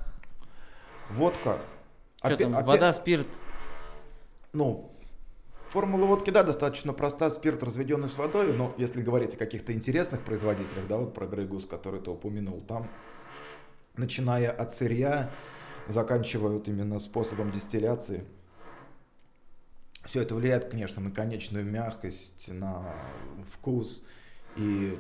Водка. 1.11 1.59
Что 2.17 2.29
опять, 2.29 2.39
там, 2.39 2.55
опять, 2.55 2.67
вода, 2.67 2.93
спирт? 2.93 3.27
Ну, 4.53 4.93
формула 5.71 6.07
водки, 6.07 6.31
да, 6.31 6.43
достаточно 6.43 6.93
проста. 6.93 7.31
Спирт, 7.31 7.63
разведенный 7.63 8.09
с 8.09 8.17
водой. 8.17 8.53
Но 8.53 8.75
если 8.79 9.03
говорить 9.03 9.35
о 9.35 9.39
каких-то 9.39 9.73
интересных 9.73 10.23
производителях, 10.23 10.87
да, 10.89 10.99
вот 10.99 11.15
про 11.15 11.27
Грейгус, 11.27 11.67
который 11.67 12.01
ты 12.01 12.11
упомянул, 12.11 12.61
там, 12.61 12.89
начиная 13.97 14.51
от 14.51 14.75
сырья, 14.75 15.31
заканчивая 15.89 16.53
вот 16.53 16.69
именно 16.69 17.01
способом 17.01 17.51
дистилляции– 17.51 18.25
все 20.05 20.23
это 20.23 20.35
влияет, 20.35 20.71
конечно, 20.71 21.03
на 21.03 21.11
конечную 21.11 21.65
мягкость, 21.65 22.49
на 22.49 22.95
вкус. 23.53 24.05
И 24.57 24.99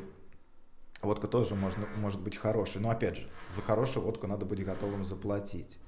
водка 1.02 1.26
тоже 1.26 1.54
можно, 1.54 1.86
может 1.96 2.20
быть 2.20 2.36
хорошей. 2.36 2.80
Но 2.80 2.90
опять 2.90 3.16
же, 3.16 3.30
за 3.56 3.62
хорошую 3.62 4.04
водку 4.04 4.26
надо 4.26 4.44
быть 4.44 4.64
готовым 4.64 5.04
заплатить. 5.04 5.78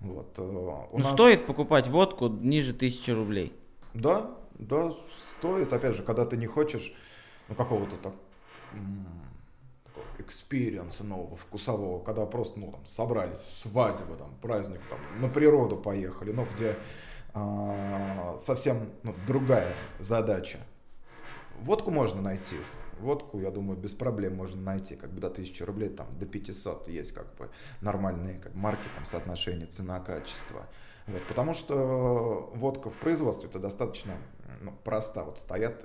Вот. 0.00 0.38
Э, 0.38 0.42
у 0.42 0.98
ну, 0.98 1.04
нас... 1.04 1.12
Стоит 1.12 1.46
покупать 1.46 1.88
водку 1.88 2.28
ниже 2.28 2.72
тысячи 2.72 3.10
рублей? 3.10 3.52
Да, 3.94 4.36
да, 4.54 4.92
стоит. 5.38 5.72
Опять 5.72 5.96
же, 5.96 6.02
когда 6.02 6.24
ты 6.24 6.36
не 6.36 6.46
хочешь 6.46 6.94
ну, 7.48 7.54
какого-то 7.54 7.96
так 7.96 8.14
experience 10.18 10.96
а 10.96 11.04
нового, 11.04 11.36
вкусового, 11.36 12.02
когда 12.02 12.26
просто, 12.26 12.58
ну, 12.58 12.72
там, 12.72 12.84
собрались, 12.84 13.38
свадьба, 13.38 14.16
там, 14.16 14.34
праздник, 14.42 14.80
там, 14.90 14.98
на 15.20 15.28
природу 15.28 15.76
поехали, 15.76 16.32
ну, 16.32 16.46
где 16.52 16.76
совсем 18.38 18.90
ну, 19.02 19.14
другая 19.26 19.74
задача. 19.98 20.58
Водку 21.60 21.90
можно 21.90 22.22
найти. 22.22 22.56
Водку, 23.00 23.38
я 23.40 23.50
думаю, 23.50 23.78
без 23.78 23.94
проблем 23.94 24.36
можно 24.36 24.60
найти, 24.60 24.96
как 24.96 25.12
бы 25.12 25.20
до 25.20 25.28
1000 25.28 25.64
рублей, 25.66 25.88
там, 25.88 26.06
до 26.18 26.26
500 26.26 26.88
есть 26.88 27.12
как 27.12 27.32
бы 27.36 27.48
нормальные 27.80 28.40
как 28.40 28.54
марки, 28.54 28.88
там, 28.94 29.04
соотношение 29.04 29.66
цена-качество. 29.66 30.66
Вот, 31.06 31.26
потому 31.26 31.54
что 31.54 32.52
водка 32.54 32.90
в 32.90 32.96
производстве 32.96 33.48
это 33.48 33.58
достаточно 33.58 34.14
ну, 34.60 34.72
проста. 34.84 35.24
Вот 35.24 35.38
стоят, 35.38 35.84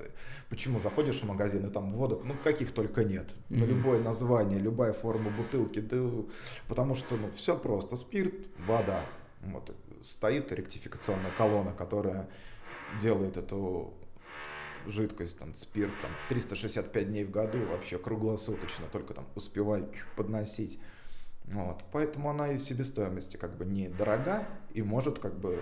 почему 0.49 0.79
заходишь 0.79 1.21
в 1.21 1.25
магазин 1.25 1.65
и 1.65 1.69
там 1.69 1.93
водок, 1.93 2.23
ну 2.23 2.35
каких 2.43 2.73
только 2.73 3.03
нет. 3.03 3.29
Mm-hmm. 3.49 3.59
На 3.59 3.63
любое 3.65 4.01
название, 4.01 4.59
любая 4.59 4.91
форма 4.91 5.29
бутылки, 5.29 5.79
да, 5.79 6.09
потому 6.67 6.95
что 6.95 7.15
ну 7.15 7.31
все 7.31 7.57
просто. 7.57 7.95
Спирт, 7.95 8.47
вода. 8.67 9.01
Вот 9.43 9.73
стоит 10.03 10.51
ректификационная 10.51 11.31
колонна, 11.31 11.73
которая 11.73 12.29
делает 13.01 13.37
эту 13.37 13.93
жидкость, 14.85 15.39
там, 15.39 15.55
спирт, 15.55 15.93
там, 16.01 16.11
365 16.29 17.09
дней 17.09 17.23
в 17.23 17.31
году, 17.31 17.59
вообще 17.65 17.97
круглосуточно, 17.97 18.87
только 18.91 19.13
там 19.13 19.27
успевать 19.35 19.85
подносить. 20.15 20.79
Вот. 21.45 21.83
Поэтому 21.91 22.29
она 22.29 22.53
и 22.53 22.57
в 22.57 22.61
себестоимости 22.61 23.37
как 23.37 23.57
бы 23.57 23.65
недорога 23.65 24.47
и 24.73 24.81
может 24.81 25.19
как 25.19 25.37
бы 25.37 25.59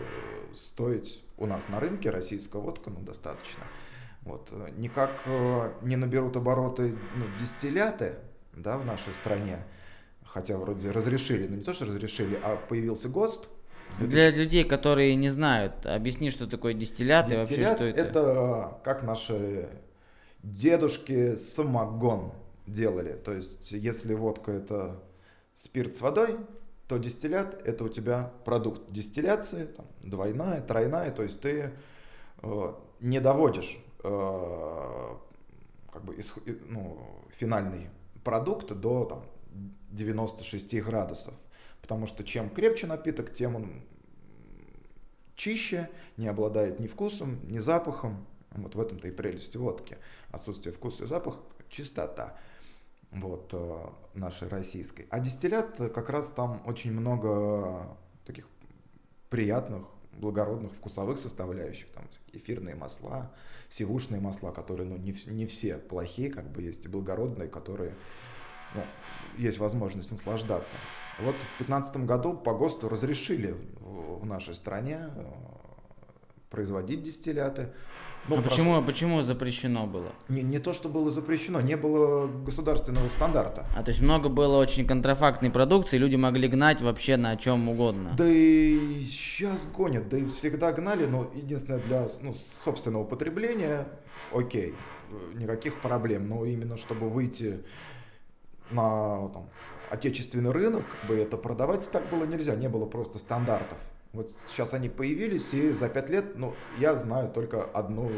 стоить 0.54 1.24
у 1.38 1.48
нас 1.48 1.70
на 1.70 1.80
рынке 1.80 2.10
российская 2.10 2.62
водка, 2.62 2.90
ну, 2.90 3.00
достаточно. 3.02 3.64
Вот. 4.22 4.54
Никак 4.78 5.24
э, 5.26 5.74
не 5.82 5.96
наберут 5.96 6.38
обороты 6.38 6.96
ну, 7.16 7.26
дистилляты 7.40 8.16
да, 8.54 8.78
в 8.78 8.86
нашей 8.86 9.14
стране, 9.14 9.64
хотя 10.24 10.58
вроде 10.58 10.92
разрешили, 10.92 11.48
ну 11.48 11.56
не 11.56 11.64
то, 11.64 11.74
что 11.74 11.86
разрешили, 11.86 12.40
а 12.44 12.58
появился 12.58 13.10
ГОСТ, 13.10 13.50
для 14.00 14.32
людей, 14.32 14.64
которые 14.64 15.16
не 15.16 15.30
знают, 15.30 15.86
объясни, 15.86 16.32
что 16.32 16.48
такое 16.48 16.74
дистиллят, 16.74 17.28
дистиллят 17.28 17.50
и 17.50 17.56
вообще 17.56 17.76
что 17.76 17.84
это. 17.84 18.02
Это 18.02 18.80
как 18.84 19.04
наши 19.04 19.70
дедушки 20.44 21.36
самогон 21.36 22.34
делали. 22.68 23.14
То 23.14 23.34
есть, 23.34 23.72
если 23.72 24.14
водка 24.14 24.52
это 24.52 25.00
спирт 25.54 25.96
с 25.96 26.02
водой, 26.02 26.38
то 26.88 26.98
дистиллят 26.98 27.62
это 27.66 27.86
у 27.86 27.90
тебя 27.90 28.32
продукт 28.44 28.92
дистилляции, 28.92 29.66
там, 29.66 29.86
двойная, 30.04 30.62
тройная, 30.62 31.12
то 31.12 31.24
есть 31.24 31.40
ты 31.40 31.72
э, 32.42 32.74
не 33.00 33.22
доводишь 33.22 33.80
э, 34.04 35.16
как 35.92 36.04
бы 36.04 36.20
исх, 36.20 36.40
ну, 36.68 36.98
финальный 37.30 37.90
продукт 38.24 38.74
до 38.74 39.06
там, 39.06 39.26
96 39.92 40.82
градусов. 40.82 41.34
Потому 41.92 42.08
что 42.08 42.24
чем 42.24 42.50
крепче 42.50 42.88
напиток, 42.88 43.34
тем 43.34 43.58
он 43.58 43.82
чище, 45.36 45.90
не 46.16 46.26
обладает 46.30 46.80
ни 46.80 46.88
вкусом, 46.88 47.42
ни 47.50 47.58
запахом. 47.58 48.26
Вот 48.52 48.76
в 48.76 48.80
этом-то 48.80 49.10
и 49.10 49.12
прелесть 49.12 49.58
водки. 49.58 49.98
Отсутствие 50.30 50.72
вкуса 50.72 51.04
и 51.04 51.08
запаха, 51.08 51.42
чистота 51.68 52.38
вот, 53.12 53.50
э, 53.52 53.90
нашей 54.14 54.48
российской. 54.48 55.06
А 55.10 55.20
дистиллят 55.20 55.82
э, 55.82 55.90
как 55.90 56.10
раз 56.10 56.30
там 56.30 56.62
очень 56.66 56.94
много 56.94 57.98
таких 58.26 58.48
приятных, 59.30 59.86
благородных 60.14 60.72
вкусовых 60.72 61.18
составляющих, 61.18 61.90
там 61.90 62.08
эфирные 62.32 62.76
масла, 62.76 63.34
сивушные 63.68 64.22
масла, 64.22 64.54
которые 64.54 64.88
ну, 64.88 64.96
не, 64.96 65.14
не 65.26 65.46
все 65.46 65.76
плохие, 65.76 66.30
как 66.30 66.50
бы 66.54 66.62
есть 66.62 66.86
и 66.86 66.88
благородные, 66.88 67.50
которые 67.50 67.96
ну, 68.76 68.82
есть 69.38 69.60
возможность 69.60 70.12
наслаждаться. 70.12 70.78
Вот 71.20 71.36
в 71.36 71.58
2015 71.58 71.98
году 71.98 72.34
по 72.34 72.54
ГОСТу 72.54 72.90
разрешили 72.90 73.56
в, 73.80 74.26
нашей 74.26 74.56
стране 74.56 75.10
э, 75.16 75.26
производить 76.50 77.04
дистилляты. 77.04 77.74
Ну, 78.28 78.38
а 78.38 78.42
почему, 78.42 78.76
а 78.76 78.82
почему 78.84 79.24
запрещено 79.24 79.88
было? 79.88 80.12
Не, 80.30 80.44
не 80.44 80.60
то, 80.60 80.74
что 80.74 80.90
было 80.90 81.10
запрещено, 81.10 81.60
не 81.60 81.76
было 81.76 82.28
государственного 82.28 83.08
стандарта. 83.10 83.66
А 83.76 83.82
то 83.82 83.90
есть 83.90 84.02
много 84.02 84.30
было 84.30 84.58
очень 84.58 84.86
контрафактной 84.86 85.50
продукции, 85.50 85.98
люди 85.98 86.18
могли 86.18 86.48
гнать 86.48 86.82
вообще 86.82 87.18
на 87.18 87.36
чем 87.36 87.68
угодно. 87.68 88.14
Да 88.16 88.28
и 88.28 89.00
сейчас 89.02 89.66
гонят, 89.66 90.08
да 90.10 90.20
и 90.20 90.26
всегда 90.28 90.72
гнали, 90.72 91.06
но 91.06 91.32
единственное 91.34 91.80
для 91.80 92.08
ну, 92.22 92.34
собственного 92.36 93.06
потребления, 93.06 93.88
окей, 94.32 94.76
никаких 95.34 95.82
проблем, 95.82 96.30
но 96.30 96.46
именно 96.46 96.78
чтобы 96.78 97.10
выйти 97.10 97.64
на 98.72 99.30
там, 99.30 99.50
отечественный 99.90 100.52
рынок, 100.52 100.86
как 100.90 101.10
бы 101.10 101.18
это 101.18 101.38
продавать 101.38 101.90
так 101.92 102.10
было 102.10 102.26
нельзя, 102.26 102.56
не 102.56 102.70
было 102.70 102.86
просто 102.86 103.18
стандартов. 103.18 103.78
Вот 104.14 104.32
сейчас 104.48 104.74
они 104.74 104.90
появились, 104.90 105.54
и 105.54 105.72
за 105.72 105.88
пять 105.90 106.10
лет, 106.10 106.38
ну, 106.38 106.54
я 106.80 106.96
знаю 106.96 107.30
только 107.30 107.64
одну 107.64 108.12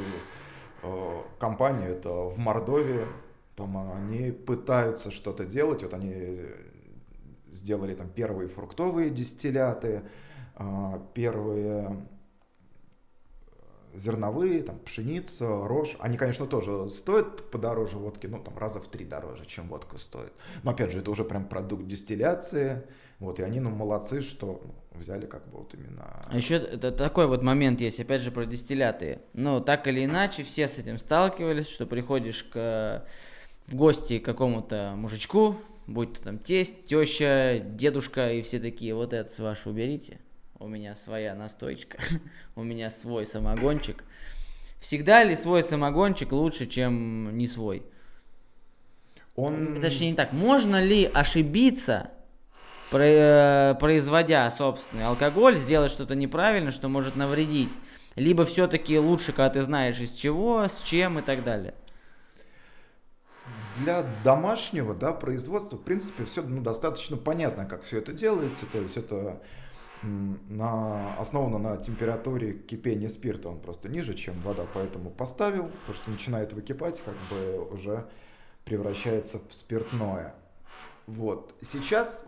э, 0.81 1.21
компанию, 1.39 1.91
это 1.91 2.09
в 2.11 2.37
Мордовии, 2.37 3.05
там 3.55 3.77
они 3.95 4.31
пытаются 4.31 5.11
что-то 5.11 5.45
делать, 5.45 5.83
вот 5.83 5.93
они 5.93 6.41
сделали 7.51 7.93
там 7.93 8.09
первые 8.09 8.49
фруктовые 8.49 9.11
дистилляты, 9.11 10.01
э, 10.57 10.99
первые 11.13 11.95
зерновые, 13.95 14.63
там, 14.63 14.79
пшеница, 14.79 15.67
рожь. 15.67 15.95
Они, 15.99 16.17
конечно, 16.17 16.45
тоже 16.45 16.89
стоят 16.89 17.49
подороже 17.51 17.97
водки, 17.97 18.27
ну, 18.27 18.39
там, 18.39 18.57
раза 18.57 18.79
в 18.79 18.87
три 18.87 19.05
дороже, 19.05 19.45
чем 19.45 19.67
водка 19.67 19.97
стоит. 19.97 20.33
Но, 20.63 20.71
опять 20.71 20.91
же, 20.91 20.99
это 20.99 21.11
уже 21.11 21.23
прям 21.23 21.45
продукт 21.47 21.85
дистилляции, 21.85 22.83
вот, 23.19 23.39
и 23.39 23.43
они, 23.43 23.59
ну, 23.59 23.69
молодцы, 23.69 24.21
что 24.21 24.61
взяли 24.91 25.25
как 25.25 25.47
бы 25.49 25.59
вот 25.59 25.73
именно... 25.73 26.21
А 26.25 26.35
еще 26.35 26.55
это 26.55 26.91
такой 26.91 27.27
вот 27.27 27.41
момент 27.41 27.81
есть, 27.81 27.99
опять 27.99 28.21
же, 28.21 28.31
про 28.31 28.45
дистилляты. 28.45 29.19
Ну, 29.33 29.61
так 29.61 29.87
или 29.87 30.05
иначе, 30.05 30.43
все 30.43 30.67
с 30.67 30.77
этим 30.77 30.97
сталкивались, 30.97 31.69
что 31.69 31.85
приходишь 31.85 32.43
к, 32.43 33.05
в 33.67 33.75
гости 33.75 34.19
к 34.19 34.25
какому-то 34.25 34.93
мужичку, 34.97 35.57
будь 35.87 36.13
то 36.13 36.23
там 36.23 36.39
тесть, 36.39 36.85
теща, 36.85 37.59
дедушка, 37.63 38.31
и 38.33 38.41
все 38.41 38.59
такие, 38.59 38.93
вот 38.93 39.13
это 39.13 39.29
с 39.29 39.39
вашего 39.39 39.73
уберите, 39.73 40.19
у 40.63 40.67
меня 40.67 40.95
своя 40.95 41.35
настойчка, 41.35 41.97
у 42.55 42.63
меня 42.63 42.89
свой 42.89 43.25
самогончик. 43.25 44.03
Всегда 44.79 45.23
ли 45.23 45.35
свой 45.35 45.63
самогончик 45.63 46.31
лучше, 46.31 46.65
чем 46.65 47.37
не 47.37 47.47
свой? 47.47 47.83
Он... 49.35 49.79
Точнее 49.79 50.11
не 50.11 50.15
так. 50.15 50.33
Можно 50.33 50.81
ли 50.83 51.05
ошибиться 51.05 52.11
Э, 52.95 53.75
производя 53.79 54.49
собственный 54.51 55.05
алкоголь, 55.05 55.57
сделать 55.57 55.91
что-то 55.91 56.15
неправильно, 56.15 56.71
что 56.71 56.89
может 56.89 57.15
навредить. 57.15 57.73
Либо 58.15 58.45
все-таки 58.45 58.99
лучше, 58.99 59.31
когда 59.31 59.49
ты 59.49 59.61
знаешь 59.63 59.99
из 59.99 60.11
чего, 60.11 60.65
с 60.65 60.81
чем 60.83 61.17
и 61.17 61.21
так 61.23 61.43
далее. 61.43 61.73
Для 63.77 64.05
домашнего 64.23 64.93
да, 64.93 65.11
производства, 65.11 65.77
в 65.77 65.81
принципе, 65.81 66.25
все 66.25 66.43
ну, 66.43 66.61
достаточно 66.61 67.17
понятно, 67.17 67.65
как 67.65 67.81
все 67.81 67.97
это 67.97 68.13
делается. 68.13 68.67
То 68.67 68.79
есть 68.79 68.97
это 68.97 69.41
на, 70.03 71.15
основано 71.17 71.57
на 71.57 71.77
температуре 71.77 72.53
кипения 72.53 73.09
спирта, 73.09 73.49
он 73.49 73.59
просто 73.59 73.89
ниже, 73.89 74.13
чем 74.13 74.41
вода, 74.41 74.65
поэтому 74.73 75.09
поставил, 75.09 75.71
то, 75.87 75.93
что 75.93 76.11
начинает 76.11 76.53
выкипать, 76.53 77.01
как 77.01 77.15
бы 77.29 77.67
уже 77.71 78.07
превращается 78.65 79.39
в 79.47 79.53
спиртное. 79.53 80.35
Вот. 81.07 81.55
Сейчас 81.61 82.25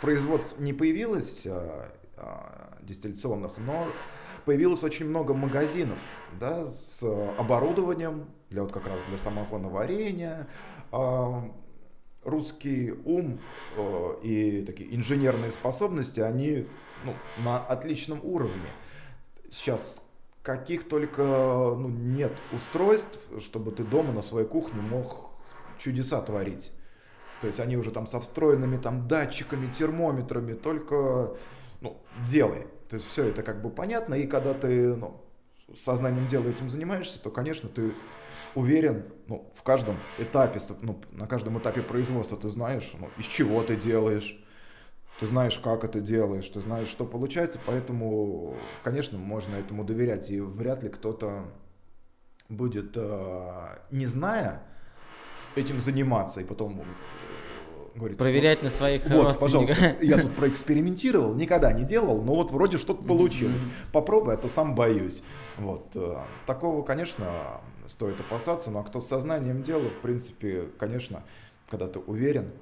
производств 0.00 0.58
не 0.58 0.72
появилось 0.72 1.46
а, 1.46 1.92
а, 2.16 2.78
дистилляционных, 2.82 3.58
но 3.58 3.86
появилось 4.44 4.82
очень 4.82 5.08
много 5.08 5.34
магазинов 5.34 5.98
да, 6.38 6.68
с 6.68 7.02
оборудованием 7.38 8.26
для 8.50 8.62
вот 8.62 8.72
как 8.72 8.86
раз 8.86 9.02
для 9.08 9.18
самогоноварения. 9.18 10.48
А, 10.92 11.50
русский 12.24 12.92
ум 13.04 13.40
а, 13.76 14.18
и 14.22 14.64
такие 14.64 14.94
инженерные 14.94 15.50
способности, 15.50 16.20
они 16.20 16.66
ну, 17.04 17.14
на 17.42 17.58
отличном 17.58 18.20
уровне. 18.22 18.70
Сейчас 19.50 20.02
каких 20.42 20.88
только 20.88 21.22
ну, 21.22 21.88
нет 21.88 22.32
устройств, 22.52 23.18
чтобы 23.40 23.70
ты 23.70 23.84
дома 23.84 24.12
на 24.12 24.22
своей 24.22 24.46
кухне 24.46 24.80
мог 24.80 25.30
чудеса 25.78 26.20
творить. 26.22 26.72
То 27.40 27.46
есть 27.46 27.60
они 27.60 27.76
уже 27.76 27.90
там 27.90 28.06
со 28.06 28.20
встроенными 28.20 28.78
там 28.78 29.06
датчиками, 29.06 29.70
термометрами, 29.70 30.54
только 30.54 31.36
ну, 31.80 32.00
делай. 32.26 32.66
То 32.88 32.96
есть 32.96 33.08
все 33.08 33.24
это 33.24 33.42
как 33.42 33.62
бы 33.62 33.70
понятно, 33.70 34.14
и 34.14 34.26
когда 34.26 34.54
ты 34.54 34.96
ну, 34.96 35.22
сознанием 35.84 36.26
дела 36.26 36.48
этим 36.48 36.70
занимаешься, 36.70 37.22
то, 37.22 37.30
конечно, 37.30 37.68
ты 37.68 37.92
уверен 38.54 39.04
ну, 39.26 39.50
в 39.54 39.62
каждом 39.62 39.96
этапе, 40.18 40.60
ну, 40.80 41.00
на 41.12 41.26
каждом 41.26 41.58
этапе 41.58 41.82
производства 41.82 42.38
ты 42.38 42.48
знаешь, 42.48 42.92
ну, 42.98 43.10
из 43.18 43.26
чего 43.26 43.62
ты 43.62 43.76
делаешь, 43.76 44.42
ты 45.20 45.26
знаешь, 45.26 45.58
как 45.58 45.84
это 45.84 46.00
делаешь, 46.00 46.48
ты 46.48 46.60
знаешь, 46.60 46.88
что 46.88 47.04
получается, 47.04 47.58
поэтому, 47.64 48.56
конечно, 48.84 49.18
можно 49.18 49.56
этому 49.56 49.84
доверять, 49.84 50.30
и 50.30 50.40
вряд 50.40 50.82
ли 50.82 50.88
кто-то 50.88 51.44
будет, 52.48 52.92
э, 52.96 53.78
не 53.90 54.06
зная, 54.06 54.62
этим 55.56 55.80
заниматься, 55.80 56.40
и 56.40 56.44
потом 56.44 56.82
говорит, 57.94 58.16
Проверять 58.16 58.62
на 58.62 58.70
своих 58.70 59.08
вот, 59.10 59.38
пожалуйста, 59.38 59.96
я 60.00 60.18
тут 60.18 60.34
проэкспериментировал, 60.36 61.34
никогда 61.34 61.72
не 61.72 61.84
делал, 61.84 62.22
но 62.22 62.34
вот 62.34 62.50
вроде 62.52 62.78
что-то 62.78 63.02
получилось. 63.02 63.64
Попробуй, 63.92 64.34
а 64.34 64.36
то 64.36 64.48
сам 64.48 64.74
боюсь. 64.74 65.22
Вот. 65.56 65.90
Э, 65.96 66.18
такого, 66.46 66.82
конечно, 66.82 67.60
стоит 67.86 68.20
опасаться, 68.20 68.70
но 68.70 68.80
а 68.80 68.84
кто 68.84 69.00
с 69.00 69.08
сознанием 69.08 69.62
дела, 69.62 69.88
в 69.90 70.00
принципе, 70.00 70.68
конечно, 70.78 71.24
когда 71.68 71.88
ты 71.88 71.98
уверен, 71.98 72.52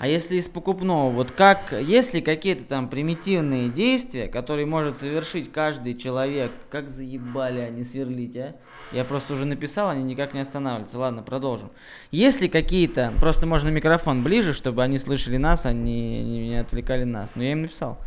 а 0.00 0.06
если 0.06 0.36
из 0.36 0.48
покупного, 0.48 1.10
вот 1.10 1.30
как, 1.30 1.74
если 1.78 2.20
какие-то 2.20 2.64
там 2.64 2.88
примитивные 2.88 3.68
действия, 3.68 4.28
которые 4.28 4.64
может 4.64 4.96
совершить 4.96 5.52
каждый 5.52 5.94
человек, 5.94 6.52
как 6.70 6.88
заебали 6.88 7.60
они 7.60 7.84
сверлить, 7.84 8.34
а? 8.34 8.56
Я 8.92 9.04
просто 9.04 9.34
уже 9.34 9.44
написал, 9.44 9.90
они 9.90 10.02
никак 10.02 10.32
не 10.32 10.40
останавливаются. 10.40 10.98
Ладно, 10.98 11.22
продолжим. 11.22 11.70
Если 12.12 12.48
какие-то... 12.48 13.12
Просто 13.20 13.46
можно 13.46 13.68
микрофон 13.68 14.24
ближе, 14.24 14.54
чтобы 14.54 14.82
они 14.82 14.98
слышали 14.98 15.36
нас, 15.36 15.66
они 15.66 16.22
не, 16.22 16.48
не 16.48 16.56
отвлекали 16.56 17.04
нас. 17.04 17.32
Но 17.34 17.42
я 17.42 17.52
им 17.52 17.60
написал. 17.60 17.98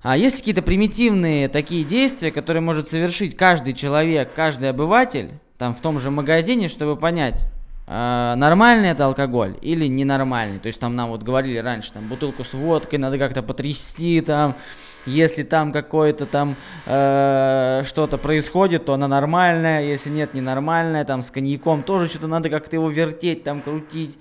А 0.00 0.16
есть 0.16 0.38
какие-то 0.38 0.62
примитивные 0.62 1.48
такие 1.48 1.84
действия, 1.84 2.32
которые 2.32 2.62
может 2.62 2.88
совершить 2.88 3.36
каждый 3.36 3.74
человек, 3.74 4.32
каждый 4.34 4.70
обыватель, 4.70 5.32
там 5.58 5.74
в 5.74 5.82
том 5.82 6.00
же 6.00 6.10
магазине, 6.10 6.68
чтобы 6.68 6.96
понять, 6.96 7.46
э, 7.86 8.34
нормальный 8.36 8.90
это 8.90 9.06
алкоголь 9.06 9.56
или 9.62 9.86
ненормальный. 9.86 10.58
То 10.58 10.66
есть 10.66 10.80
там 10.80 10.96
нам 10.96 11.10
вот 11.10 11.22
говорили 11.22 11.58
раньше, 11.58 11.92
там 11.92 12.08
бутылку 12.08 12.44
с 12.44 12.54
водкой 12.54 12.98
надо 12.98 13.18
как-то 13.18 13.42
потрясти, 13.42 14.20
там 14.20 14.56
если 15.06 15.42
там 15.42 15.72
какое-то 15.72 16.24
там 16.26 16.56
э, 16.86 17.82
что-то 17.84 18.16
происходит, 18.16 18.86
то 18.86 18.94
она 18.94 19.06
нормальная. 19.06 19.84
Если 19.84 20.10
нет, 20.10 20.34
ненормальная. 20.34 21.04
Там 21.04 21.22
с 21.22 21.30
коньяком 21.30 21.82
тоже 21.82 22.06
что-то 22.06 22.26
надо 22.26 22.48
как-то 22.48 22.76
его 22.76 22.88
вертеть, 22.88 23.44
там 23.44 23.60
крутить. 23.60 24.18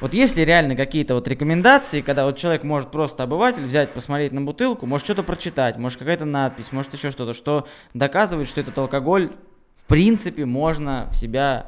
Вот 0.00 0.14
есть 0.14 0.36
ли 0.36 0.44
реально 0.44 0.76
какие-то 0.76 1.14
вот 1.14 1.28
рекомендации, 1.28 2.00
когда 2.00 2.24
вот 2.24 2.38
человек 2.38 2.62
может 2.62 2.90
просто 2.90 3.24
обыватель 3.24 3.62
взять, 3.62 3.92
посмотреть 3.92 4.32
на 4.32 4.40
бутылку, 4.40 4.86
может 4.86 5.04
что-то 5.04 5.22
прочитать, 5.22 5.76
может 5.76 5.98
какая-то 5.98 6.24
надпись, 6.24 6.72
может 6.72 6.94
еще 6.94 7.10
что-то, 7.10 7.34
что 7.34 7.68
доказывает, 7.92 8.48
что 8.48 8.62
этот 8.62 8.78
алкоголь 8.78 9.30
в 9.76 9.84
принципе 9.84 10.46
можно 10.46 11.08
в 11.10 11.16
себя 11.16 11.66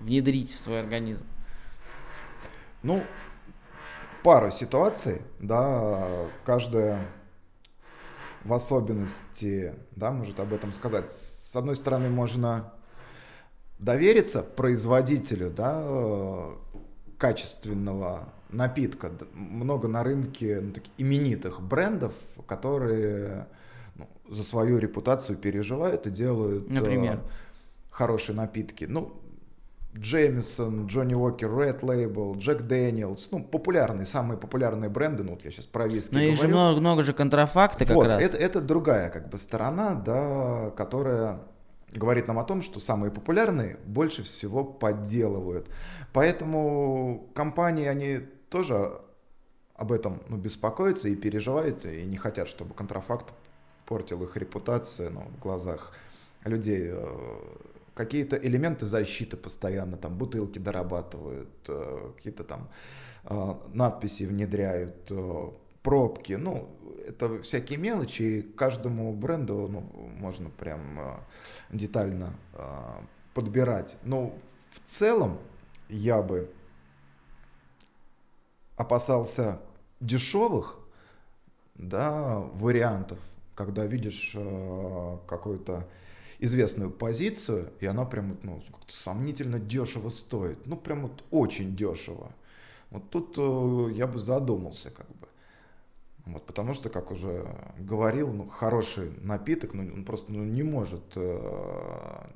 внедрить 0.00 0.52
в 0.52 0.58
свой 0.58 0.80
организм? 0.80 1.24
Ну, 2.82 3.02
пара 4.22 4.50
ситуаций, 4.50 5.22
да, 5.40 6.26
каждая 6.44 7.06
в 8.44 8.52
особенности, 8.52 9.74
да, 9.96 10.12
может 10.12 10.38
об 10.40 10.52
этом 10.52 10.72
сказать. 10.72 11.10
С 11.10 11.54
одной 11.56 11.74
стороны, 11.74 12.08
можно 12.08 12.72
довериться 13.78 14.42
производителю, 14.42 15.50
да, 15.50 15.82
э, 15.84 16.54
качественного 17.18 18.28
напитка. 18.50 19.10
Много 19.32 19.88
на 19.88 20.02
рынке 20.04 20.60
ну, 20.60 20.72
таких 20.72 20.92
именитых 20.98 21.60
брендов, 21.60 22.14
которые 22.46 23.48
ну, 23.96 24.08
за 24.28 24.42
свою 24.44 24.78
репутацию 24.78 25.36
переживают 25.36 26.06
и 26.06 26.10
делают 26.10 26.70
Например? 26.70 27.14
э, 27.14 27.18
хорошие 27.90 28.36
напитки. 28.36 28.84
Ну, 28.84 29.12
Джеймисон, 29.98 30.86
Джонни 30.86 31.14
Уокер, 31.14 31.48
Red 31.48 31.80
Label, 31.80 32.36
Джек 32.38 32.62
Дэниелс, 32.62 33.30
ну, 33.30 33.42
популярные, 33.42 34.06
самые 34.06 34.38
популярные 34.38 34.90
бренды, 34.90 35.22
ну, 35.22 35.32
вот 35.32 35.44
я 35.44 35.50
сейчас 35.50 35.66
про 35.66 35.88
виски 35.88 36.14
Но 36.14 36.20
есть 36.20 36.40
же 36.40 36.48
говорю. 36.48 36.56
много, 36.56 36.80
много 36.80 37.02
же 37.02 37.12
контрафакта 37.12 37.84
как 37.84 37.96
вот, 37.96 38.06
раз. 38.06 38.22
Это, 38.22 38.36
это 38.36 38.60
другая 38.60 39.10
как 39.10 39.28
бы 39.28 39.38
сторона, 39.38 39.94
да, 39.94 40.70
которая 40.76 41.40
говорит 41.92 42.28
нам 42.28 42.38
о 42.38 42.44
том, 42.44 42.62
что 42.62 42.80
самые 42.80 43.10
популярные 43.10 43.78
больше 43.84 44.22
всего 44.22 44.64
подделывают. 44.64 45.68
Поэтому 46.12 47.28
компании, 47.34 47.86
они 47.86 48.20
тоже 48.50 49.00
об 49.74 49.92
этом 49.92 50.22
ну, 50.28 50.36
беспокоятся 50.36 51.08
и 51.08 51.16
переживают, 51.16 51.84
и 51.84 52.04
не 52.04 52.16
хотят, 52.16 52.48
чтобы 52.48 52.74
контрафакт 52.74 53.32
портил 53.86 54.22
их 54.22 54.36
репутацию 54.36 55.12
ну, 55.12 55.20
в 55.36 55.38
глазах 55.40 55.92
людей. 56.44 56.92
Какие-то 57.96 58.36
элементы 58.36 58.84
защиты 58.84 59.38
постоянно, 59.38 59.96
там 59.96 60.18
бутылки 60.18 60.58
дорабатывают, 60.58 61.48
э, 61.66 62.12
какие-то 62.14 62.44
там 62.44 62.68
э, 63.24 63.54
надписи 63.72 64.24
внедряют, 64.24 65.10
э, 65.10 65.50
пробки, 65.82 66.34
ну, 66.34 66.68
это 67.08 67.40
всякие 67.40 67.78
мелочи, 67.78 68.22
и 68.22 68.42
каждому 68.42 69.14
бренду 69.14 69.66
ну, 69.70 69.80
можно 70.18 70.50
прям 70.50 71.24
детально 71.70 72.34
подбирать. 73.32 73.96
Но 74.02 74.36
в 74.68 74.80
целом 74.84 75.38
я 75.88 76.20
бы 76.20 76.50
опасался 78.76 79.58
дешевых 80.00 80.80
да, 81.76 82.40
вариантов, 82.40 83.18
когда 83.54 83.86
видишь 83.86 84.36
какую-то 85.26 85.86
известную 86.38 86.90
позицию, 86.90 87.70
и 87.80 87.86
она 87.86 88.04
прям 88.04 88.38
ну, 88.42 88.62
как-то 88.72 88.92
сомнительно 88.92 89.58
дешево 89.58 90.08
стоит. 90.08 90.66
Ну, 90.66 90.76
прям 90.76 91.02
вот 91.02 91.24
очень 91.30 91.76
дешево. 91.76 92.32
Вот 92.90 93.10
тут 93.10 93.34
э, 93.38 93.92
я 93.94 94.06
бы 94.06 94.18
задумался, 94.18 94.90
как 94.90 95.08
бы. 95.08 95.26
Вот, 96.26 96.44
потому 96.44 96.74
что, 96.74 96.88
как 96.88 97.10
уже 97.10 97.46
говорил, 97.78 98.32
ну, 98.32 98.46
хороший 98.46 99.12
напиток, 99.22 99.74
ну, 99.74 99.82
он 99.82 100.04
просто 100.04 100.32
ну, 100.32 100.44
не 100.44 100.62
может 100.62 101.04
э, 101.14 102.26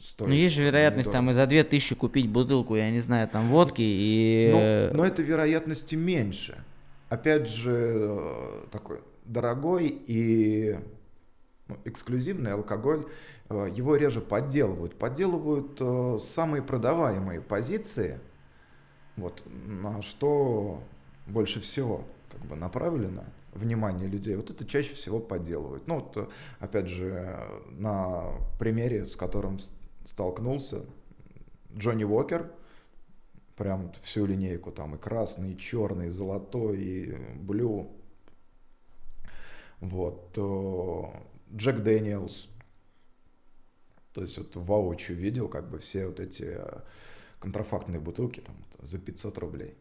стоить. 0.00 0.28
Ну, 0.28 0.34
есть 0.34 0.54
же 0.54 0.64
вероятность 0.64 1.12
там 1.12 1.26
и 1.26 1.28
недорого. 1.28 1.44
за 1.44 1.50
2000 1.50 1.94
купить 1.94 2.28
бутылку, 2.28 2.74
я 2.76 2.90
не 2.90 3.00
знаю, 3.00 3.28
там 3.28 3.48
водки 3.48 3.82
и... 3.82 4.90
Но, 4.90 4.98
но 4.98 5.04
этой 5.04 5.24
вероятности 5.24 5.94
меньше. 5.94 6.64
Опять 7.08 7.48
же, 7.48 8.08
э, 8.08 8.66
такой 8.70 9.00
дорогой 9.24 9.88
и 10.06 10.78
эксклюзивный 11.84 12.52
алкоголь, 12.52 13.06
э, 13.48 13.68
его 13.74 13.96
реже 13.96 14.20
подделывают. 14.20 14.98
Подделывают 14.98 15.76
э, 15.80 16.18
самые 16.20 16.62
продаваемые 16.62 17.40
позиции, 17.40 18.20
вот, 19.16 19.42
на 19.46 20.02
что 20.02 20.82
больше 21.26 21.60
всего 21.60 22.04
как 22.30 22.40
бы 22.42 22.56
направлено 22.56 23.24
внимание 23.52 24.08
людей, 24.08 24.34
вот 24.34 24.50
это 24.50 24.64
чаще 24.64 24.94
всего 24.94 25.20
подделывают. 25.20 25.86
Ну, 25.86 25.96
вот, 25.96 26.16
э, 26.16 26.26
опять 26.58 26.88
же, 26.88 27.38
на 27.70 28.32
примере, 28.58 29.04
с 29.04 29.16
которым 29.16 29.58
столкнулся, 30.06 30.84
Джонни 31.74 32.04
Уокер, 32.04 32.50
прям 33.56 33.92
всю 34.02 34.26
линейку, 34.26 34.72
там 34.72 34.94
и 34.94 34.98
красный, 34.98 35.52
и 35.52 35.58
черный, 35.58 36.08
и 36.08 36.10
золотой, 36.10 36.80
и 36.80 37.16
блю. 37.36 37.92
Вот. 39.80 40.36
Э, 41.52 41.56
Джек 41.56 41.80
Дэниелс. 41.80 42.48
То 44.12 44.22
есть 44.22 44.38
вот 44.38 44.56
воочию 44.56 45.16
видел 45.16 45.48
как 45.48 45.70
бы 45.70 45.78
все 45.78 46.06
вот 46.06 46.20
эти 46.20 46.44
э, 46.56 46.80
контрафактные 47.38 48.00
бутылки 48.00 48.40
там 48.40 48.56
за 48.78 48.98
500 48.98 49.38
рублей. 49.38 49.74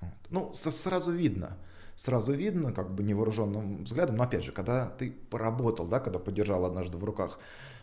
Вот. 0.00 0.12
Ну, 0.30 0.52
сразу 0.52 1.12
видно. 1.12 1.56
Сразу 1.96 2.32
видно, 2.32 2.72
как 2.72 2.94
бы 2.94 3.02
невооруженным 3.02 3.84
взглядом. 3.84 4.16
Но 4.16 4.24
опять 4.24 4.44
же, 4.44 4.52
когда 4.52 4.88
ты 4.88 5.10
поработал, 5.10 5.86
да, 5.86 6.00
когда 6.00 6.18
подержал 6.18 6.64
однажды 6.64 6.96
в 6.96 7.04
руках 7.04 7.38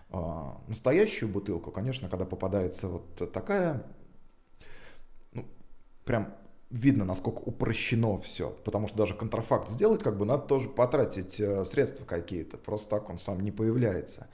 а, 0.09 0.59
настоящую 0.67 1.29
бутылку, 1.29 1.71
конечно, 1.71 2.09
когда 2.09 2.25
попадается 2.25 2.87
вот 2.87 3.31
такая, 3.31 3.85
ну, 5.33 5.45
прям 6.03 6.33
видно, 6.69 7.05
насколько 7.05 7.39
упрощено 7.39 8.17
все. 8.17 8.49
Потому 8.63 8.87
что 8.87 8.97
даже 8.97 9.13
контрафакт 9.15 9.69
сделать, 9.69 10.03
как 10.03 10.17
бы 10.17 10.25
надо 10.25 10.43
тоже 10.43 10.69
потратить 10.69 11.39
э, 11.39 11.63
средства 11.65 12.05
какие-то. 12.05 12.57
Просто 12.57 12.89
так 12.89 13.09
он 13.09 13.19
сам 13.19 13.41
не 13.41 13.51
появляется. 13.51 14.27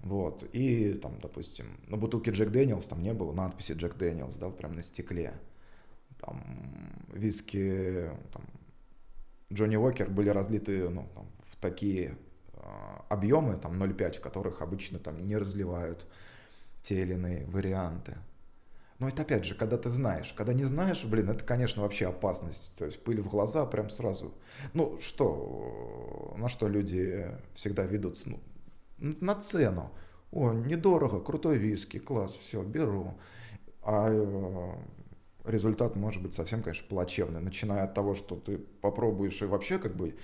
Вот. 0.00 0.44
И 0.52 0.92
там, 0.94 1.18
допустим, 1.20 1.78
на 1.88 1.96
бутылке 1.96 2.30
Jack 2.30 2.50
Daniel's 2.50 2.86
там 2.86 3.02
не 3.02 3.12
было 3.12 3.32
надписи 3.32 3.72
Jack 3.72 3.96
Daniel's, 3.96 4.36
да, 4.36 4.46
вот 4.46 4.56
прям 4.56 4.74
на 4.74 4.82
стекле. 4.82 5.34
Там 6.20 7.04
виски, 7.12 8.10
там, 8.32 8.44
Johnnie 9.52 9.76
Walker 9.76 10.08
были 10.10 10.28
разлиты 10.28 10.88
ну, 10.88 11.08
там, 11.14 11.26
в 11.50 11.56
такие 11.56 12.16
э, 12.54 12.60
объемы, 13.08 13.56
там 13.56 13.82
0,5, 13.82 14.18
в 14.18 14.20
которых 14.20 14.62
обычно 14.62 14.98
там 14.98 15.26
не 15.26 15.36
разливают 15.36 16.06
те 16.82 17.02
или 17.02 17.14
иные 17.14 17.46
варианты. 17.46 18.16
Но 18.98 19.08
это 19.08 19.22
опять 19.22 19.44
же, 19.44 19.54
когда 19.54 19.78
ты 19.78 19.90
знаешь. 19.90 20.32
Когда 20.32 20.52
не 20.52 20.64
знаешь, 20.64 21.04
блин, 21.04 21.30
это, 21.30 21.44
конечно, 21.44 21.82
вообще 21.82 22.06
опасность. 22.08 22.76
То 22.76 22.84
есть 22.84 23.02
пыль 23.04 23.20
в 23.20 23.28
глаза 23.28 23.64
прям 23.64 23.90
сразу. 23.90 24.34
Ну, 24.74 24.98
что, 24.98 26.34
на 26.36 26.48
что 26.48 26.68
люди 26.68 27.30
всегда 27.54 27.84
ведутся? 27.84 28.30
Ну, 28.30 28.40
на 28.98 29.36
цену. 29.36 29.92
О, 30.32 30.52
недорого, 30.52 31.20
крутой 31.20 31.58
виски, 31.58 31.98
класс, 31.98 32.34
все, 32.34 32.62
беру. 32.62 33.14
А 33.82 34.08
э, 34.10 34.74
результат 35.48 35.94
может 35.94 36.22
быть 36.22 36.34
совсем, 36.34 36.62
конечно, 36.62 36.86
плачевный. 36.88 37.40
Начиная 37.40 37.84
от 37.84 37.94
того, 37.94 38.14
что 38.14 38.34
ты 38.34 38.58
попробуешь 38.58 39.40
и 39.42 39.46
вообще 39.46 39.78
как 39.78 39.96
бы 39.96 40.16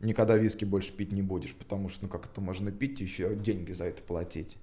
никогда 0.00 0.36
виски 0.36 0.64
больше 0.64 0.92
пить 0.92 1.12
не 1.12 1.22
будешь, 1.22 1.54
потому 1.54 1.88
что, 1.88 2.04
ну, 2.04 2.10
как 2.10 2.26
это 2.26 2.40
можно 2.40 2.72
пить, 2.72 3.00
еще 3.00 3.34
деньги 3.36 3.72
за 3.72 3.84
это 3.84 4.02
платить. 4.02 4.58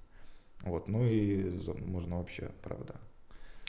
Вот, 0.63 0.87
ну 0.87 1.03
и 1.05 1.57
можно 1.85 2.17
вообще, 2.17 2.51
правда. 2.61 2.95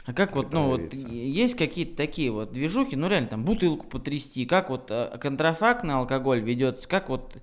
А 0.06 0.12
как 0.12 0.36
вот, 0.36 0.52
ну 0.52 0.68
вот 0.68 0.92
есть 0.92 1.56
какие-то 1.56 1.96
такие 1.96 2.30
вот 2.30 2.52
движухи, 2.52 2.94
ну 2.94 3.08
реально 3.08 3.28
там 3.28 3.44
бутылку 3.44 3.86
потрясти, 3.86 4.44
как 4.44 4.68
вот 4.68 4.90
э, 4.90 5.16
контрафактный 5.18 5.94
алкоголь 5.94 6.40
ведется, 6.40 6.86
как 6.86 7.08
вот 7.08 7.38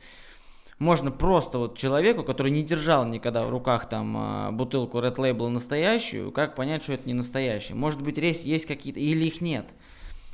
можно 0.78 1.12
просто 1.12 1.58
вот 1.58 1.78
человеку, 1.78 2.24
который 2.24 2.52
не 2.52 2.64
держал 2.64 3.06
никогда 3.06 3.46
в 3.46 3.50
руках 3.50 3.90
там 3.90 4.16
э, 4.16 4.52
бутылку 4.52 5.00
Red 5.00 5.16
Label 5.16 5.48
настоящую, 5.48 6.32
как 6.32 6.54
понять, 6.54 6.84
что 6.84 6.94
это 6.94 7.08
не 7.08 7.16
настоящая? 7.16 7.74
Может 7.74 8.04
быть, 8.04 8.18
есть, 8.20 8.46
есть 8.46 8.68
какие-то, 8.68 9.00
или 9.00 9.26
их 9.26 9.42
нет? 9.42 9.66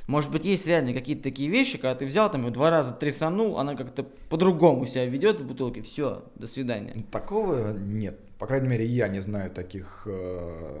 Может 0.06 0.30
быть, 0.30 0.46
есть 0.46 0.66
реально 0.66 0.94
какие-то 0.94 1.22
такие 1.22 1.50
вещи, 1.50 1.76
когда 1.76 1.94
ты 1.94 2.06
взял 2.06 2.30
там 2.30 2.44
ее 2.44 2.50
два 2.50 2.70
раза 2.70 2.92
трясанул, 2.92 3.58
она 3.58 3.74
как-то 3.74 4.02
по-другому 4.02 4.86
себя 4.86 5.04
ведет 5.04 5.40
в 5.40 5.46
бутылке, 5.46 5.82
все, 5.82 6.24
до 6.34 6.46
свидания. 6.46 7.04
Такого 7.10 7.72
нет. 7.72 8.18
По 8.38 8.46
крайней 8.46 8.68
мере, 8.68 8.86
я 8.86 9.08
не 9.08 9.20
знаю 9.20 9.50
таких 9.50 10.04
э, 10.06 10.80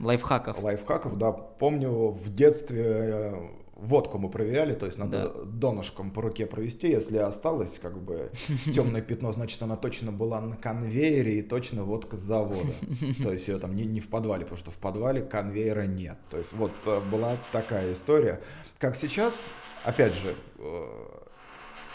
Лайфхаков. 0.00 0.62
лайфхаков. 0.62 1.16
Да, 1.16 1.32
помню, 1.32 2.10
в 2.10 2.32
детстве 2.34 2.84
э, 2.84 3.48
водку 3.76 4.18
мы 4.18 4.28
проверяли, 4.28 4.74
то 4.74 4.86
есть 4.86 4.98
надо 4.98 5.44
донышком 5.44 6.10
по 6.10 6.22
руке 6.22 6.46
провести, 6.46 6.88
если 6.88 7.18
осталось 7.18 7.78
как 7.78 7.98
бы 7.98 8.30
темное 8.72 9.02
пятно, 9.02 9.32
значит 9.32 9.62
она 9.62 9.76
точно 9.76 10.12
была 10.12 10.40
на 10.40 10.56
конвейере 10.56 11.38
и 11.38 11.42
точно 11.42 11.84
водка 11.84 12.16
с 12.16 12.20
завода. 12.20 12.72
То 13.22 13.32
есть 13.32 13.48
ее 13.48 13.58
там 13.58 13.74
не, 13.74 13.84
не 13.84 14.00
в 14.00 14.08
подвале, 14.08 14.44
потому 14.44 14.58
что 14.58 14.70
в 14.70 14.78
подвале 14.78 15.22
конвейера 15.22 15.86
нет. 15.86 16.18
То 16.30 16.38
есть 16.38 16.52
вот 16.52 16.72
э, 16.86 17.00
была 17.00 17.36
такая 17.52 17.92
история. 17.92 18.40
Как 18.78 18.96
сейчас, 18.96 19.46
опять 19.84 20.14
же, 20.14 20.36
э, 20.58 20.84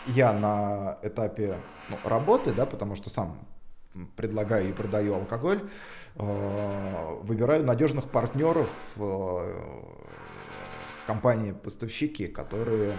я 0.08 0.34
на 0.34 0.98
этапе 1.02 1.58
ну, 1.90 1.98
работы, 2.04 2.54
да, 2.54 2.66
потому 2.66 2.96
что 2.96 3.10
сам 3.10 3.48
предлагаю 4.16 4.70
и 4.70 4.74
продаю 4.74 5.16
алкоголь, 5.16 5.62
э, 6.16 7.16
выбираю 7.24 7.66
надежных 7.66 8.10
партнеров, 8.10 8.70
э, 8.98 9.82
компании-поставщики, 11.08 12.28
которые 12.28 12.96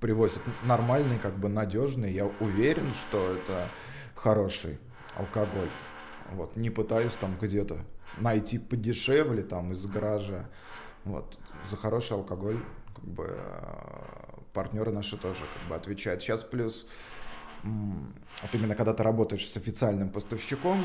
привозят 0.00 0.42
нормальный, 0.64 1.18
как 1.18 1.36
бы 1.38 1.48
надежный. 1.48 2.12
Я 2.12 2.26
уверен, 2.40 2.92
что 2.94 3.34
это 3.34 3.68
хороший 4.14 4.78
алкоголь. 5.16 5.70
Вот, 6.32 6.56
не 6.56 6.70
пытаюсь 6.70 7.14
там 7.14 7.36
где-то 7.40 7.78
найти 8.18 8.58
подешевле 8.58 9.42
там 9.42 9.72
из 9.72 9.86
гаража. 9.86 10.48
Вот, 11.04 11.38
за 11.70 11.76
хороший 11.76 12.14
алкоголь 12.14 12.58
как 12.94 13.04
бы 13.04 13.26
э, 13.28 14.36
партнеры 14.52 14.90
наши 14.90 15.16
тоже 15.16 15.44
как 15.58 15.68
бы 15.68 15.74
отвечают. 15.76 16.22
Сейчас 16.22 16.42
плюс 16.42 16.86
м, 16.86 16.88
вот 18.42 18.54
именно 18.54 18.74
когда 18.74 18.92
ты 18.92 19.02
работаешь 19.02 19.48
с 19.48 19.56
официальным 19.56 20.10
поставщиком, 20.10 20.82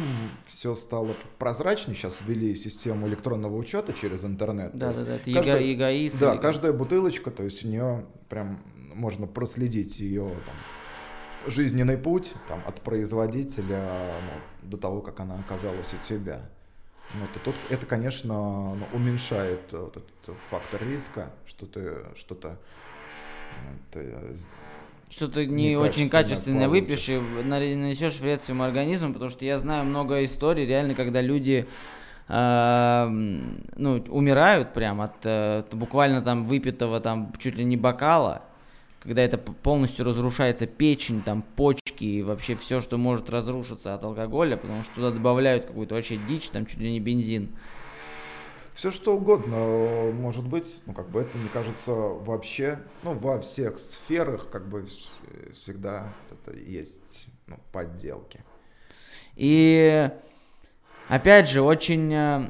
все 0.48 0.76
стало 0.76 1.16
прозрачнее. 1.38 1.96
Сейчас 1.96 2.22
ввели 2.26 2.56
систему 2.56 3.08
электронного 3.08 3.56
учета 3.58 3.94
через 3.94 4.24
интернет. 4.26 4.76
Да, 4.76 4.94
да, 4.94 5.04
да. 5.04 5.16
Это 5.16 5.34
каждая- 5.34 5.74
эгоист. 5.74 6.20
да, 6.20 6.34
или 6.34 6.42
каждая 6.42 6.74
бутылочка, 6.74 7.30
то 7.32 7.44
есть 7.44 7.64
у 7.66 7.68
нее 7.68 8.06
прям 8.30 8.60
можно 8.94 9.28
проследить 9.28 10.00
ее 10.00 10.30
там, 10.46 10.56
жизненный 11.52 11.98
путь 11.98 12.34
там, 12.48 12.62
от 12.66 12.82
производителя 12.82 14.20
ну, 14.62 14.70
до 14.70 14.78
того, 14.78 15.02
как 15.02 15.20
она 15.20 15.36
оказалась 15.36 15.94
у 15.94 15.98
тебя. 15.98 16.50
Вот, 17.16 17.36
и 17.36 17.40
тут 17.40 17.56
это, 17.70 17.86
конечно, 17.86 18.76
ну, 18.76 18.86
уменьшает 18.94 19.74
вот 19.74 19.98
этот 19.98 20.38
фактор 20.50 20.82
риска, 20.84 21.34
что 21.46 21.66
ты 21.66 21.96
что-то 22.16 22.58
ну, 23.66 24.00
что-то 25.12 25.46
не 25.46 25.76
очень 25.76 26.10
качественное 26.10 26.70
выпьешь 26.70 27.10
и 27.10 27.20
нанесешь 27.20 28.20
вред 28.20 28.42
своему 28.42 28.64
организму, 28.64 29.14
потому 29.14 29.30
что 29.30 29.46
я 29.46 29.60
знаю 29.60 29.86
много 29.86 30.24
историй, 30.24 30.66
реально, 30.66 30.96
когда 30.96 31.22
люди 31.22 31.68
э, 32.28 33.08
ну, 33.76 34.04
умирают 34.10 34.74
прям 34.74 35.02
от, 35.02 35.26
э, 35.26 35.60
от 35.60 35.76
буквально 35.76 36.22
там 36.22 36.46
выпитого 36.46 37.00
там 37.00 37.34
чуть 37.38 37.56
ли 37.56 37.64
не 37.64 37.78
бокала, 37.78 38.44
когда 39.02 39.22
это 39.22 39.38
полностью 39.38 40.06
разрушается 40.06 40.68
печень, 40.68 41.22
там, 41.24 41.44
почки 41.56 42.06
и 42.06 42.24
вообще 42.24 42.56
все, 42.56 42.82
что 42.82 42.98
может 42.98 43.30
разрушиться 43.30 43.94
от 43.94 44.04
алкоголя, 44.04 44.58
потому 44.58 44.84
что 44.84 44.96
туда 44.96 45.12
добавляют 45.12 45.66
какую-то 45.66 45.96
вообще 45.96 46.18
дичь, 46.18 46.50
там 46.50 46.66
чуть 46.66 46.80
ли 46.80 46.92
не 46.92 47.00
бензин. 47.00 47.50
Все 48.74 48.90
что 48.90 49.16
угодно 49.16 50.12
может 50.14 50.48
быть, 50.48 50.82
ну 50.86 50.94
как 50.94 51.10
бы 51.10 51.22
это, 51.22 51.38
мне 51.38 51.50
кажется, 51.50 51.92
вообще, 51.92 52.80
ну 53.04 53.14
во 53.18 53.40
всех 53.40 53.78
сферах 53.78 54.50
как 54.50 54.68
бы 54.68 54.86
всегда 55.54 56.14
это 56.32 56.58
есть 56.58 57.28
ну, 57.48 57.58
подделки. 57.72 58.44
И 59.36 60.10
опять 61.10 61.50
же, 61.50 61.62
очень 61.62 62.14
э, 62.14 62.42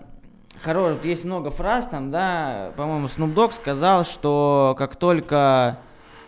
хорош, 0.62 0.98
есть 1.04 1.26
много 1.26 1.50
фраз 1.52 1.88
там, 1.88 2.12
да, 2.12 2.72
по-моему, 2.78 3.08
Snoop 3.08 3.34
Dogg 3.34 3.54
сказал, 3.54 4.06
что 4.06 4.76
как 4.78 4.96
только 4.96 5.80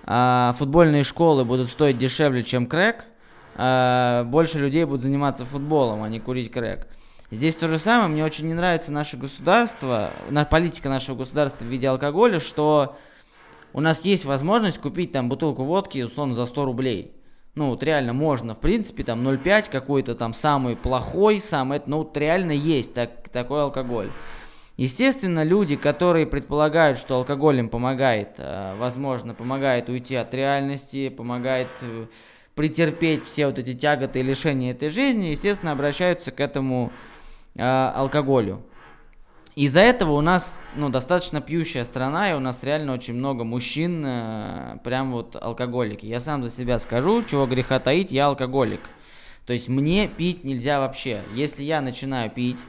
а, 0.05 0.53
футбольные 0.57 1.03
школы 1.03 1.45
будут 1.45 1.69
стоить 1.69 1.97
дешевле, 1.97 2.43
чем 2.43 2.67
крэк, 2.67 3.05
а, 3.55 4.23
больше 4.25 4.59
людей 4.59 4.83
будут 4.85 5.01
заниматься 5.01 5.45
футболом, 5.45 6.03
а 6.03 6.09
не 6.09 6.19
курить 6.19 6.51
крэк. 6.51 6.87
Здесь 7.33 7.55
то 7.55 7.67
же 7.67 7.79
самое, 7.79 8.09
мне 8.09 8.23
очень 8.23 8.45
не 8.45 8.53
нравится 8.53 8.91
наше 8.91 9.17
государство, 9.17 10.11
политика 10.51 10.87
нашего 10.87 11.15
государства 11.15 11.65
в 11.65 11.67
виде 11.67 11.87
алкоголя, 11.87 12.39
что 12.39 12.95
у 13.73 13.81
нас 13.81 14.05
есть 14.05 14.23
возможность 14.25 14.77
купить 14.77 15.11
там 15.11 15.29
бутылку 15.29 15.63
водки, 15.63 16.03
условно, 16.03 16.35
за 16.35 16.45
100 16.45 16.65
рублей. 16.65 17.11
Ну, 17.55 17.69
вот 17.69 17.81
реально 17.81 18.13
можно, 18.13 18.53
в 18.53 18.59
принципе, 18.59 19.03
там 19.03 19.27
0,5 19.27 19.71
какой-то 19.71 20.13
там 20.13 20.35
самый 20.35 20.75
плохой, 20.75 21.39
самый, 21.39 21.81
ну, 21.87 21.99
вот 21.99 22.15
реально 22.17 22.51
есть 22.51 22.93
так, 22.93 23.29
такой 23.29 23.63
алкоголь. 23.63 24.11
Естественно, 24.77 25.43
люди, 25.43 25.75
которые 25.75 26.27
предполагают, 26.27 26.99
что 26.99 27.15
алкоголь 27.15 27.57
им 27.57 27.69
помогает, 27.69 28.35
э, 28.37 28.75
возможно, 28.77 29.33
помогает 29.33 29.89
уйти 29.89 30.15
от 30.15 30.31
реальности, 30.35 31.09
помогает 31.09 31.69
э, 31.81 32.05
претерпеть 32.53 33.25
все 33.25 33.47
вот 33.47 33.57
эти 33.57 33.73
тяготы 33.73 34.19
и 34.19 34.23
лишения 34.23 34.71
этой 34.71 34.89
жизни, 34.89 35.27
естественно, 35.27 35.71
обращаются 35.71 36.31
к 36.31 36.39
этому 36.39 36.91
э, 37.55 37.61
алкоголю. 37.61 38.63
Из-за 39.55 39.81
этого 39.81 40.13
у 40.13 40.21
нас 40.21 40.59
ну, 40.75 40.89
достаточно 40.89 41.39
пьющая 41.39 41.83
страна, 41.83 42.31
и 42.31 42.33
у 42.33 42.39
нас 42.39 42.63
реально 42.63 42.93
очень 42.93 43.13
много 43.13 43.43
мужчин, 43.43 44.03
э, 44.05 44.77
прям 44.83 45.11
вот 45.11 45.35
алкоголики. 45.39 46.07
Я 46.07 46.19
сам 46.19 46.43
за 46.43 46.49
себя 46.49 46.79
скажу, 46.79 47.21
чего 47.23 47.45
греха 47.45 47.79
таить, 47.79 48.11
я 48.11 48.27
алкоголик. 48.27 48.81
То 49.45 49.53
есть 49.53 49.67
мне 49.67 50.07
пить 50.07 50.43
нельзя 50.43 50.79
вообще. 50.79 51.21
Если 51.35 51.63
я 51.63 51.81
начинаю 51.81 52.31
пить, 52.31 52.59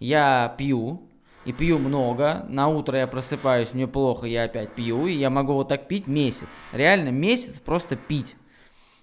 я 0.00 0.54
пью, 0.56 1.02
и 1.44 1.52
пью 1.52 1.78
много, 1.78 2.44
на 2.48 2.68
утро 2.68 2.98
я 2.98 3.06
просыпаюсь, 3.06 3.72
мне 3.72 3.86
плохо, 3.86 4.26
я 4.26 4.44
опять 4.44 4.74
пью, 4.74 5.06
и 5.06 5.12
я 5.12 5.30
могу 5.30 5.54
вот 5.54 5.68
так 5.68 5.88
пить 5.88 6.06
месяц. 6.06 6.48
Реально 6.72 7.08
месяц 7.08 7.58
просто 7.58 7.96
пить. 7.96 8.36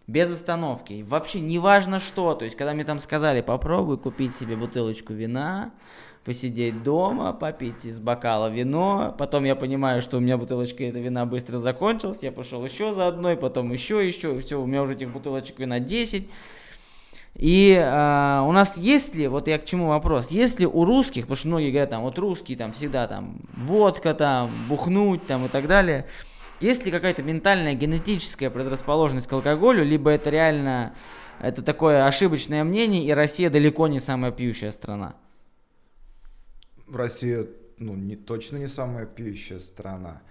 Без 0.07 0.31
остановки. 0.31 1.03
Вообще 1.07 1.39
неважно 1.39 1.99
что. 1.99 2.35
То 2.35 2.45
есть, 2.45 2.55
когда 2.55 2.73
мне 2.73 2.83
там 2.83 2.99
сказали, 2.99 3.41
попробуй 3.41 3.97
купить 3.97 4.35
себе 4.35 4.55
бутылочку 4.55 5.13
вина, 5.13 5.71
посидеть 6.23 6.83
дома, 6.83 7.33
попить 7.33 7.85
из 7.85 7.97
бокала 7.97 8.49
вино. 8.49 9.15
Потом 9.17 9.45
я 9.45 9.55
понимаю, 9.55 10.03
что 10.03 10.17
у 10.17 10.19
меня 10.19 10.37
бутылочка 10.37 10.83
этого 10.83 11.01
вина 11.01 11.25
быстро 11.25 11.57
закончилась. 11.57 12.21
Я 12.21 12.31
пошел 12.31 12.63
еще 12.63 12.93
за 12.93 13.07
одной, 13.07 13.35
потом 13.35 13.71
еще, 13.71 14.05
еще. 14.05 14.39
Все, 14.41 14.61
у 14.61 14.67
меня 14.67 14.83
уже 14.83 14.93
этих 14.93 15.11
бутылочек 15.11 15.57
вина 15.57 15.79
10. 15.79 16.29
И 17.35 17.73
э, 17.77 18.41
у 18.47 18.51
нас 18.51 18.77
есть 18.77 19.13
ли, 19.13 19.27
вот 19.27 19.47
я 19.47 19.59
к 19.59 19.65
чему 19.65 19.87
вопрос, 19.87 20.31
есть 20.31 20.59
ли 20.61 20.65
у 20.65 20.85
русских, 20.85 21.23
потому 21.23 21.35
что 21.35 21.47
многие 21.49 21.69
говорят, 21.69 21.89
там, 21.89 22.03
вот 22.03 22.17
русские 22.17 22.57
там 22.57 22.71
всегда 22.71 23.07
там 23.07 23.41
водка 23.57 24.13
там, 24.13 24.69
бухнуть 24.69 25.27
там 25.27 25.45
и 25.45 25.49
так 25.49 25.67
далее, 25.67 26.05
есть 26.59 26.85
ли 26.85 26.91
какая-то 26.91 27.23
ментальная 27.23 27.73
генетическая 27.73 28.49
предрасположенность 28.49 29.27
к 29.27 29.33
алкоголю, 29.33 29.83
либо 29.83 30.11
это 30.11 30.29
реально, 30.29 30.95
это 31.39 31.61
такое 31.61 32.05
ошибочное 32.05 32.63
мнение, 32.63 33.03
и 33.03 33.11
Россия 33.11 33.49
далеко 33.49 33.87
не 33.87 33.99
самая 33.99 34.31
пьющая 34.31 34.71
страна? 34.71 35.15
Россия, 36.87 37.47
ну, 37.77 37.95
не, 37.95 38.15
точно 38.15 38.57
не 38.57 38.67
самая 38.67 39.05
пьющая 39.05 39.59
страна. 39.59 40.21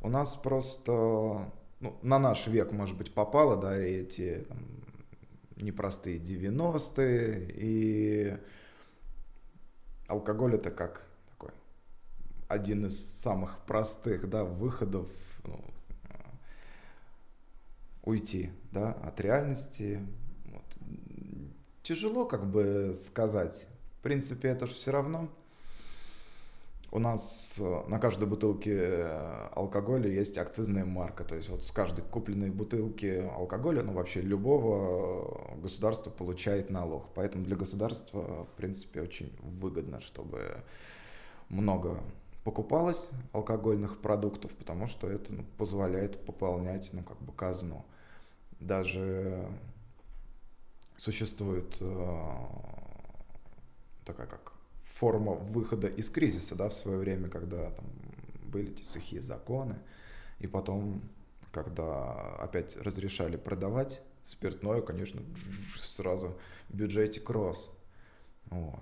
У 0.00 0.08
нас 0.08 0.34
просто, 0.34 1.50
ну, 1.80 1.98
на 2.02 2.18
наш 2.18 2.46
век, 2.46 2.72
может 2.72 2.96
быть, 2.96 3.12
попало, 3.12 3.56
да, 3.56 3.76
эти 3.76 4.44
там, 4.48 4.58
непростые 5.56 6.18
90-е, 6.18 7.50
и 7.54 8.36
алкоголь 10.06 10.54
это 10.54 10.70
как 10.70 11.06
такой 11.30 11.50
один 12.48 12.86
из 12.86 12.98
самых 13.20 13.58
простых 13.66 14.28
да, 14.28 14.44
выходов 14.44 15.08
ну, 15.44 15.60
уйти 18.04 18.50
да, 18.72 18.92
от 18.92 19.20
реальности. 19.20 20.06
Вот. 20.46 20.64
Тяжело 21.82 22.26
как 22.26 22.46
бы 22.50 22.94
сказать. 22.94 23.66
В 23.98 24.02
принципе, 24.02 24.48
это 24.48 24.66
же 24.66 24.74
все 24.74 24.92
равно 24.92 25.28
у 26.94 27.00
нас 27.00 27.56
э, 27.58 27.82
на 27.88 27.98
каждой 27.98 28.28
бутылке 28.28 28.76
э, 28.76 29.48
алкоголя 29.56 30.08
есть 30.08 30.38
акцизная 30.38 30.84
марка. 30.84 31.24
То 31.24 31.34
есть 31.34 31.48
вот 31.48 31.64
с 31.64 31.72
каждой 31.72 32.04
купленной 32.04 32.50
бутылки 32.50 33.28
алкоголя, 33.34 33.82
ну 33.82 33.92
вообще 33.92 34.20
любого, 34.20 35.56
э, 35.56 35.60
государство 35.60 36.10
получает 36.10 36.70
налог. 36.70 37.08
Поэтому 37.16 37.44
для 37.44 37.56
государства, 37.56 38.44
в 38.44 38.56
принципе, 38.56 39.02
очень 39.02 39.36
выгодно, 39.42 40.00
чтобы 40.00 40.62
много 41.48 42.00
покупалось 42.44 43.10
алкогольных 43.32 44.00
продуктов, 44.00 44.52
потому 44.52 44.86
что 44.86 45.08
это 45.08 45.32
ну, 45.32 45.44
позволяет 45.58 46.24
пополнять, 46.24 46.90
ну, 46.92 47.02
как 47.02 47.20
бы 47.20 47.32
казну. 47.32 47.84
Даже 48.60 49.46
существует 50.96 51.76
э, 51.80 52.36
такая 54.04 54.26
как 54.26 54.52
форма 54.84 55.32
выхода 55.32 55.88
из 55.88 56.08
кризиса, 56.08 56.54
да, 56.54 56.68
в 56.68 56.72
свое 56.72 56.98
время, 56.98 57.28
когда 57.28 57.70
там 57.70 57.84
были 58.44 58.70
эти 58.72 58.82
сухие 58.82 59.22
законы, 59.22 59.76
и 60.38 60.46
потом, 60.46 61.02
когда 61.52 62.36
опять 62.36 62.76
разрешали 62.76 63.36
продавать 63.36 64.00
спиртное, 64.22 64.80
конечно, 64.80 65.20
сразу 65.78 66.36
в 66.68 66.76
бюджете 66.76 67.20
кросс. 67.20 67.76
Вот. 68.46 68.80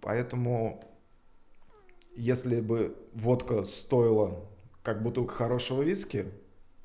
Поэтому, 0.00 0.84
если 2.14 2.60
бы 2.60 2.96
водка 3.14 3.64
стоила 3.64 4.44
как 4.82 5.02
бутылка 5.02 5.34
хорошего 5.34 5.82
виски, 5.82 6.26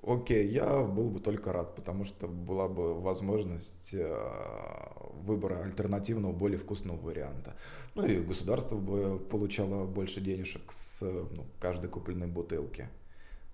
окей, 0.04 0.48
я 0.48 0.84
был 0.84 1.10
бы 1.10 1.20
только 1.20 1.52
рад, 1.52 1.76
потому 1.76 2.06
что 2.06 2.28
была 2.28 2.68
бы 2.68 3.00
возможность 3.00 3.94
э, 3.94 4.08
выбора 5.14 5.64
альтернативного, 5.64 6.32
более 6.32 6.58
вкусного 6.58 6.98
варианта. 6.98 7.56
Ну 7.96 8.06
и 8.06 8.20
государство 8.20 8.78
бы 8.78 9.20
получало 9.20 9.86
больше 9.86 10.22
денежек 10.22 10.72
с 10.72 11.02
ну, 11.02 11.46
каждой 11.60 11.90
купленной 11.90 12.28
бутылки. 12.28 12.90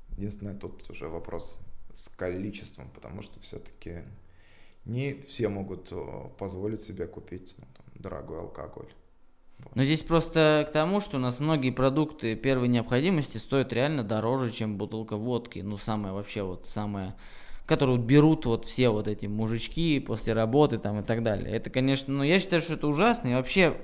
Единственное, 0.10 0.56
тут 0.56 0.90
уже 0.90 1.08
вопрос 1.08 1.60
с 1.94 2.08
количеством, 2.10 2.90
потому 2.94 3.22
что 3.22 3.40
все-таки 3.40 4.04
не 4.86 5.14
все 5.14 5.50
могут 5.50 5.92
э, 5.92 6.30
позволить 6.38 6.82
себе 6.82 7.08
купить 7.08 7.56
ну, 7.58 7.66
там, 7.76 7.86
дорогой 8.02 8.40
алкоголь. 8.40 8.92
Но 9.74 9.84
здесь 9.84 10.04
просто 10.04 10.66
к 10.68 10.72
тому, 10.72 11.02
что 11.02 11.18
у 11.18 11.20
нас 11.20 11.40
многие 11.40 11.72
продукты 11.72 12.36
первой 12.36 12.68
необходимости 12.68 13.38
стоят 13.38 13.74
реально 13.74 14.04
дороже, 14.04 14.52
чем 14.52 14.78
бутылка 14.78 15.18
водки. 15.18 15.60
Ну, 15.60 15.78
самое 15.78 16.14
вообще 16.14 16.44
вот 16.44 16.68
самое, 16.68 17.16
которую 17.66 18.00
берут 18.00 18.46
вот 18.46 18.66
все 18.66 18.90
вот 18.90 19.08
эти 19.08 19.26
мужички 19.26 20.00
после 20.00 20.34
работы 20.34 20.78
там 20.78 21.00
и 21.00 21.04
так 21.04 21.24
далее. 21.24 21.52
Это, 21.52 21.70
конечно, 21.70 22.14
ну, 22.14 22.24
я 22.24 22.40
считаю, 22.40 22.62
что 22.62 22.74
это 22.74 22.88
ужасно. 22.88 23.30
И 23.30 23.34
вообще, 23.34 23.78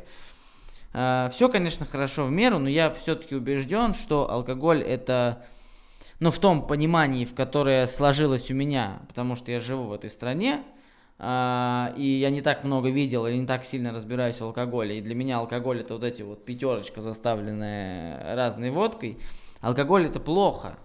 э, 0.93 1.29
все, 1.31 1.49
конечно, 1.49 1.85
хорошо 1.85 2.25
в 2.25 2.31
меру, 2.31 2.59
но 2.59 2.69
я 2.69 2.91
все-таки 2.91 3.35
убежден, 3.35 3.93
что 3.93 4.29
алкоголь 4.31 4.81
это, 4.81 5.43
ну, 6.19 6.31
в 6.31 6.39
том 6.39 6.65
понимании, 6.65 7.25
в 7.25 7.33
которое 7.33 7.87
сложилось 7.87 8.49
у 8.51 8.53
меня, 8.53 9.01
потому 9.07 9.35
что 9.35 9.51
я 9.51 9.59
живу 9.59 9.85
в 9.85 9.93
этой 9.93 10.09
стране, 10.09 10.63
а, 11.25 11.93
и 11.95 12.03
я 12.03 12.29
не 12.29 12.41
так 12.41 12.65
много 12.65 12.89
видел 12.89 13.25
или 13.25 13.37
не 13.37 13.47
так 13.47 13.63
сильно 13.63 13.93
разбираюсь 13.93 14.41
в 14.41 14.43
алкоголе. 14.43 14.97
И 14.97 15.01
для 15.01 15.15
меня 15.15 15.37
алкоголь 15.37 15.79
это 15.79 15.93
вот 15.93 16.03
эти 16.03 16.21
вот 16.21 16.43
пятерочка, 16.43 17.01
заставленная 17.01 18.35
разной 18.35 18.71
водкой. 18.71 19.17
Алкоголь 19.61 20.07
это 20.07 20.19
плохо, 20.19 20.75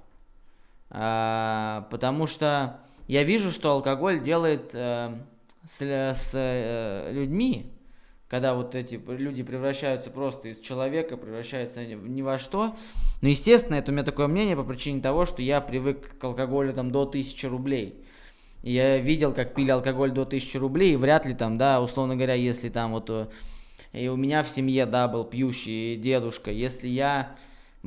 а, 0.91 1.89
потому 1.91 2.29
что 2.29 2.79
я 3.09 3.25
вижу, 3.25 3.51
что 3.51 3.73
алкоголь 3.73 4.23
делает 4.23 4.71
э, 4.75 5.19
с, 5.65 5.83
с 5.83 6.31
э, 6.35 7.11
людьми, 7.13 7.73
когда 8.29 8.55
вот 8.55 8.77
эти 8.77 8.95
люди 9.09 9.43
превращаются 9.43 10.11
просто 10.11 10.49
из 10.49 10.61
человека, 10.61 11.17
превращаются 11.17 11.85
ни 11.85 12.23
во 12.23 12.39
что. 12.39 12.77
Но, 13.23 13.29
естественно, 13.29 13.75
это 13.75 13.91
у 13.91 13.95
меня 13.95 14.05
такое 14.05 14.29
мнение 14.29 14.55
по 14.55 14.63
причине 14.63 15.01
того, 15.01 15.27
что 15.27 15.43
я 15.43 15.61
привык 15.61 16.17
к 16.19 16.23
алкоголю 16.23 16.73
там 16.75 16.93
до 16.93 17.03
1000 17.03 17.49
рублей. 17.49 18.05
Я 18.63 18.99
видел, 18.99 19.33
как 19.33 19.55
пили 19.55 19.71
алкоголь 19.71 20.11
до 20.11 20.23
1000 20.23 20.59
рублей, 20.59 20.93
и 20.93 20.97
вряд 20.97 21.27
ли 21.27 21.35
там, 21.35 21.59
да, 21.59 21.81
условно 21.81 22.17
говоря, 22.17 22.35
если 22.35 22.69
там 22.69 22.93
вот... 22.93 23.11
Э, 23.11 23.29
и 23.93 24.09
у 24.09 24.17
меня 24.17 24.43
в 24.43 24.49
семье, 24.49 24.87
да, 24.87 25.09
был 25.09 25.25
пьющий 25.25 25.97
дедушка. 25.97 26.51
Если 26.51 26.89
я 26.89 27.37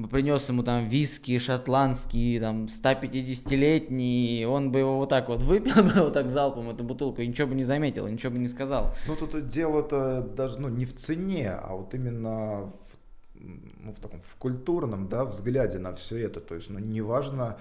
принес 0.10 0.48
ему 0.50 0.64
там 0.64 0.88
виски 0.88 1.38
шотландские, 1.38 2.40
там 2.40 2.66
150-летний, 2.66 4.46
он 4.48 4.72
бы 4.72 4.80
его 4.80 4.98
вот 4.98 5.10
так 5.10 5.28
вот 5.28 5.42
выпил 5.42 5.84
бы 5.84 6.04
вот 6.04 6.14
так 6.14 6.30
залпом 6.30 6.70
эту 6.70 6.84
бутылку, 6.84 7.22
и 7.22 7.28
ничего 7.28 7.48
бы 7.48 7.56
не 7.56 7.64
заметил, 7.64 8.08
ничего 8.08 8.32
бы 8.32 8.40
не 8.40 8.48
сказал. 8.48 8.96
Ну 9.08 9.16
тут 9.16 9.48
дело-то 9.48 10.22
даже 10.22 10.60
ну, 10.60 10.70
не 10.70 10.86
в 10.86 10.96
цене, 10.96 11.52
а 11.52 11.76
вот 11.76 11.94
именно 11.94 12.72
в, 13.34 13.46
ну, 13.84 13.94
в 13.94 14.00
таком 14.00 14.22
в 14.22 14.36
культурном 14.38 15.08
да, 15.10 15.26
взгляде 15.26 15.78
на 15.78 15.94
все 15.94 16.18
это. 16.18 16.40
То 16.40 16.56
есть 16.56 16.70
ну, 16.70 16.80
неважно, 16.80 17.58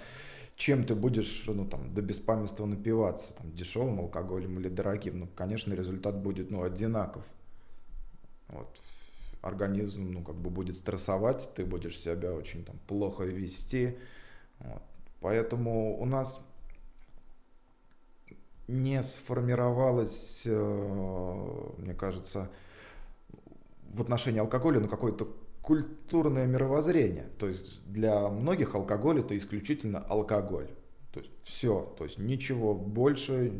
чем 0.60 0.84
ты 0.84 0.94
будешь 0.94 1.44
ну, 1.46 1.64
там, 1.64 1.94
до 1.94 2.02
беспамятства 2.02 2.66
напиваться, 2.66 3.32
там, 3.32 3.50
дешевым 3.54 3.98
алкоголем 3.98 4.60
или 4.60 4.68
дорогим, 4.68 5.20
ну, 5.20 5.28
конечно, 5.34 5.72
результат 5.72 6.20
будет 6.20 6.50
ну, 6.50 6.62
одинаков. 6.62 7.26
Вот 8.48 8.68
организм, 9.40 10.10
ну, 10.10 10.22
как 10.22 10.34
бы 10.34 10.50
будет 10.50 10.76
стрессовать, 10.76 11.50
ты 11.54 11.64
будешь 11.64 11.98
себя 11.98 12.34
очень 12.34 12.62
там 12.62 12.78
плохо 12.86 13.24
вести. 13.24 13.96
Вот. 14.58 14.82
Поэтому 15.22 15.98
у 15.98 16.04
нас 16.04 16.44
не 18.68 19.02
сформировалось, 19.02 20.42
э, 20.44 21.68
мне 21.78 21.94
кажется, 21.94 22.50
в 23.94 24.02
отношении 24.02 24.40
алкоголя, 24.40 24.78
ну, 24.78 24.88
какое-то 24.88 25.26
культурное 25.70 26.46
мировоззрение. 26.46 27.28
То 27.38 27.46
есть 27.46 27.80
для 27.86 28.28
многих 28.28 28.74
алкоголь 28.74 29.20
это 29.20 29.38
исключительно 29.38 30.00
алкоголь. 30.00 30.66
То 31.12 31.20
есть 31.20 31.30
все, 31.44 31.94
то 31.96 32.02
есть 32.02 32.18
ничего 32.18 32.74
больше, 32.74 33.52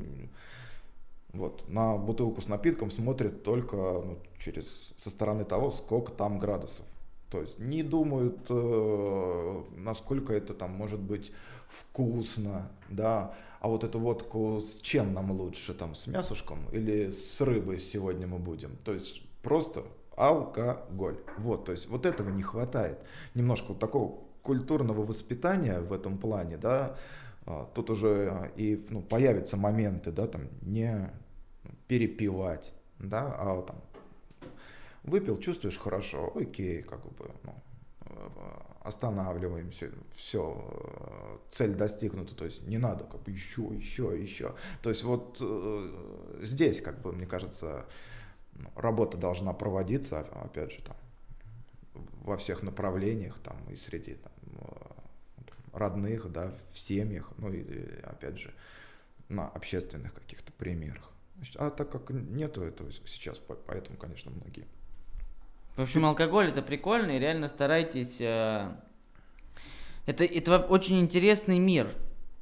вот. 1.33 1.69
На 1.69 1.97
бутылку 1.97 2.41
с 2.41 2.49
напитком 2.49 2.91
смотрят 2.91 3.45
только 3.45 3.77
ну, 3.77 4.19
через, 4.41 4.93
со 4.97 5.09
стороны 5.11 5.45
того, 5.45 5.71
сколько 5.71 6.11
там 6.11 6.41
градусов. 6.41 6.85
То 7.31 7.43
есть 7.43 7.61
не 7.61 7.85
думают, 7.85 8.39
э, 8.49 9.63
насколько 9.77 10.33
это 10.33 10.53
там 10.53 10.73
может 10.73 10.99
быть 10.99 11.31
вкусно, 11.69 12.73
да. 12.89 13.37
А 13.61 13.69
вот 13.69 13.85
эту 13.85 14.01
водку 14.01 14.61
с 14.61 14.81
чем 14.81 15.13
нам 15.15 15.31
лучше, 15.31 15.75
там, 15.75 15.95
с 15.95 16.09
мясушком 16.09 16.59
или 16.73 17.11
с 17.11 17.41
рыбой 17.41 17.79
сегодня 17.79 18.27
мы 18.27 18.41
будем? 18.41 18.77
То 18.79 18.93
есть 18.93 19.23
просто 19.43 19.85
алкоголь. 20.21 21.19
Вот, 21.39 21.65
то 21.65 21.73
есть 21.73 21.89
вот 21.89 22.07
этого 22.07 22.29
не 22.29 22.43
хватает. 22.43 22.99
Немножко 23.35 23.69
вот 23.69 23.79
такого 23.79 24.19
культурного 24.43 25.05
воспитания 25.05 25.81
в 25.81 25.93
этом 25.93 26.19
плане, 26.19 26.57
да, 26.57 26.97
а, 27.47 27.69
тут 27.75 27.91
уже 27.91 28.53
и 28.57 28.87
ну, 28.91 29.03
появятся 29.03 29.57
моменты, 29.57 30.13
да, 30.13 30.27
там 30.27 30.43
не 30.63 31.11
перепивать, 31.89 32.73
да, 32.99 33.35
а 33.39 33.63
там 33.63 33.77
выпил, 35.03 35.39
чувствуешь 35.39 35.79
хорошо, 35.79 36.33
окей, 36.37 36.83
как 36.83 37.03
бы, 37.05 37.31
ну, 37.43 37.55
останавливаемся, 38.83 39.91
все, 40.15 41.43
цель 41.51 41.75
достигнута, 41.75 42.35
то 42.35 42.45
есть 42.45 42.67
не 42.67 42.79
надо 42.79 43.05
как 43.05 43.23
бы 43.23 43.31
еще, 43.31 43.63
еще, 43.73 44.19
еще. 44.19 44.55
То 44.83 44.91
есть 44.91 45.05
вот 45.05 45.39
э, 45.41 46.41
здесь, 46.43 46.81
как 46.81 47.01
бы, 47.01 47.13
мне 47.13 47.27
кажется, 47.27 47.87
работа 48.75 49.17
должна 49.17 49.53
проводиться, 49.53 50.21
опять 50.21 50.73
же, 50.73 50.83
там, 50.83 50.97
во 52.23 52.37
всех 52.37 52.63
направлениях, 52.63 53.39
там, 53.41 53.57
и 53.71 53.77
среди 53.77 54.15
там, 54.15 54.33
родных, 55.73 56.31
да, 56.31 56.55
в 56.73 56.79
семьях, 56.79 57.31
ну 57.39 57.53
и 57.53 58.01
опять 58.03 58.39
же 58.39 58.53
на 59.29 59.49
общественных 59.49 60.15
каких-то 60.15 60.53
примерах. 60.53 61.11
А 61.57 61.71
так 61.71 61.91
как 61.91 62.11
нету 62.11 62.63
этого 62.63 62.91
сейчас, 63.07 63.41
поэтому, 63.67 63.97
конечно, 63.97 64.31
многие. 64.31 64.67
В 65.77 65.83
общем, 65.83 66.05
алкоголь 66.05 66.49
это 66.49 66.63
прикольно, 66.63 67.13
и 67.13 67.19
реально 67.19 67.49
старайтесь. 67.49 68.21
Э, 68.21 68.75
это, 70.05 70.25
это 70.25 70.59
очень 70.59 71.01
интересный 71.01 71.59
мир. 71.59 71.89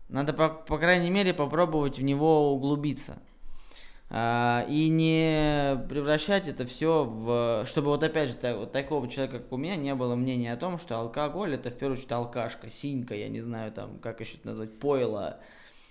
Надо, 0.08 0.32
по, 0.32 0.48
по 0.48 0.78
крайней 0.78 1.10
мере, 1.10 1.34
попробовать 1.34 1.98
в 1.98 2.02
него 2.02 2.52
углубиться. 2.54 3.18
А, 4.10 4.64
и 4.68 4.88
не 4.88 5.84
превращать 5.88 6.48
это 6.48 6.64
все 6.64 7.04
в... 7.04 7.64
Чтобы 7.66 7.88
вот 7.88 8.02
опять 8.02 8.30
же 8.30 8.36
так, 8.36 8.56
вот 8.56 8.72
такого 8.72 9.06
человека, 9.08 9.40
как 9.40 9.52
у 9.52 9.58
меня, 9.58 9.76
не 9.76 9.94
было 9.94 10.14
мнения 10.14 10.52
о 10.52 10.56
том, 10.56 10.78
что 10.78 10.98
алкоголь 10.98 11.54
это 11.54 11.70
в 11.70 11.76
первую 11.76 11.96
очередь 11.98 12.12
алкашка, 12.12 12.70
синька, 12.70 13.14
я 13.14 13.28
не 13.28 13.40
знаю 13.40 13.70
там, 13.70 13.98
как 13.98 14.20
еще 14.20 14.38
это 14.38 14.46
назвать, 14.46 14.78
пойло, 14.78 15.40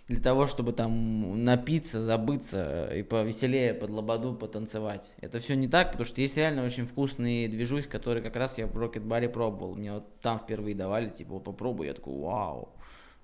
для 0.07 0.19
того, 0.19 0.47
чтобы 0.47 0.71
там 0.71 1.43
напиться, 1.43 2.01
забыться 2.01 2.89
и 2.95 3.03
повеселее 3.03 3.73
под 3.73 3.91
лободу 3.91 4.33
потанцевать. 4.33 5.11
Это 5.19 5.39
все 5.39 5.55
не 5.55 5.67
так, 5.67 5.91
потому 5.91 6.05
что 6.05 6.21
есть 6.21 6.37
реально 6.37 6.63
очень 6.63 6.87
вкусные 6.87 7.49
движухи, 7.49 7.87
которые 7.87 8.23
как 8.23 8.35
раз 8.35 8.57
я 8.57 8.67
в 8.67 8.77
Рокет-баре 8.77 9.29
пробовал. 9.29 9.75
Мне 9.75 9.93
вот 9.93 10.19
там 10.21 10.39
впервые 10.39 10.75
давали, 10.75 11.09
типа, 11.09 11.33
вот 11.33 11.43
попробуй. 11.43 11.87
Я 11.87 11.93
такой, 11.93 12.17
вау. 12.17 12.69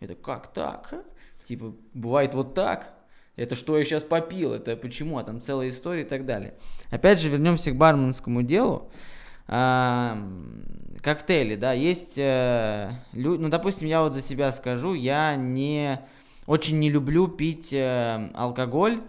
Это 0.01 0.15
как 0.15 0.53
так? 0.53 0.93
Типа, 1.45 1.73
бывает 1.93 2.33
вот 2.35 2.53
так? 2.53 2.93
Это 3.35 3.55
что 3.55 3.77
я 3.77 3.85
сейчас 3.85 4.03
попил, 4.03 4.53
это 4.53 4.75
почему, 4.75 5.17
а 5.17 5.23
там 5.23 5.41
целая 5.41 5.69
история 5.69 6.01
и 6.01 6.05
так 6.05 6.25
далее. 6.25 6.53
Опять 6.91 7.19
же, 7.19 7.29
вернемся 7.29 7.71
к 7.71 7.75
барменскому 7.75 8.43
делу. 8.43 8.91
А, 9.47 10.17
коктейли, 11.01 11.55
да, 11.55 11.73
есть, 11.73 12.17
э, 12.17 12.91
лю, 13.11 13.37
ну, 13.37 13.49
допустим, 13.49 13.87
я 13.87 14.01
вот 14.01 14.13
за 14.13 14.21
себя 14.21 14.51
скажу, 14.51 14.93
я 14.93 15.35
не, 15.35 15.99
очень 16.47 16.79
не 16.79 16.89
люблю 16.89 17.27
пить 17.27 17.73
э, 17.73 18.29
алкоголь 18.33 19.01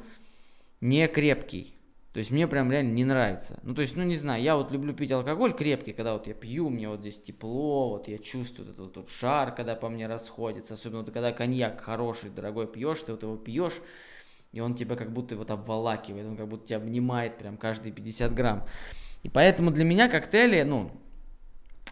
не 0.80 1.06
крепкий. 1.08 1.74
То 2.12 2.18
есть 2.18 2.30
мне 2.30 2.46
прям 2.46 2.70
реально 2.70 2.92
не 2.92 3.04
нравится. 3.04 3.58
Ну, 3.64 3.74
то 3.74 3.82
есть, 3.82 3.96
ну, 3.96 4.04
не 4.04 4.16
знаю, 4.16 4.40
я 4.40 4.56
вот 4.56 4.70
люблю 4.70 4.94
пить 4.94 5.10
алкоголь 5.10 5.52
крепкий, 5.52 5.92
когда 5.92 6.12
вот 6.12 6.28
я 6.28 6.34
пью, 6.34 6.70
мне 6.70 6.88
вот 6.88 7.00
здесь 7.00 7.20
тепло, 7.20 7.90
вот 7.90 8.06
я 8.06 8.18
чувствую 8.18 8.68
этот 8.68 8.78
вот, 8.78 8.96
вот 8.96 9.08
жар, 9.20 9.52
когда 9.52 9.74
по 9.74 9.88
мне 9.88 10.06
расходится. 10.06 10.74
Особенно 10.74 11.02
вот, 11.02 11.12
когда 11.12 11.32
коньяк 11.32 11.80
хороший, 11.80 12.30
дорогой 12.30 12.68
пьешь, 12.68 13.00
ты 13.02 13.12
вот 13.12 13.22
его 13.24 13.36
пьешь, 13.36 13.80
и 14.54 14.60
он 14.60 14.74
тебя 14.76 14.94
как 14.94 15.12
будто 15.12 15.36
вот 15.36 15.50
обволакивает, 15.50 16.26
он 16.26 16.36
как 16.36 16.48
будто 16.48 16.68
тебя 16.68 16.76
обнимает 16.78 17.36
прям 17.38 17.56
каждые 17.56 17.92
50 17.92 18.32
грамм. 18.32 18.64
И 19.24 19.28
поэтому 19.28 19.72
для 19.72 19.84
меня 19.84 20.08
коктейли, 20.08 20.62
ну, 20.62 20.92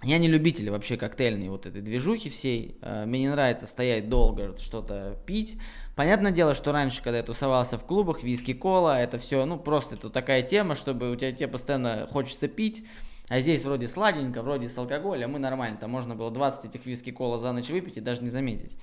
я 0.04 0.18
не 0.18 0.28
любитель 0.28 0.70
вообще 0.70 0.96
коктейльной 0.96 1.48
вот 1.48 1.66
этой 1.66 1.80
движухи 1.80 2.30
всей. 2.30 2.78
Э, 2.82 3.04
мне 3.04 3.20
не 3.20 3.28
нравится 3.28 3.66
стоять 3.66 4.08
долго, 4.08 4.56
что-то 4.58 5.18
пить. 5.26 5.58
Понятное 5.96 6.30
дело, 6.30 6.54
что 6.54 6.72
раньше, 6.72 7.02
когда 7.02 7.18
я 7.18 7.22
тусовался 7.22 7.78
в 7.78 7.84
клубах, 7.84 8.22
виски, 8.22 8.54
кола, 8.54 9.00
это 9.00 9.18
все, 9.18 9.44
ну, 9.44 9.58
просто 9.58 9.96
это 9.96 10.10
такая 10.10 10.42
тема, 10.42 10.74
чтобы 10.74 11.10
у 11.10 11.16
тебя 11.16 11.32
тебе 11.32 11.48
постоянно 11.48 12.08
хочется 12.10 12.46
пить. 12.46 12.84
А 13.28 13.40
здесь 13.40 13.64
вроде 13.64 13.88
сладенько, 13.88 14.42
вроде 14.42 14.68
с 14.68 14.76
алкоголем, 14.78 15.32
мы 15.32 15.38
нормально. 15.38 15.78
Там 15.78 15.90
можно 15.90 16.14
было 16.14 16.30
20 16.30 16.66
этих 16.66 16.86
виски, 16.86 17.10
кола 17.10 17.38
за 17.38 17.52
ночь 17.52 17.70
выпить 17.70 17.96
и 17.96 18.00
даже 18.00 18.22
не 18.22 18.28
заметить. 18.28 18.76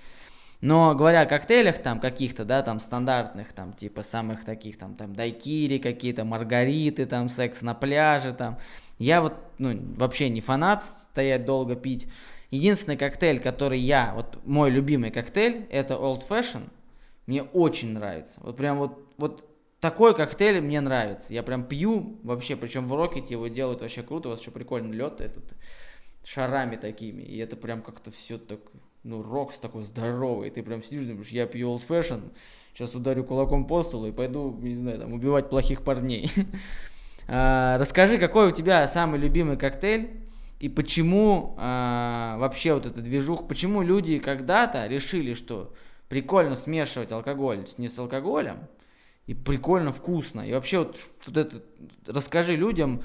Но 0.62 0.93
говоря 0.93 1.22
о 1.22 1.26
коктейлях 1.26 1.82
там 1.82 1.99
каких-то, 1.99 2.43
да, 2.43 2.62
там 2.62 2.80
стандартных, 2.80 3.53
там 3.53 3.72
типа 3.74 4.03
самых 4.03 4.43
таких, 4.43 4.78
там, 4.78 4.95
там 4.95 5.16
дайкири 5.16 5.78
какие-то, 5.80 6.26
маргариты, 6.26 7.05
там 7.05 7.30
секс 7.30 7.62
на 7.62 7.74
пляже, 7.74 8.34
там, 8.34 8.57
я 8.97 9.22
вот, 9.22 9.34
ну, 9.57 9.80
вообще 9.95 10.30
не 10.30 10.41
фанат 10.41 10.84
стоять 10.84 11.45
долго 11.45 11.76
пить. 11.76 12.07
Единственный 12.51 12.97
коктейль, 12.97 13.39
который 13.39 13.80
я, 13.80 14.14
вот 14.16 14.45
мой 14.45 14.70
любимый 14.70 15.12
коктейль, 15.12 15.66
это 15.70 15.93
Old 15.93 16.28
Fashion. 16.28 16.70
Мне 17.26 17.43
очень 17.43 17.93
нравится. 17.93 18.41
Вот 18.43 18.57
прям 18.57 18.80
вот, 18.80 18.99
вот 19.18 19.47
такой 19.80 20.16
коктейль 20.16 20.60
мне 20.60 20.82
нравится. 20.82 21.34
Я 21.34 21.43
прям 21.43 21.64
пью 21.64 22.20
вообще, 22.24 22.55
причем 22.55 22.88
в 22.88 22.95
Рокете 22.95 23.36
его 23.36 23.47
делают 23.47 23.82
вообще 23.82 24.03
круто. 24.03 24.28
У 24.28 24.32
вас 24.32 24.41
еще 24.41 24.51
прикольный 24.51 24.97
лед 24.97 25.22
этот 25.22 25.45
шарами 26.26 26.76
такими. 26.76 27.22
И 27.22 27.38
это 27.38 27.55
прям 27.55 27.82
как-то 27.84 28.12
все 28.12 28.38
так 28.39 28.60
ну, 29.03 29.23
рокс 29.23 29.57
такой 29.57 29.83
здоровый, 29.83 30.49
ты 30.49 30.63
прям 30.63 30.83
сидишь, 30.83 31.05
думаешь, 31.05 31.29
я 31.29 31.45
пью 31.45 31.69
old 31.69 31.83
fashion, 31.87 32.31
сейчас 32.73 32.93
ударю 32.95 33.23
кулаком 33.23 33.65
по 33.65 33.81
столу 33.81 34.07
и 34.07 34.11
пойду, 34.11 34.57
не 34.61 34.75
знаю, 34.75 34.99
там, 34.99 35.13
убивать 35.13 35.49
плохих 35.49 35.83
парней. 35.83 36.31
а, 37.27 37.77
расскажи, 37.77 38.17
какой 38.17 38.49
у 38.49 38.51
тебя 38.51 38.87
самый 38.87 39.19
любимый 39.19 39.57
коктейль 39.57 40.09
и 40.59 40.67
почему 40.67 41.55
а, 41.57 42.37
вообще 42.37 42.73
вот 42.73 42.85
эта 42.85 43.01
движуха, 43.01 43.43
почему 43.43 43.81
люди 43.81 44.19
когда-то 44.19 44.87
решили, 44.87 45.33
что 45.33 45.73
прикольно 46.09 46.55
смешивать 46.55 47.11
алкоголь 47.11 47.65
не 47.77 47.87
с 47.87 47.97
алкоголем, 47.97 48.67
и 49.27 49.35
прикольно 49.35 49.91
вкусно. 49.91 50.41
И 50.41 50.51
вообще 50.51 50.79
вот, 50.79 51.05
вот 51.27 51.37
это, 51.37 51.61
расскажи 52.07 52.55
людям 52.55 53.03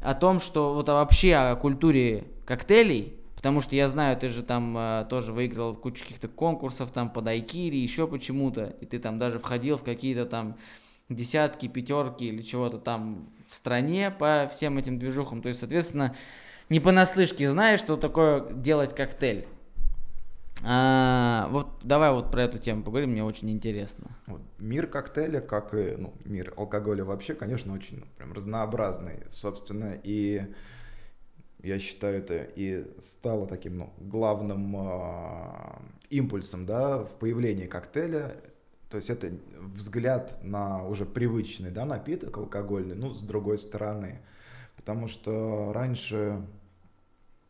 о 0.00 0.14
том, 0.14 0.40
что 0.40 0.72
вот 0.72 0.88
вообще 0.88 1.34
о 1.34 1.54
культуре 1.54 2.24
коктейлей, 2.46 3.14
Потому 3.46 3.60
что 3.60 3.76
я 3.76 3.88
знаю, 3.88 4.16
ты 4.16 4.28
же 4.28 4.42
там 4.42 4.76
э, 4.76 5.06
тоже 5.08 5.32
выиграл 5.32 5.72
кучу 5.76 6.02
каких-то 6.02 6.26
конкурсов 6.26 6.90
там 6.90 7.08
по 7.08 7.22
дайкири, 7.22 7.76
еще 7.76 8.08
почему-то, 8.08 8.74
и 8.80 8.86
ты 8.86 8.98
там 8.98 9.20
даже 9.20 9.38
входил 9.38 9.76
в 9.76 9.84
какие-то 9.84 10.26
там 10.26 10.56
десятки, 11.08 11.68
пятерки 11.68 12.26
или 12.26 12.42
чего-то 12.42 12.78
там 12.78 13.24
в 13.48 13.54
стране 13.54 14.10
по 14.10 14.50
всем 14.50 14.78
этим 14.78 14.98
движухам. 14.98 15.42
То 15.42 15.48
есть, 15.48 15.60
соответственно, 15.60 16.12
не 16.70 16.80
понаслышке 16.80 17.48
знаешь, 17.48 17.78
что 17.78 17.96
такое 17.96 18.52
делать 18.52 18.96
коктейль. 18.96 19.46
А, 20.64 21.46
вот 21.52 21.68
давай 21.84 22.10
вот 22.10 22.32
про 22.32 22.42
эту 22.42 22.58
тему 22.58 22.82
поговорим, 22.82 23.10
мне 23.10 23.22
очень 23.22 23.48
интересно. 23.48 24.10
Мир 24.58 24.88
коктейля, 24.88 25.40
как 25.40 25.72
и 25.72 25.94
ну, 25.96 26.12
мир 26.24 26.52
алкоголя 26.56 27.04
вообще, 27.04 27.34
конечно, 27.34 27.72
очень 27.72 28.00
ну, 28.00 28.06
прям 28.18 28.32
разнообразный, 28.32 29.22
собственно, 29.30 29.96
и 30.02 30.52
я 31.66 31.80
считаю, 31.80 32.18
это 32.18 32.46
и 32.54 32.86
стало 33.00 33.46
таким 33.46 33.78
ну, 33.78 33.92
главным 33.98 34.76
э, 34.76 35.78
импульсом 36.10 36.64
да, 36.64 36.98
в 36.98 37.10
появлении 37.14 37.66
коктейля. 37.66 38.36
То 38.88 38.98
есть 38.98 39.10
это 39.10 39.32
взгляд 39.58 40.38
на 40.44 40.86
уже 40.86 41.04
привычный 41.04 41.72
да, 41.72 41.84
напиток 41.84 42.36
алкогольный, 42.36 42.94
ну, 42.94 43.12
с 43.12 43.20
другой 43.20 43.58
стороны. 43.58 44.20
Потому 44.76 45.08
что 45.08 45.72
раньше 45.72 46.40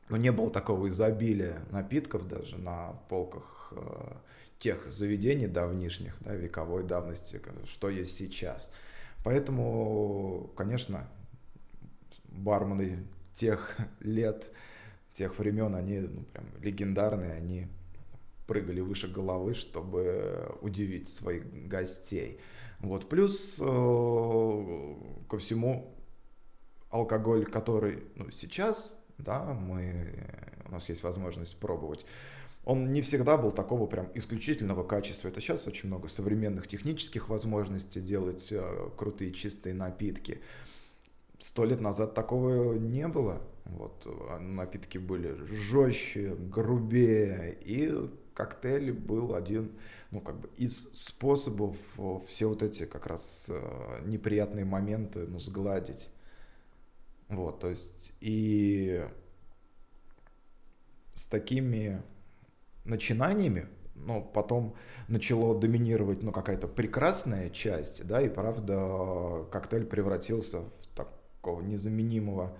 ну, 0.09 0.17
не 0.17 0.33
было 0.33 0.49
такого 0.49 0.89
изобилия 0.89 1.61
напитков 1.71 2.27
даже 2.27 2.57
на 2.57 2.93
полках 3.11 3.75
э, 3.77 4.13
тех 4.59 4.91
заведений 4.91 5.47
давнишних, 5.47 6.17
да, 6.21 6.35
вековой 6.35 6.85
давности, 6.85 7.39
что 7.67 7.91
есть 7.91 8.17
сейчас. 8.17 8.71
Поэтому, 9.25 10.51
конечно, 10.57 11.07
бармены 12.29 13.05
тех 13.37 13.77
лет, 14.01 14.51
тех 15.13 15.39
времен, 15.39 15.75
они 15.75 16.01
ну, 16.01 16.23
прям 16.33 16.47
легендарные, 16.61 17.33
они 17.33 17.69
прыгали 18.47 18.81
выше 18.81 19.09
головы, 19.09 19.55
чтобы 19.55 20.57
удивить 20.61 21.09
своих 21.09 21.69
гостей. 21.69 22.41
Вот. 22.81 23.09
Плюс 23.09 23.59
э, 23.61 24.95
ко 25.29 25.39
всему 25.39 25.95
алкоголь, 26.91 27.45
который 27.45 28.05
ну, 28.17 28.31
сейчас 28.31 28.99
да, 29.19 29.45
мы, 29.45 30.13
у 30.67 30.73
нас 30.73 30.89
есть 30.89 31.03
возможность 31.03 31.59
пробовать. 31.59 32.05
Он 32.65 32.93
не 32.93 33.01
всегда 33.01 33.37
был 33.37 33.53
такого 33.53 33.87
прям 33.87 34.11
исключительного 34.15 34.83
качества. 34.83 35.29
Это 35.29 35.41
сейчас 35.41 35.67
очень 35.67 35.89
много 35.89 36.09
современных 36.09 36.67
технических 36.67 37.29
возможностей 37.29 38.01
делать 38.01 38.49
э, 38.51 38.91
крутые 38.97 39.33
чистые 39.33 39.75
напитки. 39.75 40.41
Сто 41.39 41.65
лет 41.65 41.81
назад 41.81 42.15
такого 42.15 42.75
не 42.75 43.09
было. 43.09 43.43
Вот, 43.67 44.07
а 44.31 44.39
напитки 44.39 44.97
были 44.97 45.35
жестче, 45.53 46.37
грубее, 46.37 47.59
и 47.61 47.93
коктейль 48.33 48.93
был 48.93 49.35
один, 49.35 49.73
ну, 50.13 50.21
как 50.21 50.39
бы 50.39 50.49
из 50.57 50.89
способов 50.93 51.77
все 52.29 52.49
вот 52.49 52.63
эти 52.63 52.85
как 52.85 53.07
раз 53.07 53.47
э, 53.49 54.03
неприятные 54.05 54.65
моменты, 54.65 55.27
ну, 55.27 55.41
сгладить. 55.41 56.11
Вот, 57.29 57.59
то 57.59 57.69
есть 57.69 58.13
и 58.21 59.05
с 61.15 61.25
такими 61.25 62.03
начинаниями, 62.85 63.67
ну, 63.97 64.23
потом 64.23 64.77
начало 65.09 65.59
доминировать, 65.59 66.23
ну, 66.23 66.31
какая-то 66.31 66.69
прекрасная 66.69 67.51
часть, 67.51 68.07
да, 68.07 68.21
и 68.21 68.29
правда 68.29 69.45
коктейль 69.51 69.87
превратился 69.87 70.63
такого 71.47 71.61
незаменимого 71.61 72.57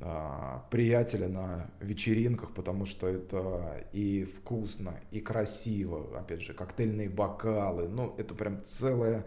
а, 0.00 0.64
приятеля 0.70 1.26
на 1.28 1.66
вечеринках, 1.80 2.54
потому 2.54 2.86
что 2.86 3.08
это 3.08 3.84
и 3.92 4.24
вкусно, 4.24 5.00
и 5.10 5.18
красиво, 5.18 6.16
опять 6.16 6.42
же, 6.42 6.54
коктейльные 6.54 7.08
бокалы, 7.08 7.88
ну, 7.88 8.14
это 8.16 8.36
прям 8.36 8.64
целая 8.64 9.24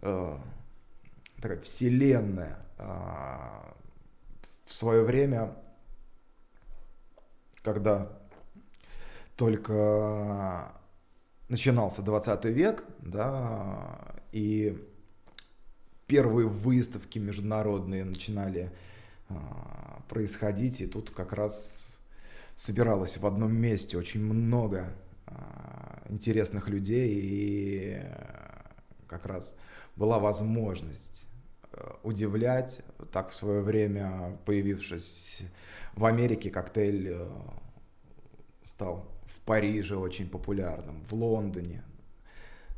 э, 0.00 0.36
такая 1.40 1.60
вселенная. 1.60 2.58
А, 2.76 3.74
в 4.66 4.74
свое 4.74 5.02
время, 5.02 5.56
когда 7.62 8.10
только 9.36 10.74
начинался 11.48 12.02
20 12.02 12.44
век, 12.46 12.84
да, 13.00 14.14
и 14.32 14.93
первые 16.06 16.48
выставки 16.48 17.18
международные 17.18 18.04
начинали 18.04 18.70
а, 19.28 20.02
происходить, 20.08 20.80
и 20.80 20.86
тут 20.86 21.10
как 21.10 21.32
раз 21.32 21.98
собиралось 22.56 23.16
в 23.16 23.26
одном 23.26 23.54
месте 23.54 23.98
очень 23.98 24.22
много 24.22 24.92
а, 25.26 26.02
интересных 26.08 26.68
людей, 26.68 27.20
и 27.22 28.02
как 29.06 29.26
раз 29.26 29.56
была 29.96 30.18
возможность 30.18 31.28
Э, 31.76 31.94
удивлять. 32.02 32.82
Так 33.12 33.30
в 33.30 33.34
свое 33.34 33.60
время, 33.60 34.38
появившись 34.44 35.42
в 35.94 36.04
Америке, 36.04 36.50
коктейль 36.50 37.08
э, 37.10 37.28
стал 38.62 39.08
в 39.26 39.40
Париже 39.40 39.96
очень 39.96 40.28
популярным, 40.28 41.04
в 41.04 41.14
Лондоне. 41.14 41.82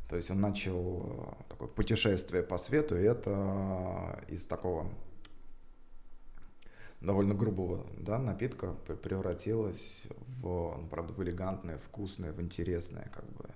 То 0.09 0.15
есть 0.15 0.31
он 0.31 0.39
начал 0.39 1.05
э, 1.05 1.43
такое 1.49 1.67
путешествие 1.67 2.41
по 2.41 2.57
свету, 2.57 2.97
и 2.97 3.03
это 3.03 4.23
из 4.29 4.47
такого 4.47 4.89
довольно 7.01 7.33
грубого 7.33 7.85
да, 7.97 8.17
напитка 8.17 8.73
превратилось 9.03 10.07
в, 10.41 10.77
ну, 10.77 10.87
правда, 10.89 11.13
в 11.13 11.21
элегантное, 11.21 11.77
вкусное, 11.77 12.31
в 12.31 12.41
интересное 12.41 13.11
как 13.13 13.25
бы 13.33 13.49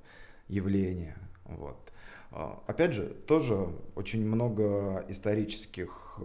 явление. 0.48 1.18
Вот. 1.46 1.92
А, 2.32 2.62
опять 2.68 2.94
же, 2.94 3.08
тоже 3.08 3.70
очень 3.96 4.26
много 4.26 5.06
исторических 5.08 6.18
э, 6.20 6.22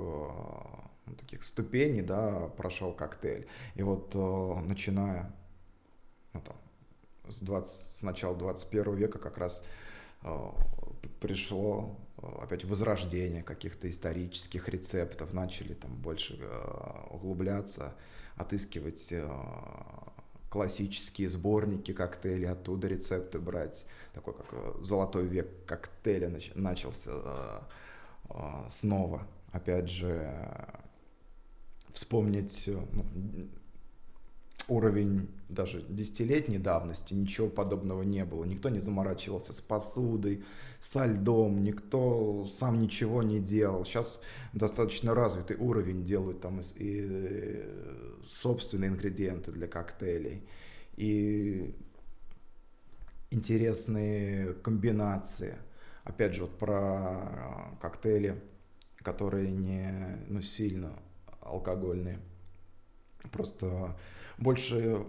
ну, 1.07 1.15
таких 1.15 1.45
ступеней, 1.45 2.03
да, 2.03 2.49
прошел 2.57 2.93
коктейль. 2.93 3.47
И 3.77 3.83
вот 3.83 4.11
э, 4.15 4.61
начиная 4.67 5.33
ну, 6.33 6.41
там, 6.41 6.57
с, 7.29 7.41
20, 7.41 7.97
с 7.99 8.03
начала 8.03 8.37
21 8.37 8.95
века 8.95 9.19
как 9.19 9.39
раз 9.39 9.63
э, 9.63 9.86
пришло 11.21 11.99
опять 12.41 12.65
возрождение 12.65 13.43
каких-то 13.43 13.89
исторических 13.89 14.69
рецептов, 14.69 15.33
начали 15.33 15.75
там 15.75 15.95
больше 15.95 16.39
углубляться, 17.11 17.95
отыскивать 18.37 19.13
классические 20.57 21.29
сборники 21.29 21.93
коктейлей, 21.93 22.49
оттуда 22.49 22.89
рецепты 22.89 23.39
брать. 23.39 23.87
Такой 24.15 24.35
как 24.35 24.47
э, 24.53 24.75
золотой 24.81 25.27
век 25.27 25.49
коктейля 25.67 26.33
начался 26.55 27.11
э, 27.15 27.61
э, 28.31 28.65
снова. 28.69 29.27
Опять 29.53 29.91
же, 29.91 30.35
вспомнить 31.93 32.65
ну, 32.67 33.49
уровень 34.69 35.29
даже 35.49 35.83
десятилетней 35.89 36.59
давности, 36.59 37.15
ничего 37.15 37.49
подобного 37.49 38.03
не 38.03 38.25
было. 38.25 38.45
Никто 38.45 38.69
не 38.69 38.81
заморачивался 38.81 39.53
с 39.53 39.61
посудой, 39.61 40.45
со 40.81 41.07
льдом, 41.07 41.63
никто 41.63 42.47
сам 42.59 42.81
ничего 42.81 43.23
не 43.23 43.39
делал. 43.39 43.85
Сейчас 43.85 44.21
достаточно 44.53 45.15
развитый 45.15 45.57
уровень 45.57 46.05
делают 46.05 46.41
там 46.41 46.61
и, 46.61 46.65
и 46.79 47.65
собственные 48.27 48.91
ингредиенты 48.91 49.53
для 49.53 49.69
коктейлей. 49.69 50.43
И 50.97 51.75
интересные 53.31 54.55
комбинации. 54.55 55.57
Опять 56.05 56.35
же, 56.35 56.43
вот 56.43 56.59
про 56.59 57.77
коктейли, 57.81 58.41
которые 58.99 59.51
не 59.51 60.19
ну, 60.29 60.43
сильно 60.43 60.93
алкогольные. 61.41 62.19
Просто 63.33 63.97
больше 64.39 65.05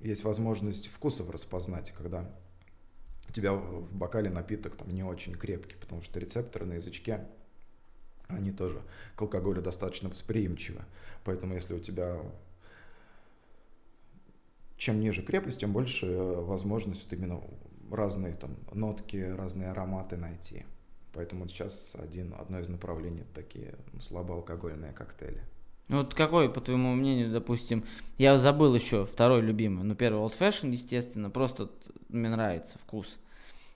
есть 0.00 0.24
возможность 0.24 0.88
вкусов 0.88 1.30
распознать, 1.30 1.92
когда 1.92 2.30
у 3.28 3.32
тебя 3.32 3.52
в 3.52 3.92
бокале 3.94 4.30
напиток 4.30 4.76
там 4.76 4.88
не 4.90 5.02
очень 5.02 5.34
крепкий, 5.34 5.76
потому 5.76 6.02
что 6.02 6.18
рецепторы 6.18 6.66
на 6.66 6.74
язычке, 6.74 7.26
они 8.28 8.52
тоже 8.52 8.82
к 9.16 9.22
алкоголю 9.22 9.62
достаточно 9.62 10.08
восприимчивы. 10.08 10.82
Поэтому 11.24 11.54
если 11.54 11.74
у 11.74 11.80
тебя 11.80 12.20
чем 14.78 15.00
ниже 15.00 15.22
крепость, 15.22 15.60
тем 15.60 15.72
больше 15.72 16.06
возможность 16.06 17.04
вот 17.04 17.12
именно 17.12 17.42
разные 17.90 18.34
там 18.34 18.56
нотки, 18.72 19.16
разные 19.16 19.70
ароматы 19.70 20.16
найти. 20.16 20.64
Поэтому 21.12 21.48
сейчас 21.48 21.96
один, 21.98 22.34
одно 22.38 22.60
из 22.60 22.68
направлений 22.68 23.24
такие 23.34 23.74
ну, 23.92 24.00
слабоалкогольные 24.00 24.92
коктейли. 24.92 25.42
Вот 25.88 26.14
какой, 26.14 26.50
по 26.50 26.60
твоему 26.60 26.94
мнению, 26.94 27.30
допустим, 27.30 27.84
я 28.18 28.38
забыл 28.38 28.74
еще 28.74 29.06
второй 29.06 29.40
любимый. 29.40 29.84
Ну, 29.84 29.94
первый 29.94 30.20
Old 30.20 30.34
Fashion, 30.38 30.70
естественно, 30.70 31.30
просто 31.30 31.70
мне 32.08 32.28
нравится 32.28 32.78
вкус. 32.78 33.16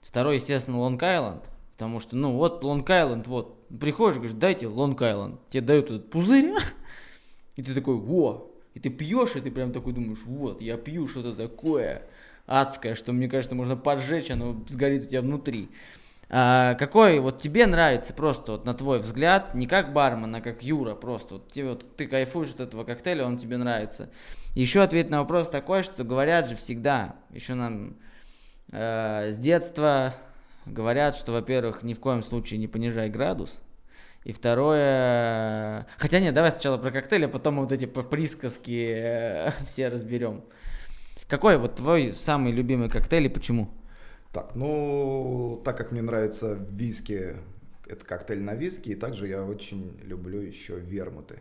Второй, 0.01 0.35
естественно, 0.35 0.75
Long 0.75 0.99
Island, 0.99 1.43
потому 1.73 1.99
что, 1.99 2.15
ну, 2.15 2.37
вот 2.37 2.63
Long 2.63 2.85
Island, 2.85 3.23
вот, 3.27 3.67
приходишь, 3.79 4.17
говоришь, 4.17 4.35
дайте 4.35 4.67
Long 4.67 4.95
Island, 4.95 5.39
тебе 5.49 5.61
дают 5.61 5.85
этот 5.85 6.09
пузырь, 6.11 6.53
и 7.55 7.63
ты 7.63 7.73
такой, 7.73 7.95
во, 7.95 8.51
И 8.75 8.79
ты 8.79 8.89
пьешь, 8.89 9.35
и 9.35 9.41
ты 9.41 9.49
прям 9.49 9.71
такой 9.71 9.93
думаешь, 9.93 10.23
вот, 10.25 10.61
я 10.61 10.77
пью 10.77 11.07
что-то 11.07 11.33
такое 11.33 12.03
адское, 12.45 12.93
что, 12.93 13.11
мне 13.13 13.27
кажется, 13.27 13.55
можно 13.55 13.75
поджечь, 13.75 14.29
оно 14.29 14.63
сгорит 14.67 15.05
у 15.05 15.07
тебя 15.07 15.21
внутри. 15.21 15.69
А, 16.35 16.73
какой 16.73 17.19
вот 17.19 17.37
тебе 17.37 17.67
нравится 17.67 18.11
просто 18.11 18.53
вот 18.53 18.65
на 18.65 18.73
твой 18.73 18.97
взгляд, 18.97 19.53
не 19.53 19.67
как 19.67 19.93
бармен, 19.93 20.33
а 20.33 20.41
как 20.41 20.63
Юра 20.63 20.95
просто, 20.95 21.35
вот, 21.35 21.51
тебе, 21.51 21.69
вот, 21.69 21.95
ты 21.95 22.07
кайфуешь 22.07 22.49
от 22.55 22.59
этого 22.59 22.83
коктейля, 22.83 23.23
он 23.23 23.37
тебе 23.37 23.57
нравится. 23.57 24.09
Еще 24.55 24.81
ответ 24.81 25.11
на 25.11 25.19
вопрос 25.19 25.47
такой, 25.47 25.83
что 25.83 26.03
говорят 26.03 26.49
же 26.49 26.55
всегда, 26.55 27.17
еще 27.29 27.53
нам 27.53 27.97
э, 28.71 29.31
с 29.31 29.37
детства 29.37 30.15
говорят, 30.65 31.15
что, 31.15 31.33
во-первых, 31.33 31.83
ни 31.83 31.93
в 31.93 31.99
коем 31.99 32.23
случае 32.23 32.57
не 32.57 32.67
понижай 32.67 33.11
градус, 33.11 33.61
и 34.23 34.33
второе... 34.33 35.85
Хотя 35.99 36.19
нет, 36.19 36.33
давай 36.33 36.49
сначала 36.49 36.79
про 36.79 36.89
коктейли, 36.89 37.25
а 37.25 37.29
потом 37.29 37.59
вот 37.59 37.71
эти 37.71 37.85
присказки 37.85 38.91
э, 38.91 39.51
все 39.65 39.89
разберем. 39.89 40.43
Какой 41.27 41.57
вот 41.57 41.75
твой 41.75 42.11
самый 42.11 42.51
любимый 42.51 42.89
коктейль 42.89 43.27
и 43.27 43.29
почему? 43.29 43.69
Так, 44.33 44.55
ну, 44.55 45.61
так 45.63 45.77
как 45.77 45.91
мне 45.91 46.01
нравится 46.01 46.55
виски, 46.71 47.35
это 47.85 48.03
коктейль 48.03 48.41
на 48.41 48.55
виски, 48.55 48.89
и 48.89 48.95
также 48.95 49.27
я 49.27 49.43
очень 49.43 49.95
люблю 50.01 50.41
еще 50.41 50.79
вермуты, 50.79 51.39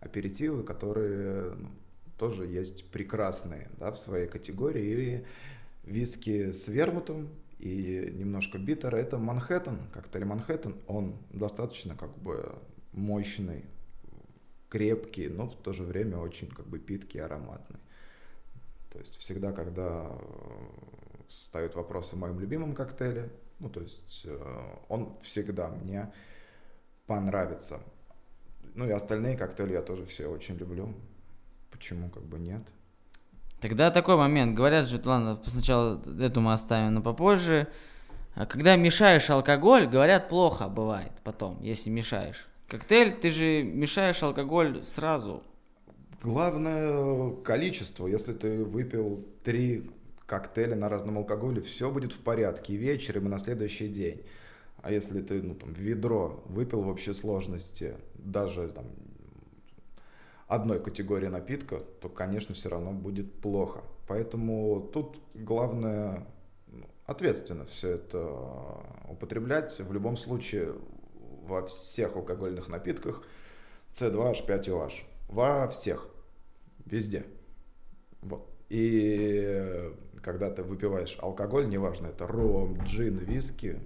аперитивы, 0.00 0.62
которые 0.62 1.50
ну, 1.50 1.68
тоже 2.16 2.46
есть 2.46 2.90
прекрасные 2.90 3.68
да, 3.78 3.92
в 3.92 3.98
своей 3.98 4.26
категории. 4.28 4.82
И 4.82 5.24
виски 5.84 6.52
с 6.52 6.68
вермутом 6.68 7.28
и 7.58 8.10
немножко 8.14 8.56
биттера. 8.56 8.96
Это 8.96 9.18
Манхэттен, 9.18 9.78
коктейль 9.92 10.24
Манхэттен. 10.24 10.74
Он 10.86 11.18
достаточно 11.34 11.96
как 11.96 12.16
бы 12.16 12.54
мощный, 12.94 13.66
крепкий, 14.70 15.28
но 15.28 15.48
в 15.50 15.56
то 15.56 15.74
же 15.74 15.82
время 15.82 16.16
очень 16.16 16.48
как 16.48 16.66
бы 16.66 16.78
питкий, 16.78 17.20
ароматный. 17.20 17.80
То 18.90 18.98
есть 19.00 19.18
всегда, 19.18 19.52
когда 19.52 20.10
ставят 21.32 21.74
вопросы 21.74 22.14
о 22.14 22.18
моем 22.18 22.40
любимом 22.40 22.74
коктейле, 22.74 23.30
ну 23.58 23.68
то 23.68 23.80
есть 23.80 24.22
э, 24.24 24.74
он 24.88 25.16
всегда 25.22 25.68
мне 25.68 26.12
понравится. 27.06 27.80
Ну 28.74 28.86
и 28.86 28.90
остальные 28.90 29.36
коктейли 29.36 29.72
я 29.72 29.82
тоже 29.82 30.06
все 30.06 30.26
очень 30.26 30.56
люблю. 30.56 30.94
Почему 31.70 32.10
как 32.10 32.22
бы 32.22 32.38
нет? 32.38 32.62
Тогда 33.60 33.90
такой 33.90 34.16
момент. 34.16 34.54
Говорят 34.54 34.88
же, 34.88 35.00
ладно, 35.04 35.40
сначала 35.46 36.02
эту 36.20 36.40
мы 36.40 36.52
оставим, 36.52 36.94
но 36.94 37.02
попозже. 37.02 37.68
А 38.34 38.46
когда 38.46 38.76
мешаешь 38.76 39.28
алкоголь, 39.30 39.86
говорят, 39.86 40.28
плохо 40.28 40.68
бывает 40.68 41.12
потом, 41.22 41.62
если 41.62 41.90
мешаешь. 41.90 42.48
Коктейль, 42.66 43.14
ты 43.14 43.30
же 43.30 43.62
мешаешь 43.62 44.22
алкоголь 44.22 44.82
сразу. 44.82 45.42
Главное 46.22 47.36
количество. 47.42 48.06
Если 48.06 48.32
ты 48.32 48.64
выпил 48.64 49.26
три 49.44 49.90
коктейля 50.32 50.74
на 50.74 50.88
разном 50.88 51.18
алкоголе, 51.18 51.60
все 51.60 51.90
будет 51.90 52.12
в 52.12 52.20
порядке 52.20 52.72
и 52.72 52.76
вечером, 52.76 53.26
и 53.26 53.28
на 53.28 53.38
следующий 53.38 53.86
день. 53.86 54.22
А 54.78 54.90
если 54.90 55.20
ты, 55.20 55.42
ну, 55.42 55.54
там, 55.54 55.74
ведро 55.74 56.42
выпил 56.46 56.80
в 56.80 56.88
общей 56.88 57.12
сложности, 57.12 57.96
даже 58.14 58.66
там 58.68 58.86
одной 60.48 60.82
категории 60.82 61.26
напитка, 61.28 61.80
то, 62.00 62.08
конечно, 62.08 62.54
все 62.54 62.70
равно 62.70 62.92
будет 62.92 63.30
плохо. 63.42 63.82
Поэтому 64.08 64.88
тут 64.90 65.20
главное 65.34 66.26
ну, 66.66 66.86
ответственно 67.04 67.66
все 67.66 67.90
это 67.90 68.26
употреблять. 69.10 69.78
В 69.80 69.92
любом 69.92 70.16
случае, 70.16 70.72
во 71.42 71.66
всех 71.66 72.16
алкогольных 72.16 72.68
напитках 72.68 73.22
C2H5OH. 73.92 74.94
Во 75.28 75.68
всех. 75.68 76.08
Везде. 76.86 77.26
Вот. 78.22 78.48
И 78.70 79.92
когда 80.22 80.50
ты 80.50 80.62
выпиваешь 80.62 81.18
алкоголь, 81.20 81.68
неважно, 81.68 82.08
это 82.08 82.26
ром, 82.26 82.78
джин, 82.84 83.18
виски, 83.18 83.78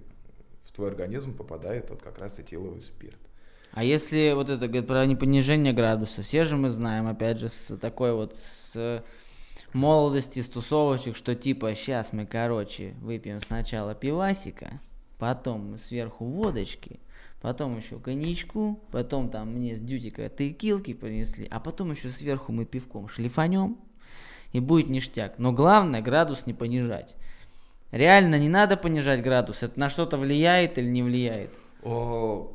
в 0.63 0.71
твой 0.71 0.89
организм 0.89 1.35
попадает 1.35 1.89
вот 1.89 2.01
как 2.01 2.19
раз 2.19 2.39
этиловый 2.39 2.81
спирт. 2.81 3.17
А 3.71 3.83
если 3.83 4.33
вот 4.33 4.49
это 4.49 4.67
говорит 4.67 4.87
про 4.87 5.05
непонижение 5.05 5.73
градуса, 5.73 6.21
все 6.21 6.45
же 6.45 6.55
мы 6.55 6.69
знаем, 6.69 7.07
опять 7.07 7.39
же, 7.39 7.49
с 7.49 7.75
такой 7.77 8.13
вот 8.13 8.37
с 8.37 9.03
молодости, 9.73 10.39
с 10.39 10.49
тусовочек, 10.49 11.15
что 11.15 11.35
типа 11.35 11.75
сейчас 11.75 12.13
мы, 12.13 12.25
короче, 12.25 12.93
выпьем 13.01 13.41
сначала 13.41 13.93
пивасика, 13.93 14.79
потом 15.19 15.77
сверху 15.77 16.25
водочки, 16.25 16.99
потом 17.41 17.77
еще 17.77 17.99
коньячку, 17.99 18.79
потом 18.91 19.29
там 19.29 19.53
мне 19.53 19.75
с 19.75 19.79
дютика 19.79 20.29
текилки 20.29 20.93
принесли, 20.93 21.47
а 21.51 21.59
потом 21.59 21.91
еще 21.91 22.09
сверху 22.09 22.51
мы 22.51 22.65
пивком 22.65 23.07
шлифанем, 23.07 23.77
и 24.53 24.59
будет 24.59 24.89
ништяк. 24.89 25.37
Но 25.37 25.51
главное 25.51 26.01
градус 26.01 26.45
не 26.45 26.53
понижать. 26.53 27.15
Реально 27.91 28.37
не 28.37 28.49
надо 28.49 28.75
понижать 28.75 29.21
градус, 29.21 29.63
это 29.63 29.79
на 29.79 29.89
что-то 29.89 30.17
влияет 30.17 30.77
или 30.77 30.89
не 30.89 31.03
влияет? 31.03 31.51
О, 31.83 32.53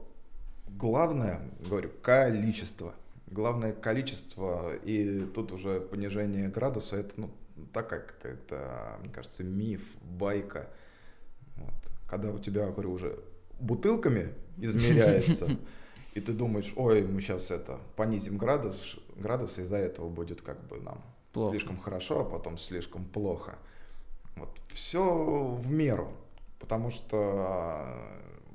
главное, 0.68 1.40
говорю, 1.60 1.90
количество. 2.02 2.94
Главное 3.28 3.72
количество, 3.72 4.74
и 4.84 5.24
тут 5.34 5.52
уже 5.52 5.80
понижение 5.80 6.48
градуса, 6.48 6.98
это, 6.98 7.14
ну, 7.16 7.30
такая 7.72 8.00
какая-то, 8.00 8.98
мне 9.00 9.10
кажется, 9.10 9.42
миф, 9.42 9.82
байка. 10.02 10.68
Вот. 11.56 11.72
Когда 12.06 12.30
у 12.30 12.38
тебя, 12.38 12.66
говорю, 12.66 12.92
уже 12.92 13.18
бутылками 13.58 14.34
измеряется, 14.58 15.48
и 16.14 16.20
ты 16.20 16.34
думаешь, 16.34 16.74
ой, 16.76 17.04
мы 17.04 17.22
сейчас 17.22 17.50
это 17.50 17.78
понизим 17.96 18.36
градус, 18.36 18.98
градус, 19.16 19.58
из-за 19.58 19.76
этого 19.76 20.10
будет 20.10 20.42
как 20.42 20.62
бы 20.66 20.78
нам 20.80 21.02
плохо. 21.32 21.50
слишком 21.50 21.78
хорошо, 21.78 22.20
а 22.20 22.24
потом 22.24 22.58
слишком 22.58 23.04
плохо. 23.04 23.58
Вот 24.36 24.50
все 24.68 25.02
в 25.02 25.70
меру, 25.70 26.12
потому 26.58 26.90
что 26.90 27.98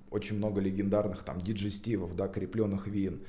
очень 0.10 0.38
много 0.38 0.62
легендарных 0.62 1.24
там 1.24 1.40
диджестивов, 1.40 2.16
да, 2.16 2.28
крепленных 2.28 2.88
вин, 2.88 3.26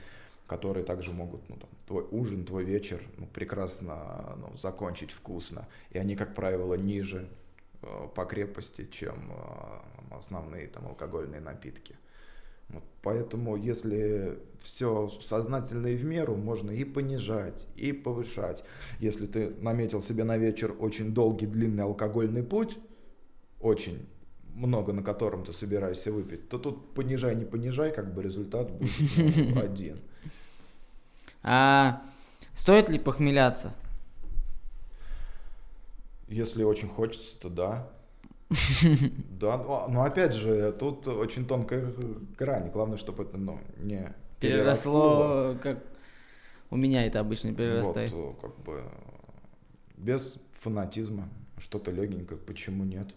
которые 0.47 0.85
также 0.85 1.13
могут, 1.13 1.47
ну, 1.49 1.57
там, 1.57 1.69
твой 1.87 2.07
ужин, 2.11 2.45
твой 2.45 2.65
вечер 2.65 3.03
ну, 3.19 3.27
прекрасно 3.27 4.37
ну, 4.39 4.57
закончить 4.57 5.11
вкусно. 5.11 5.69
И 5.91 5.99
они, 5.99 6.17
как 6.17 6.35
правило, 6.35 6.75
ниже 6.75 7.29
э, 7.83 8.09
по 8.15 8.25
крепости, 8.25 8.89
чем 8.91 9.31
э, 9.31 10.15
основные 10.17 10.69
там 10.69 10.87
алкогольные 10.87 11.41
напитки. 11.41 11.97
Вот, 12.69 12.85
поэтому, 13.03 13.57
если 13.57 14.39
все 14.61 15.09
сознательно 15.21 15.87
и 15.89 15.97
в 15.97 16.05
меру, 16.05 16.37
можно 16.37 16.71
и 16.71 16.85
понижать, 16.85 17.67
и 17.77 17.93
повышать. 17.93 18.65
Если 18.99 19.27
ты 19.27 19.51
наметил 19.61 20.03
себе 20.03 20.25
на 20.25 20.37
вечер 20.37 20.75
очень 20.79 21.15
долгий, 21.15 21.47
длинный 21.47 21.85
алкогольный 21.85 22.43
путь, 22.43 22.79
очень 23.61 24.07
много, 24.55 24.93
на 24.93 25.03
котором 25.03 25.45
ты 25.45 25.53
собираешься 25.53 26.13
выпить, 26.13 26.49
то 26.49 26.59
тут 26.59 26.93
понижай, 26.95 27.35
не 27.37 27.45
понижай, 27.45 27.93
как 27.93 28.13
бы 28.13 28.23
результат 28.23 28.71
будет 28.71 28.91
ну, 29.17 29.61
один. 29.63 30.01
А 31.43 32.03
стоит 32.55 32.89
ли 32.89 32.99
похмеляться? 32.99 33.73
Если 36.27 36.63
очень 36.63 36.89
хочется, 36.89 37.39
то 37.41 37.49
да. 37.49 37.91
Да, 39.41 39.59
но, 39.59 39.89
но 39.89 40.03
опять 40.05 40.33
же, 40.33 40.73
тут 40.73 41.07
очень 41.07 41.47
тонкая 41.47 41.93
грань. 42.39 42.71
Главное, 42.71 42.97
чтобы 42.97 43.25
это 43.25 43.37
ну, 43.37 43.61
не 43.79 44.13
переросло, 44.41 45.57
как 45.63 45.79
у 46.71 46.77
меня 46.77 47.07
это 47.07 47.21
обычно 47.21 47.55
перерастает. 47.55 48.13
Вот, 48.13 48.41
как 48.41 48.59
бы 48.61 48.83
без 49.97 50.39
фанатизма, 50.61 51.29
что-то 51.59 51.91
легенькое, 51.91 52.39
почему 52.39 52.85
нет? 52.85 53.09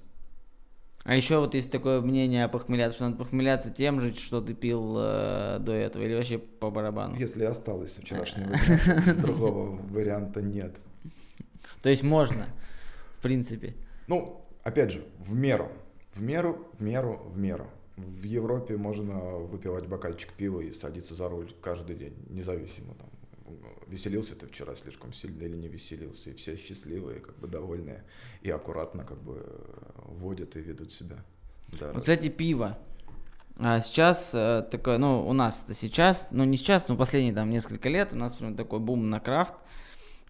А 1.03 1.15
еще 1.15 1.39
вот 1.39 1.55
есть 1.55 1.71
такое 1.71 1.99
мнение 2.01 2.45
о 2.45 2.47
похмеляться, 2.47 2.97
что 2.97 3.05
надо 3.05 3.17
похмеляться 3.17 3.71
тем 3.71 3.99
же, 3.99 4.13
что 4.13 4.39
ты 4.39 4.53
пил 4.53 4.95
э, 4.97 5.57
до 5.59 5.71
этого, 5.71 6.03
или 6.03 6.13
вообще 6.13 6.37
по 6.37 6.69
барабану? 6.69 7.17
Если 7.17 7.43
осталось 7.43 7.97
вчерашнего 7.97 8.55
другого 9.21 9.81
варианта 9.89 10.41
нет. 10.43 10.75
То 11.81 11.89
есть 11.89 12.03
можно, 12.03 12.45
в 13.17 13.23
принципе. 13.23 13.73
Ну, 14.05 14.40
опять 14.63 14.91
же, 14.91 15.05
в 15.19 15.33
меру. 15.33 15.71
В 16.13 16.21
меру, 16.21 16.67
в 16.77 16.81
меру, 16.81 17.21
в 17.33 17.37
меру. 17.37 17.69
В 17.97 18.23
Европе 18.23 18.77
можно 18.77 19.19
выпивать 19.19 19.87
бокальчик 19.87 20.33
пива 20.33 20.61
и 20.61 20.71
садиться 20.71 21.13
за 21.15 21.29
руль 21.29 21.53
каждый 21.61 21.95
день, 21.95 22.15
независимо 22.29 22.95
там, 22.95 23.09
веселился 23.87 24.35
ты 24.35 24.47
вчера 24.47 24.75
слишком 24.75 25.13
сильно 25.13 25.43
или 25.43 25.55
не 25.55 25.67
веселился, 25.67 26.31
и 26.31 26.33
все 26.33 26.55
счастливые, 26.55 27.19
как 27.19 27.37
бы 27.37 27.47
довольные, 27.47 28.03
и 28.41 28.49
аккуратно 28.49 29.03
как 29.03 29.21
бы 29.21 29.45
водят 29.95 30.55
и 30.55 30.61
ведут 30.61 30.91
себя. 30.91 31.17
Да, 31.79 31.91
вот, 31.93 32.01
кстати, 32.01 32.29
пиво. 32.29 32.77
А 33.57 33.79
сейчас 33.81 34.31
э, 34.33 34.65
такое, 34.71 34.97
ну, 34.97 35.27
у 35.27 35.33
нас 35.33 35.63
это 35.63 35.73
сейчас, 35.73 36.27
ну, 36.31 36.43
не 36.45 36.57
сейчас, 36.57 36.87
но 36.87 36.95
последние 36.95 37.33
там 37.33 37.49
несколько 37.49 37.89
лет 37.89 38.13
у 38.13 38.15
нас 38.15 38.35
прям 38.35 38.55
такой 38.55 38.79
бум 38.79 39.09
на 39.09 39.19
крафт. 39.19 39.53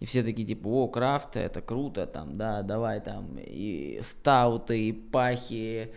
И 0.02 0.04
все 0.04 0.24
такие, 0.24 0.44
типа, 0.44 0.66
о, 0.66 0.88
крафт, 0.88 1.36
это 1.36 1.62
круто, 1.62 2.08
там, 2.08 2.36
да, 2.36 2.62
давай 2.62 3.00
там 3.00 3.38
и 3.38 4.00
стауты, 4.02 4.88
и 4.88 4.92
пахи. 4.92 5.92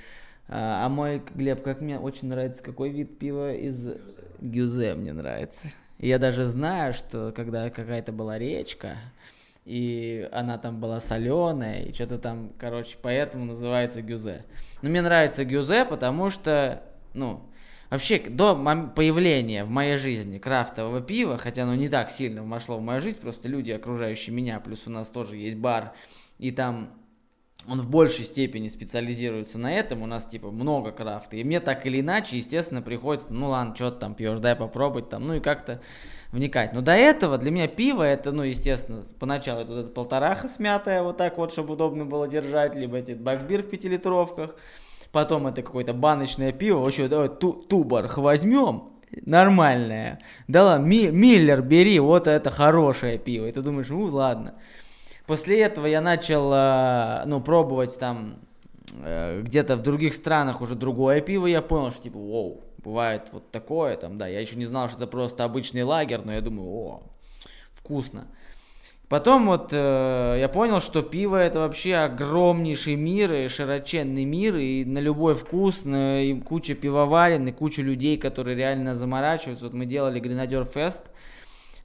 А, 0.47 0.85
а 0.85 0.89
мой, 0.89 1.23
Глеб, 1.33 1.63
как 1.63 1.81
мне 1.81 1.97
очень 1.97 2.27
нравится, 2.27 2.61
какой 2.61 2.89
вид 2.91 3.17
пива 3.17 3.55
из 3.55 3.95
Гюзе 4.39 4.93
мне 4.93 5.11
нравится. 5.11 5.69
Я 5.97 6.19
даже 6.19 6.45
знаю, 6.45 6.93
что 6.93 7.33
когда 7.35 7.71
какая-то 7.71 8.11
была 8.11 8.37
речка, 8.37 8.97
и 9.65 10.29
она 10.31 10.59
там 10.59 10.79
была 10.79 10.99
соленая, 10.99 11.81
и 11.81 11.91
что-то 11.91 12.19
там, 12.19 12.51
короче, 12.59 12.99
поэтому 13.01 13.45
называется 13.45 14.03
гюзе. 14.03 14.45
Но 14.83 14.89
мне 14.89 15.01
нравится 15.01 15.45
гюзе, 15.45 15.83
потому 15.83 16.29
что, 16.29 16.83
ну, 17.15 17.41
вообще 17.89 18.19
до 18.19 18.55
появления 18.95 19.63
в 19.63 19.69
моей 19.69 19.97
жизни 19.97 20.37
крафтового 20.37 21.01
пива, 21.01 21.37
хотя 21.37 21.63
оно 21.63 21.75
не 21.75 21.89
так 21.89 22.09
сильно 22.09 22.43
вошло 22.43 22.77
в 22.77 22.81
мою 22.81 23.01
жизнь, 23.01 23.19
просто 23.19 23.47
люди, 23.47 23.71
окружающие 23.71 24.35
меня, 24.35 24.59
плюс 24.59 24.87
у 24.87 24.89
нас 24.89 25.09
тоже 25.09 25.37
есть 25.37 25.57
бар, 25.57 25.93
и 26.37 26.51
там 26.51 26.89
он 27.67 27.81
в 27.81 27.89
большей 27.89 28.25
степени 28.25 28.67
специализируется 28.67 29.57
на 29.57 29.73
этом, 29.73 30.01
у 30.03 30.05
нас 30.05 30.25
типа 30.25 30.51
много 30.51 30.91
крафта, 30.91 31.37
и 31.37 31.43
мне 31.43 31.59
так 31.59 31.85
или 31.85 32.01
иначе, 32.01 32.37
естественно, 32.37 32.81
приходится, 32.81 33.33
ну 33.33 33.49
ладно, 33.49 33.75
что 33.75 33.91
ты 33.91 33.99
там 33.99 34.13
пьешь, 34.13 34.39
дай 34.39 34.55
попробовать 34.55 35.09
там, 35.09 35.25
ну 35.25 35.35
и 35.35 35.39
как-то 35.39 35.81
вникать. 36.31 36.73
Но 36.73 36.81
до 36.81 36.93
этого 36.93 37.37
для 37.37 37.51
меня 37.51 37.67
пиво 37.67 38.03
это, 38.03 38.31
ну, 38.31 38.43
естественно, 38.43 39.03
поначалу 39.19 39.61
это, 39.61 39.73
это 39.73 39.89
полтораха 39.89 40.47
смятая, 40.47 41.01
вот 41.01 41.17
так 41.17 41.37
вот, 41.37 41.51
чтобы 41.51 41.73
удобно 41.73 42.05
было 42.05 42.27
держать, 42.27 42.75
либо 42.75 42.97
эти 42.97 43.13
бакбир 43.13 43.63
в 43.63 43.69
пятилитровках, 43.69 44.55
потом 45.15 45.47
это 45.47 45.61
какое-то 45.61 45.93
баночное 45.93 46.51
пиво, 46.51 46.79
вообще 46.79 47.07
давай 47.07 47.29
ту, 47.29 47.53
тубарх 47.53 48.17
возьмем, 48.17 48.89
нормальное, 49.25 50.19
да 50.49 50.65
ладно, 50.65 50.85
ми, 50.85 51.07
Миллер 51.07 51.61
бери, 51.61 51.99
вот 51.99 52.27
это 52.27 52.49
хорошее 52.49 53.17
пиво, 53.17 53.45
и 53.45 53.51
ты 53.53 53.61
думаешь, 53.61 53.87
ну 53.87 54.03
ладно. 54.07 54.55
После 55.25 55.61
этого 55.61 55.85
я 55.85 56.01
начал, 56.01 56.51
э, 56.53 57.23
ну, 57.27 57.39
пробовать 57.39 57.97
там 57.97 58.39
э, 59.05 59.41
где-то 59.41 59.77
в 59.77 59.83
других 59.83 60.13
странах 60.13 60.59
уже 60.59 60.75
другое 60.75 61.21
пиво, 61.21 61.47
я 61.47 61.61
понял, 61.61 61.91
что 61.91 62.03
типа, 62.03 62.19
вау, 62.19 62.65
бывает 62.83 63.29
вот 63.31 63.49
такое, 63.51 63.95
там, 63.95 64.17
да, 64.17 64.27
я 64.27 64.41
еще 64.41 64.57
не 64.57 64.65
знал, 64.65 64.89
что 64.89 64.97
это 64.97 65.07
просто 65.07 65.45
обычный 65.45 65.83
лагерь, 65.83 66.23
но 66.25 66.33
я 66.33 66.41
думаю, 66.41 66.67
о, 66.67 67.03
вкусно. 67.73 68.27
Потом 69.07 69.45
вот 69.45 69.69
э, 69.71 70.37
я 70.39 70.49
понял, 70.49 70.81
что 70.81 71.03
пиво 71.03 71.35
это 71.35 71.59
вообще 71.59 71.95
огромнейший 71.95 72.95
мир 72.95 73.31
и 73.33 73.47
широченный 73.47 74.25
мир, 74.25 74.55
и 74.55 74.83
на 74.83 74.97
любой 74.97 75.35
вкус, 75.35 75.85
на, 75.85 76.23
и 76.23 76.39
куча 76.39 76.73
пивоварен, 76.73 77.47
и 77.47 77.51
куча 77.51 77.83
людей, 77.83 78.17
которые 78.17 78.57
реально 78.57 78.95
заморачиваются. 78.95 79.65
Вот 79.65 79.73
мы 79.75 79.85
делали 79.85 80.19
Гренадер 80.19 80.65
Фест, 80.65 81.03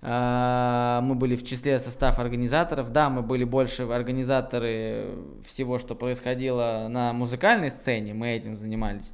а, 0.02 1.02
мы 1.02 1.14
были 1.14 1.36
в 1.36 1.44
числе 1.44 1.78
состав 1.78 2.18
организаторов. 2.18 2.90
Да, 2.90 3.10
мы 3.10 3.20
были 3.20 3.44
больше 3.44 3.82
организаторы 3.82 5.10
всего, 5.44 5.78
что 5.78 5.94
происходило 5.94 6.86
на 6.88 7.12
музыкальной 7.12 7.70
сцене, 7.70 8.14
мы 8.14 8.30
этим 8.30 8.56
занимались. 8.56 9.12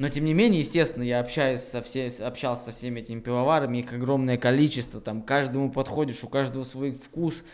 Но 0.00 0.08
тем 0.08 0.24
не 0.24 0.32
менее, 0.32 0.60
естественно, 0.60 1.02
я 1.02 1.20
общаюсь 1.20 1.60
со 1.60 1.82
все, 1.82 2.08
общался 2.24 2.64
со 2.64 2.70
всеми 2.70 3.00
этими 3.00 3.20
пивоварами, 3.20 3.80
их 3.80 3.92
огромное 3.92 4.38
количество, 4.38 4.98
там 4.98 5.20
каждому 5.20 5.70
подходишь, 5.70 6.24
у 6.24 6.28
каждого 6.30 6.64
свой 6.64 6.92
вкус. 6.92 7.44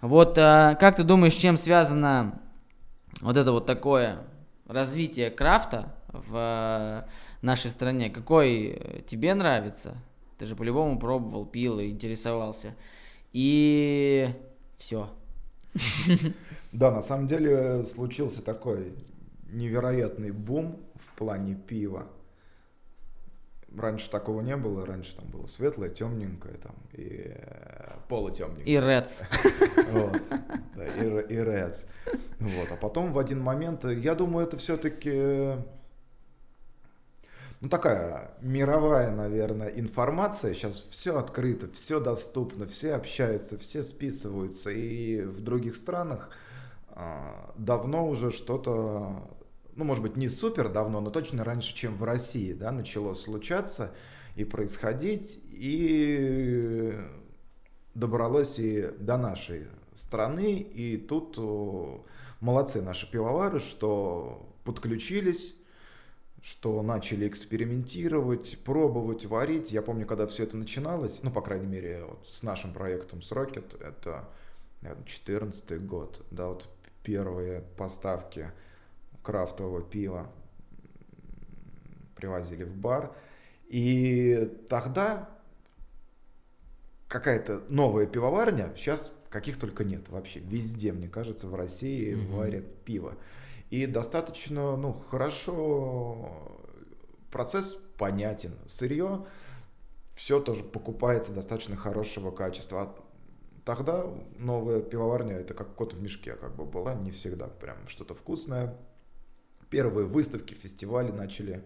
Вот 0.00 0.38
а, 0.38 0.76
как 0.76 0.94
ты 0.94 1.02
думаешь, 1.02 1.34
чем 1.34 1.58
связано 1.58 2.40
вот 3.20 3.36
это 3.36 3.50
вот 3.50 3.66
такое 3.66 4.20
развитие 4.68 5.32
крафта 5.32 5.92
в 6.12 6.32
а, 6.36 7.08
нашей 7.40 7.72
стране? 7.72 8.10
Какой 8.10 9.02
тебе 9.08 9.34
нравится? 9.34 9.96
Ты 10.38 10.46
же 10.46 10.54
по-любому 10.54 11.00
пробовал, 11.00 11.46
пил 11.46 11.80
и 11.80 11.90
интересовался. 11.90 12.76
И 13.32 14.30
все. 14.76 15.10
Да, 16.70 16.90
на 16.90 17.02
самом 17.02 17.26
деле 17.26 17.84
случился 17.84 18.40
такой 18.40 18.94
невероятный 19.52 20.30
бум 20.30 20.80
в 20.94 21.16
плане 21.16 21.54
пива. 21.54 22.08
Раньше 23.76 24.10
такого 24.10 24.42
не 24.42 24.56
было, 24.56 24.84
раньше 24.84 25.16
там 25.16 25.26
было 25.28 25.46
светлое, 25.46 25.88
темненькое 25.88 26.54
там 26.58 26.74
и 26.92 27.32
э, 27.34 27.92
полутемненькое. 28.08 28.66
И 28.66 28.80
Рец. 28.80 29.22
Вот, 29.92 30.22
да, 30.74 30.86
и, 30.86 31.34
и 31.34 31.36
Рец. 31.36 31.86
Вот, 32.38 32.68
а 32.70 32.76
потом 32.76 33.12
в 33.12 33.18
один 33.18 33.40
момент, 33.40 33.84
я 33.84 34.14
думаю, 34.14 34.46
это 34.46 34.56
все-таки 34.56 35.56
ну, 37.62 37.68
такая 37.68 38.32
мировая, 38.40 39.12
наверное, 39.12 39.68
информация. 39.68 40.52
Сейчас 40.52 40.84
все 40.90 41.16
открыто, 41.16 41.68
все 41.72 42.00
доступно, 42.00 42.66
все 42.66 42.94
общаются, 42.94 43.56
все 43.56 43.84
списываются. 43.84 44.70
И 44.70 45.22
в 45.22 45.42
других 45.42 45.76
странах 45.76 46.30
а, 46.88 47.54
давно 47.56 48.08
уже 48.08 48.32
что-то, 48.32 49.30
ну, 49.76 49.84
может 49.84 50.02
быть, 50.02 50.16
не 50.16 50.28
супер 50.28 50.68
давно, 50.68 51.00
но 51.00 51.10
точно 51.10 51.44
раньше, 51.44 51.74
чем 51.74 51.96
в 51.96 52.04
России, 52.04 52.52
да, 52.52 52.72
начало 52.72 53.14
случаться 53.14 53.94
и 54.36 54.44
происходить. 54.44 55.40
И 55.50 56.94
добралось 57.94 58.58
и 58.58 58.90
до 58.98 59.16
нашей 59.16 59.68
страны. 59.94 60.58
И 60.60 60.96
тут 60.96 61.38
молодцы 62.40 62.82
наши 62.82 63.10
пивовары, 63.10 63.60
что 63.60 64.48
подключились 64.64 65.56
что 66.42 66.82
начали 66.82 67.28
экспериментировать, 67.28 68.58
пробовать, 68.64 69.26
варить. 69.26 69.70
Я 69.70 69.80
помню, 69.80 70.06
когда 70.06 70.26
все 70.26 70.42
это 70.42 70.56
начиналось, 70.56 71.20
ну, 71.22 71.30
по 71.30 71.40
крайней 71.40 71.68
мере, 71.68 72.04
вот 72.04 72.26
с 72.26 72.42
нашим 72.42 72.74
проектом 72.74 73.22
с 73.22 73.30
Rocket, 73.30 73.80
это 73.80 74.28
2014 74.80 75.86
год, 75.86 76.26
да, 76.32 76.48
вот 76.48 76.68
первые 77.04 77.60
поставки 77.76 78.50
крафтового 79.22 79.82
пива 79.82 80.30
привозили 82.16 82.64
в 82.64 82.74
бар. 82.76 83.14
И 83.68 84.50
тогда 84.68 85.28
какая-то 87.08 87.62
новая 87.68 88.06
пивоварня, 88.06 88.72
сейчас 88.76 89.12
каких 89.28 89.58
только 89.58 89.84
нет 89.84 90.08
вообще, 90.08 90.40
везде, 90.40 90.92
мне 90.92 91.08
кажется, 91.08 91.48
в 91.48 91.54
России 91.54 92.14
mm-hmm. 92.14 92.36
варят 92.36 92.84
пиво. 92.84 93.16
И 93.70 93.86
достаточно, 93.86 94.76
ну, 94.76 94.92
хорошо, 94.92 96.60
процесс 97.30 97.78
понятен. 97.96 98.52
Сырье, 98.66 99.26
все 100.14 100.40
тоже 100.40 100.62
покупается 100.62 101.32
достаточно 101.32 101.76
хорошего 101.76 102.30
качества. 102.30 102.82
А 102.82 102.94
тогда 103.64 104.06
новая 104.36 104.80
пивоварня, 104.80 105.36
это 105.36 105.54
как 105.54 105.74
кот 105.74 105.94
в 105.94 106.02
мешке 106.02 106.34
как 106.34 106.54
бы 106.54 106.66
была, 106.66 106.94
не 106.94 107.10
всегда 107.10 107.46
прям 107.46 107.88
что-то 107.88 108.14
вкусное. 108.14 108.76
Первые 109.72 110.06
выставки, 110.06 110.52
фестивали 110.52 111.10
начали 111.10 111.64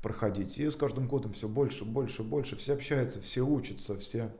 проходить. 0.00 0.56
И 0.56 0.70
с 0.70 0.76
каждым 0.76 1.06
годом 1.06 1.34
все 1.34 1.46
больше, 1.46 1.84
больше, 1.84 2.22
больше. 2.22 2.56
Все 2.56 2.72
общаются, 2.72 3.20
все 3.20 3.42
учатся, 3.42 3.98
все 3.98 4.30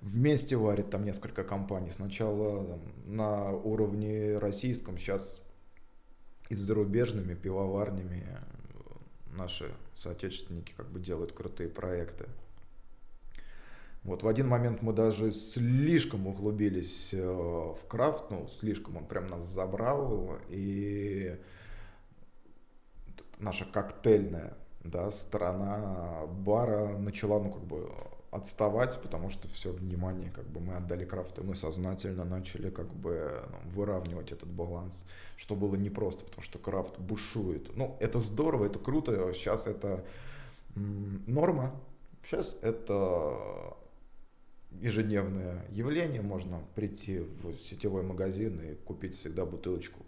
вместе 0.00 0.56
варит 0.56 0.90
там 0.90 1.04
несколько 1.04 1.42
компаний. 1.42 1.90
Сначала 1.90 2.64
там, 2.64 2.80
на 3.06 3.50
уровне 3.50 4.38
российском, 4.38 4.98
сейчас 4.98 5.42
и 6.48 6.54
с 6.54 6.60
зарубежными 6.60 7.34
пивоварнями 7.34 8.24
наши 9.36 9.74
соотечественники 9.94 10.74
как 10.76 10.92
бы 10.92 11.00
делают 11.00 11.32
крутые 11.32 11.68
проекты. 11.68 12.26
Вот 14.04 14.24
в 14.24 14.28
один 14.28 14.48
момент 14.48 14.82
мы 14.82 14.92
даже 14.92 15.30
слишком 15.30 16.26
углубились 16.26 17.10
э, 17.12 17.22
в 17.22 17.86
крафт, 17.86 18.30
ну, 18.30 18.48
слишком 18.58 18.96
он 18.96 19.06
прям 19.06 19.28
нас 19.28 19.44
забрал, 19.44 20.38
и 20.48 21.38
наша 23.38 23.64
коктейльная 23.64 24.56
да, 24.82 25.12
сторона 25.12 26.26
бара 26.26 26.98
начала, 26.98 27.40
ну, 27.40 27.52
как 27.52 27.62
бы 27.62 27.88
отставать, 28.32 29.00
потому 29.02 29.28
что 29.28 29.46
все 29.48 29.70
внимание 29.70 30.30
как 30.30 30.46
бы 30.48 30.58
мы 30.58 30.74
отдали 30.74 31.04
крафту, 31.04 31.42
и 31.42 31.44
мы 31.44 31.54
сознательно 31.54 32.24
начали 32.24 32.70
как 32.70 32.92
бы 32.92 33.44
ну, 33.50 33.70
выравнивать 33.70 34.32
этот 34.32 34.48
баланс, 34.48 35.04
что 35.36 35.54
было 35.54 35.76
непросто, 35.76 36.24
потому 36.24 36.42
что 36.42 36.58
крафт 36.58 36.98
бушует. 36.98 37.76
Ну, 37.76 37.96
это 38.00 38.20
здорово, 38.20 38.64
это 38.64 38.78
круто, 38.78 39.32
сейчас 39.34 39.66
это 39.66 40.04
норма, 40.74 41.72
сейчас 42.24 42.56
это 42.62 43.76
ежедневное 44.80 45.64
явление, 45.70 46.22
можно 46.22 46.62
прийти 46.74 47.18
в 47.18 47.56
сетевой 47.58 48.02
магазин 48.02 48.60
и 48.60 48.74
купить 48.74 49.14
всегда 49.14 49.44
бутылочку 49.44 50.00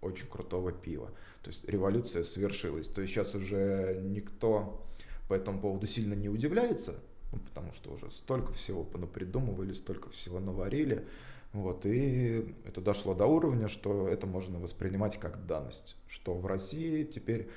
очень 0.00 0.26
крутого 0.26 0.72
пива. 0.72 1.10
То 1.42 1.50
есть 1.50 1.68
революция 1.68 2.24
свершилась. 2.24 2.88
То 2.88 3.02
есть 3.02 3.12
сейчас 3.12 3.34
уже 3.34 4.00
никто 4.02 4.86
по 5.28 5.34
этому 5.34 5.60
поводу 5.60 5.86
сильно 5.86 6.14
не 6.14 6.28
удивляется, 6.28 7.00
ну, 7.32 7.38
потому 7.38 7.72
что 7.72 7.92
уже 7.92 8.10
столько 8.10 8.52
всего 8.52 8.82
понапридумывали, 8.82 9.72
столько 9.72 10.10
всего 10.10 10.40
наварили. 10.40 11.06
Вот, 11.52 11.84
и 11.84 12.54
это 12.64 12.80
дошло 12.80 13.14
до 13.14 13.26
уровня, 13.26 13.68
что 13.68 14.08
это 14.08 14.26
можно 14.26 14.58
воспринимать 14.58 15.18
как 15.18 15.46
данность, 15.46 15.96
что 16.06 16.34
в 16.34 16.46
России 16.46 17.02
теперь 17.02 17.48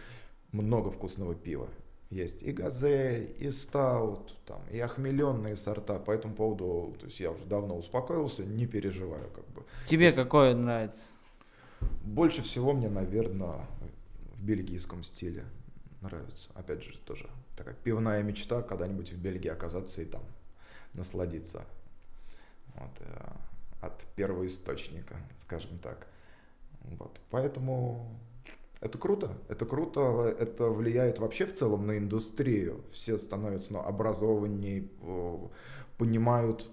много 0.52 0.90
вкусного 0.90 1.36
пива. 1.36 1.70
Есть 2.14 2.44
и 2.44 2.52
газе, 2.52 3.26
и 3.40 3.50
стаут, 3.50 4.36
там, 4.46 4.62
и 4.72 4.80
охмеленные 4.80 5.56
сорта. 5.56 5.98
По 5.98 6.12
этому 6.12 6.36
поводу 6.36 6.96
то 7.00 7.08
есть 7.08 7.20
я 7.20 7.32
уже 7.32 7.44
давно 7.46 7.76
успокоился, 7.76 8.44
не 8.44 8.68
переживаю. 8.68 9.32
Как 9.32 9.48
бы. 9.50 9.64
Тебе 9.88 10.06
есть, 10.06 10.18
какое 10.18 10.54
нравится? 10.54 11.06
Больше 12.04 12.44
всего 12.44 12.74
мне, 12.74 12.88
наверное, 12.88 13.68
в 14.36 14.44
бельгийском 14.44 15.02
стиле 15.02 15.44
нравится. 16.02 16.50
Опять 16.54 16.84
же, 16.84 16.96
тоже 17.00 17.28
такая 17.58 17.74
пивная 17.74 18.22
мечта 18.22 18.62
когда-нибудь 18.62 19.12
в 19.12 19.18
Бельгии 19.18 19.50
оказаться 19.50 20.02
и 20.04 20.06
там 20.06 20.22
насладиться. 20.94 21.66
Вот, 22.76 22.92
э, 23.00 23.32
от 23.82 24.06
первоисточника, 24.16 25.16
скажем 25.38 25.80
так. 25.80 26.08
Вот, 26.82 27.20
поэтому 27.32 28.20
это 28.84 28.98
круто, 28.98 29.38
это 29.48 29.66
круто, 29.66 30.36
это 30.38 30.70
влияет 30.70 31.20
вообще 31.20 31.46
в 31.46 31.54
целом 31.54 31.88
на 31.88 31.98
индустрию. 31.98 32.84
Все 32.92 33.18
становятся 33.18 33.74
ну, 33.74 33.80
образованнее, 33.80 34.90
понимают 35.98 36.70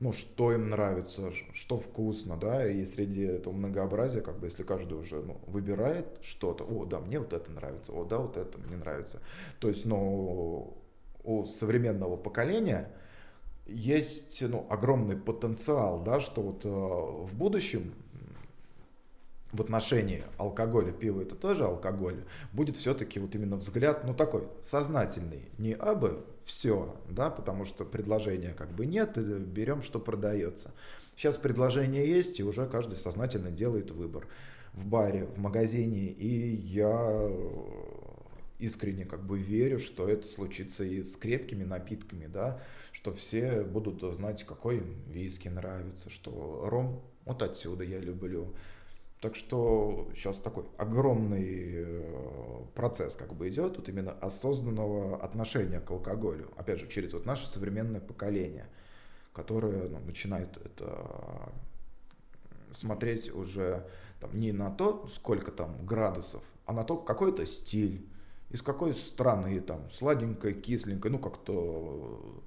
ну, 0.00 0.12
что 0.12 0.52
им 0.52 0.68
нравится, 0.68 1.30
что 1.54 1.78
вкусно, 1.78 2.36
да, 2.36 2.68
и 2.70 2.84
среди 2.84 3.22
этого 3.22 3.54
многообразия, 3.54 4.20
как 4.20 4.38
бы, 4.38 4.48
если 4.48 4.62
каждый 4.62 4.98
уже 4.98 5.22
ну, 5.22 5.40
выбирает 5.46 6.18
что-то, 6.20 6.64
о, 6.64 6.84
да, 6.84 7.00
мне 7.00 7.18
вот 7.18 7.32
это 7.32 7.50
нравится, 7.50 7.92
о, 7.92 8.04
да, 8.04 8.18
вот 8.18 8.36
это 8.36 8.58
мне 8.58 8.76
нравится. 8.76 9.22
То 9.60 9.68
есть, 9.68 9.86
ну, 9.86 10.76
у 11.22 11.44
современного 11.46 12.16
поколения 12.16 12.90
есть, 13.66 14.42
ну, 14.42 14.66
огромный 14.68 15.16
потенциал, 15.16 16.02
да, 16.02 16.20
что 16.20 16.42
вот 16.42 16.66
э, 16.66 16.68
в 16.68 17.34
будущем 17.34 17.94
в 19.54 19.60
отношении 19.60 20.24
алкоголя, 20.36 20.92
пива 20.92 21.22
это 21.22 21.36
тоже 21.36 21.64
алкоголь, 21.64 22.24
будет 22.52 22.76
все-таки 22.76 23.20
вот 23.20 23.34
именно 23.34 23.56
взгляд, 23.56 24.04
ну 24.04 24.12
такой 24.12 24.48
сознательный, 24.62 25.48
не 25.58 25.74
абы 25.74 26.24
все, 26.44 26.96
да, 27.08 27.30
потому 27.30 27.64
что 27.64 27.84
предложения 27.84 28.52
как 28.52 28.72
бы 28.72 28.84
нет, 28.84 29.16
берем, 29.16 29.80
что 29.82 30.00
продается. 30.00 30.72
Сейчас 31.16 31.36
предложение 31.36 32.08
есть, 32.08 32.40
и 32.40 32.44
уже 32.44 32.66
каждый 32.66 32.96
сознательно 32.96 33.50
делает 33.50 33.92
выбор. 33.92 34.26
В 34.72 34.86
баре, 34.88 35.26
в 35.26 35.38
магазине, 35.38 36.08
и 36.08 36.56
я 36.56 37.30
искренне 38.58 39.04
как 39.04 39.24
бы 39.24 39.38
верю, 39.38 39.78
что 39.78 40.08
это 40.08 40.26
случится 40.26 40.82
и 40.82 41.04
с 41.04 41.14
крепкими 41.16 41.62
напитками, 41.62 42.26
да, 42.26 42.60
что 42.90 43.12
все 43.12 43.62
будут 43.62 44.02
знать, 44.14 44.42
какой 44.42 44.78
им 44.78 44.96
виски 45.06 45.46
нравится, 45.46 46.10
что 46.10 46.66
ром 46.68 47.04
вот 47.24 47.42
отсюда 47.42 47.84
я 47.84 48.00
люблю, 48.00 48.52
так 49.24 49.36
что 49.36 50.06
сейчас 50.14 50.38
такой 50.38 50.66
огромный 50.76 51.46
э, 51.76 52.64
процесс 52.74 53.16
как 53.16 53.32
бы 53.32 53.48
идет, 53.48 53.78
вот 53.78 53.88
именно 53.88 54.12
осознанного 54.12 55.16
отношения 55.16 55.80
к 55.80 55.90
алкоголю. 55.90 56.50
Опять 56.58 56.80
же, 56.80 56.88
через 56.88 57.14
вот 57.14 57.24
наше 57.24 57.46
современное 57.46 58.02
поколение, 58.02 58.66
которое 59.32 59.88
ну, 59.88 59.98
начинает 60.00 60.58
это 60.58 61.50
смотреть 62.70 63.34
уже 63.34 63.88
там, 64.20 64.38
не 64.38 64.52
на 64.52 64.70
то, 64.70 65.08
сколько 65.10 65.52
там 65.52 65.86
градусов, 65.86 66.42
а 66.66 66.74
на 66.74 66.84
то, 66.84 66.98
какой 66.98 67.30
это 67.30 67.46
стиль, 67.46 68.06
из 68.50 68.60
какой 68.60 68.92
страны, 68.92 69.58
там, 69.62 69.88
сладенькое, 69.90 70.52
кисленькое, 70.52 71.10
ну, 71.10 71.18
как-то 71.18 72.42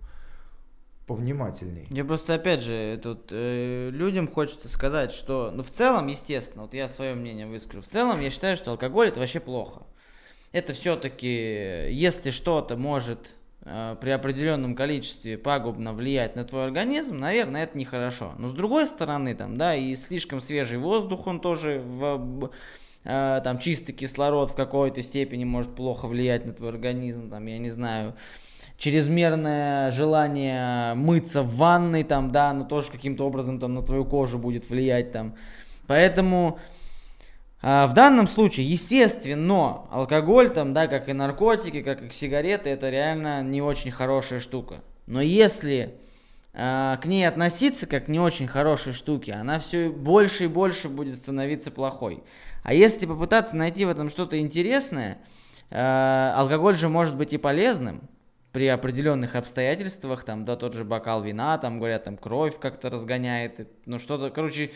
повнимательней. 1.07 1.87
Я 1.89 2.03
просто, 2.03 2.35
опять 2.35 2.61
же, 2.61 2.99
тут 3.01 3.29
э, 3.31 3.89
людям 3.91 4.27
хочется 4.27 4.67
сказать, 4.67 5.13
что, 5.13 5.51
ну, 5.53 5.63
в 5.63 5.69
целом, 5.69 6.07
естественно, 6.07 6.63
вот 6.63 6.73
я 6.73 6.89
свое 6.89 7.15
мнение 7.15 7.47
выскажу, 7.47 7.81
в 7.81 7.87
целом 7.87 8.19
я 8.19 8.29
считаю, 8.29 8.57
что 8.57 8.71
алкоголь 8.71 9.07
это 9.07 9.21
вообще 9.21 9.39
плохо. 9.39 9.83
Это 10.51 10.73
все-таки, 10.73 11.89
если 11.91 12.29
что-то 12.31 12.75
может 12.75 13.29
э, 13.61 13.95
при 14.01 14.09
определенном 14.09 14.75
количестве 14.75 15.37
пагубно 15.37 15.93
влиять 15.93 16.35
на 16.35 16.43
твой 16.43 16.65
организм, 16.65 17.19
наверное, 17.19 17.63
это 17.63 17.77
нехорошо. 17.77 18.33
Но 18.37 18.49
с 18.49 18.53
другой 18.53 18.85
стороны, 18.85 19.33
там, 19.33 19.57
да, 19.57 19.75
и 19.75 19.95
слишком 19.95 20.41
свежий 20.41 20.77
воздух, 20.77 21.25
он 21.25 21.39
тоже 21.39 21.81
в 21.85 22.51
э, 23.05 23.41
там 23.43 23.59
чистый 23.59 23.93
кислород 23.93 24.51
в 24.51 24.55
какой-то 24.55 25.01
степени 25.01 25.45
может 25.45 25.73
плохо 25.73 26.07
влиять 26.07 26.45
на 26.45 26.51
твой 26.51 26.69
организм, 26.69 27.29
там, 27.29 27.45
я 27.45 27.59
не 27.59 27.69
знаю, 27.69 28.13
чрезмерное 28.77 29.91
желание 29.91 30.93
мыться 30.93 31.41
в 31.41 31.55
ванной, 31.55 32.03
там, 32.03 32.31
да, 32.31 32.53
но 32.53 32.63
тоже 32.63 32.91
каким-то 32.91 33.25
образом 33.25 33.59
там 33.59 33.73
на 33.73 33.81
твою 33.81 34.05
кожу 34.05 34.37
будет 34.37 34.69
влиять 34.69 35.11
там. 35.11 35.35
Поэтому 35.87 36.59
а, 37.61 37.87
в 37.87 37.93
данном 37.93 38.27
случае, 38.27 38.67
естественно, 38.67 39.81
алкоголь 39.89 40.51
там, 40.51 40.73
да, 40.73 40.87
как 40.87 41.09
и 41.09 41.13
наркотики, 41.13 41.81
как 41.81 42.03
и 42.03 42.11
сигареты, 42.11 42.69
это 42.69 42.89
реально 42.89 43.41
не 43.41 43.61
очень 43.61 43.91
хорошая 43.91 44.39
штука. 44.39 44.83
Но 45.07 45.21
если 45.21 45.95
а, 46.53 46.97
к 46.97 47.05
ней 47.05 47.27
относиться 47.27 47.87
как 47.87 48.05
к 48.05 48.07
не 48.09 48.19
очень 48.19 48.47
хорошей 48.47 48.93
штуке, 48.93 49.33
она 49.33 49.57
все 49.57 49.89
больше 49.89 50.43
и 50.43 50.47
больше 50.47 50.87
будет 50.87 51.17
становиться 51.17 51.71
плохой. 51.71 52.21
А 52.63 52.73
если 52.73 53.05
попытаться 53.07 53.55
найти 53.55 53.85
в 53.85 53.89
этом 53.89 54.09
что-то 54.09 54.39
интересное, 54.39 55.17
а, 55.71 56.35
алкоголь 56.37 56.75
же 56.75 56.89
может 56.89 57.15
быть 57.15 57.33
и 57.33 57.37
полезным, 57.37 58.07
при 58.57 58.65
определенных 58.69 59.35
обстоятельствах, 59.35 60.23
там, 60.23 60.43
да, 60.43 60.55
тот 60.55 60.73
же 60.73 60.83
бокал 60.83 61.21
вина, 61.21 61.59
там, 61.59 61.77
говорят, 61.77 62.05
там, 62.05 62.17
кровь 62.17 62.57
как-то 62.57 62.89
разгоняет, 62.89 63.69
ну, 63.85 63.99
что-то, 63.99 64.31
короче, 64.31 64.71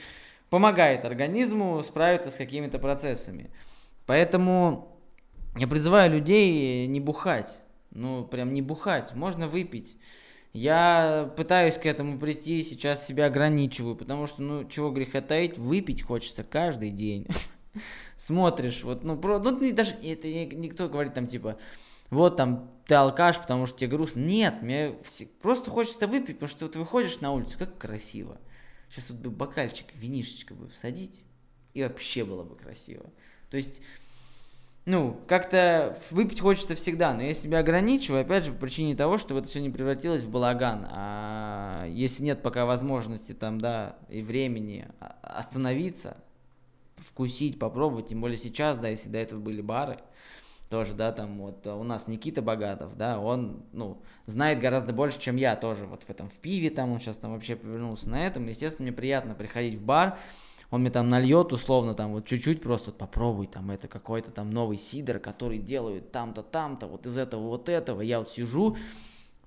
помогает 0.52 1.04
организму 1.04 1.82
справиться 1.82 2.30
с 2.30 2.36
какими-то 2.36 2.78
процессами. 2.78 3.50
Поэтому 4.06 4.96
я 5.56 5.68
призываю 5.68 6.12
людей 6.12 6.86
не 6.86 7.00
бухать, 7.00 7.58
ну, 7.90 8.24
прям 8.24 8.54
не 8.54 8.62
бухать, 8.62 9.16
можно 9.16 9.48
выпить. 9.48 9.98
Я 10.54 11.34
пытаюсь 11.36 11.80
к 11.80 11.88
этому 11.88 12.20
прийти, 12.20 12.62
сейчас 12.62 13.04
себя 13.08 13.26
ограничиваю, 13.26 13.96
потому 13.96 14.28
что, 14.28 14.44
ну, 14.44 14.64
чего 14.66 14.92
греха 14.92 15.22
таить, 15.22 15.58
выпить 15.58 16.04
хочется 16.04 16.44
каждый 16.44 16.92
день. 16.92 17.26
Смотришь, 18.16 18.84
вот, 18.84 19.04
ну, 19.04 19.18
про, 19.18 19.40
ну, 19.40 19.58
даже 19.74 19.94
это 20.04 20.28
никто 20.28 20.88
говорит 20.88 21.16
там, 21.16 21.26
типа, 21.26 21.58
вот 22.12 22.38
там 22.38 22.70
ты 22.88 22.96
алкаш, 22.96 23.40
потому 23.40 23.66
что 23.68 23.80
тебе 23.80 23.92
грустно. 23.92 24.20
Нет, 24.20 24.62
мне 24.62 24.94
все... 25.04 25.26
просто 25.26 25.70
хочется 25.70 26.08
выпить, 26.08 26.36
потому 26.36 26.50
что 26.50 26.68
ты 26.68 26.80
выходишь 26.80 27.20
на 27.22 27.32
улицу, 27.32 27.58
как 27.58 27.78
красиво. 27.78 28.38
Сейчас 28.90 29.10
вот 29.10 29.20
бы 29.20 29.30
бокальчик, 29.30 29.88
винишечка 29.96 30.54
бы 30.54 30.68
всадить, 30.68 31.24
и 31.74 31.84
вообще 31.84 32.26
было 32.26 32.44
бы 32.44 32.56
красиво. 32.56 33.06
То 33.50 33.58
есть, 33.58 33.82
ну, 34.86 35.20
как-то 35.28 35.98
выпить 36.10 36.42
хочется 36.42 36.76
всегда, 36.76 37.14
но 37.14 37.22
я 37.22 37.34
себя 37.34 37.60
ограничиваю, 37.60 38.22
опять 38.22 38.46
же, 38.46 38.52
по 38.52 38.60
причине 38.60 38.96
того, 38.96 39.18
что 39.18 39.38
это 39.38 39.48
все 39.48 39.62
не 39.62 39.70
превратилось 39.70 40.24
в 40.24 40.30
балаган. 40.30 40.88
А 40.90 41.86
если 41.88 42.24
нет 42.24 42.42
пока 42.42 42.66
возможности 42.66 43.34
там, 43.34 43.62
да, 43.62 43.96
и 44.10 44.22
времени 44.22 44.88
остановиться, 45.22 46.18
вкусить, 46.98 47.60
попробовать, 47.60 48.08
тем 48.08 48.22
более 48.22 48.38
сейчас, 48.38 48.78
да, 48.78 48.90
если 48.90 49.10
до 49.10 49.20
этого 49.20 49.40
были 49.40 49.62
бары, 49.62 50.00
тоже, 50.72 50.94
да, 50.94 51.12
там 51.12 51.38
вот 51.38 51.68
у 51.68 51.84
нас 51.84 52.08
Никита 52.08 52.42
Богатов, 52.42 52.98
да, 52.98 53.20
он, 53.20 53.64
ну, 53.74 54.02
знает 54.26 54.60
гораздо 54.60 54.94
больше, 54.94 55.20
чем 55.20 55.36
я 55.36 55.56
тоже, 55.56 55.86
вот 55.86 56.04
в 56.04 56.10
этом, 56.10 56.30
в 56.30 56.40
пиве 56.40 56.70
там, 56.70 56.92
он 56.92 57.00
сейчас 57.00 57.18
там 57.18 57.34
вообще 57.34 57.58
повернулся 57.58 58.10
на 58.10 58.26
этом, 58.26 58.48
естественно, 58.48 58.88
мне 58.88 58.96
приятно 58.96 59.36
приходить 59.36 59.76
в 59.76 59.84
бар, 59.84 60.18
он 60.72 60.82
мне 60.82 60.90
там 60.90 61.10
нальет 61.10 61.52
условно 61.52 61.94
там 61.94 62.14
вот 62.14 62.26
чуть-чуть 62.26 62.64
просто 62.64 62.94
попробуй 62.94 63.48
там 63.48 63.70
это 63.70 63.90
какой-то 63.90 64.32
там 64.32 64.52
новый 64.52 64.78
сидр, 64.78 65.20
который 65.20 65.60
делают 65.60 66.14
там-то, 66.14 66.42
там-то, 66.42 66.88
вот 66.88 67.06
из 67.06 67.18
этого, 67.18 67.42
вот 67.42 67.68
этого, 67.68 68.00
я 68.00 68.20
вот 68.20 68.30
сижу, 68.30 68.78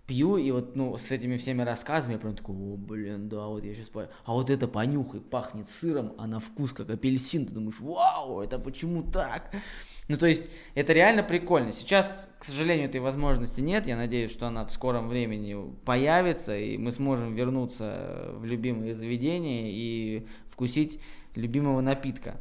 пью, 0.06 0.36
и 0.36 0.50
вот, 0.50 0.76
ну, 0.76 0.98
с 0.98 1.10
этими 1.10 1.38
всеми 1.38 1.62
рассказами 1.62 2.12
я 2.12 2.18
прям 2.18 2.36
такой, 2.36 2.54
о, 2.54 2.76
блин, 2.76 3.30
да, 3.30 3.46
вот 3.46 3.64
я 3.64 3.74
сейчас 3.74 3.88
пою. 3.88 4.08
А 4.26 4.34
вот 4.34 4.50
это 4.50 4.68
понюхай, 4.68 5.20
пахнет 5.20 5.70
сыром, 5.70 6.12
а 6.18 6.26
на 6.26 6.40
вкус 6.40 6.74
как 6.74 6.90
апельсин, 6.90 7.46
ты 7.46 7.54
думаешь, 7.54 7.80
вау, 7.80 8.42
это 8.42 8.58
почему 8.58 9.02
так? 9.02 9.50
Ну, 10.08 10.18
то 10.18 10.26
есть, 10.26 10.50
это 10.74 10.92
реально 10.92 11.22
прикольно. 11.22 11.72
Сейчас, 11.72 12.28
к 12.38 12.44
сожалению, 12.44 12.88
этой 12.88 13.00
возможности 13.00 13.62
нет. 13.62 13.86
Я 13.86 13.96
надеюсь, 13.96 14.30
что 14.30 14.46
она 14.46 14.66
в 14.66 14.70
скором 14.70 15.08
времени 15.08 15.56
появится, 15.86 16.56
и 16.56 16.76
мы 16.76 16.92
сможем 16.92 17.32
вернуться 17.32 18.30
в 18.34 18.44
любимые 18.44 18.94
заведения 18.94 19.64
и 19.66 20.26
вкусить 20.50 21.00
любимого 21.34 21.80
напитка. 21.80 22.38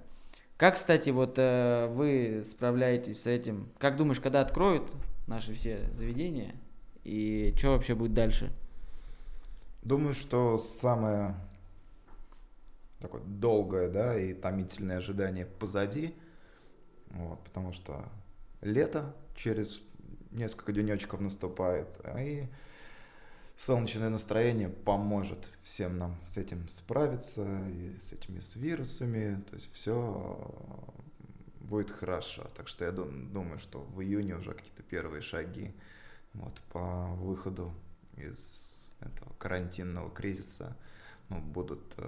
Как, 0.58 0.76
кстати, 0.76 1.10
вот 1.10 1.36
э, 1.38 1.88
вы 1.88 2.44
справляетесь 2.46 3.22
с 3.22 3.28
этим? 3.28 3.70
Как 3.80 3.98
думаешь, 3.98 4.20
когда 4.20 4.42
откроют 4.42 4.92
наши 5.28 5.54
все 5.54 5.90
заведения? 5.94 6.56
И 7.04 7.54
что 7.58 7.70
вообще 7.70 7.96
будет 7.96 8.14
дальше? 8.14 8.52
Думаю, 9.84 10.16
что 10.16 10.58
самое 10.58 11.36
такое 13.00 13.22
долгое, 13.22 13.90
да, 13.90 14.18
и 14.18 14.34
томительное 14.34 14.98
ожидание 14.98 15.46
позади. 15.46 16.14
Вот, 17.14 17.44
потому 17.44 17.74
что 17.74 18.04
лето 18.62 19.16
через 19.36 19.82
несколько 20.32 20.72
денечков 20.72 21.22
наступает, 21.22 21.88
и 22.18 22.48
солнечное 23.56 24.10
настроение 24.10 24.70
поможет 24.70 25.54
всем 25.62 25.98
нам 25.98 26.20
с 26.24 26.38
этим 26.38 26.68
справиться, 26.70 27.46
и 27.70 27.98
с 28.00 28.14
этими 28.14 28.40
с 28.40 28.56
вирусами, 28.56 29.42
то 29.50 29.56
есть 29.56 29.72
все 29.72 30.52
будет 31.62 31.92
хорошо. 31.92 32.50
Так 32.56 32.68
что 32.68 32.86
я 32.86 32.92
думаю, 32.92 33.60
что 33.60 33.80
в 33.82 34.02
июне 34.02 34.36
уже 34.36 34.54
какие-то 34.54 34.84
первые 34.84 35.22
шаги 35.22 35.74
вот, 36.34 36.60
по 36.72 37.06
выходу 37.16 37.74
из 38.18 38.94
этого 39.00 39.34
карантинного 39.38 40.10
кризиса 40.12 40.76
ну, 41.30 41.40
будут 41.40 41.94
э, 41.98 42.04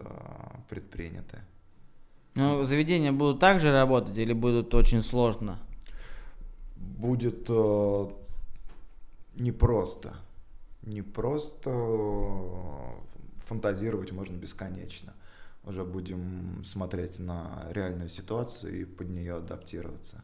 предприняты. 0.70 1.40
Ну, 2.36 2.64
заведения 2.64 3.12
будут 3.12 3.40
также 3.40 3.72
работать 3.72 4.18
или 4.18 4.34
будут 4.34 4.74
очень 4.74 5.02
сложно? 5.02 5.60
будет 6.96 7.46
э, 7.50 8.08
непросто. 9.36 10.16
Непросто 10.84 11.70
фантазировать 13.46 14.12
можно 14.12 14.36
бесконечно. 14.36 15.14
Уже 15.64 15.84
будем 15.84 16.64
смотреть 16.66 17.20
на 17.20 17.68
реальную 17.72 18.10
ситуацию 18.10 18.82
и 18.82 18.86
под 18.86 19.10
нее 19.10 19.38
адаптироваться. 19.38 20.24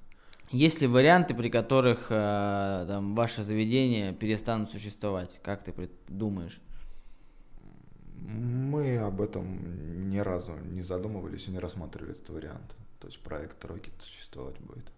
Есть 0.51 0.82
ли 0.82 0.88
варианты, 0.88 1.34
при 1.34 1.49
которых 1.49 2.07
э, 2.09 2.86
там, 2.88 3.16
ваше 3.16 3.41
заведение 3.41 4.14
перестанут 4.14 4.70
существовать? 4.70 5.39
Как 5.43 5.64
ты 5.64 5.74
думаешь? 6.07 6.62
Мы 8.22 8.97
об 8.97 9.19
этом 9.19 10.09
ни 10.09 10.19
разу 10.19 10.53
не 10.72 10.84
задумывались 10.84 11.47
и 11.47 11.51
не 11.51 11.59
рассматривали 11.59 12.11
этот 12.11 12.30
вариант. 12.30 12.76
То 12.99 13.07
есть 13.07 13.19
проект 13.19 13.63
Rocket 13.65 13.91
существовать 13.99 14.59
будет. 14.59 14.91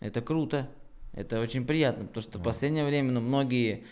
Это 0.00 0.20
круто. 0.20 0.68
Это 1.14 1.40
очень 1.40 1.66
приятно, 1.66 2.04
потому 2.04 2.22
что 2.22 2.38
в 2.38 2.42
последнее 2.42 2.84
время 2.84 3.12
ну, 3.12 3.20
многие 3.20 3.84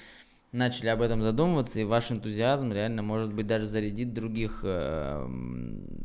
начали 0.52 0.88
об 0.88 1.02
этом 1.02 1.22
задумываться, 1.22 1.80
и 1.80 1.84
ваш 1.84 2.12
энтузиазм 2.12 2.72
реально, 2.72 3.02
может 3.02 3.32
быть, 3.32 3.46
даже 3.46 3.66
зарядит 3.66 4.12
других 4.12 4.60
э, 4.62 5.26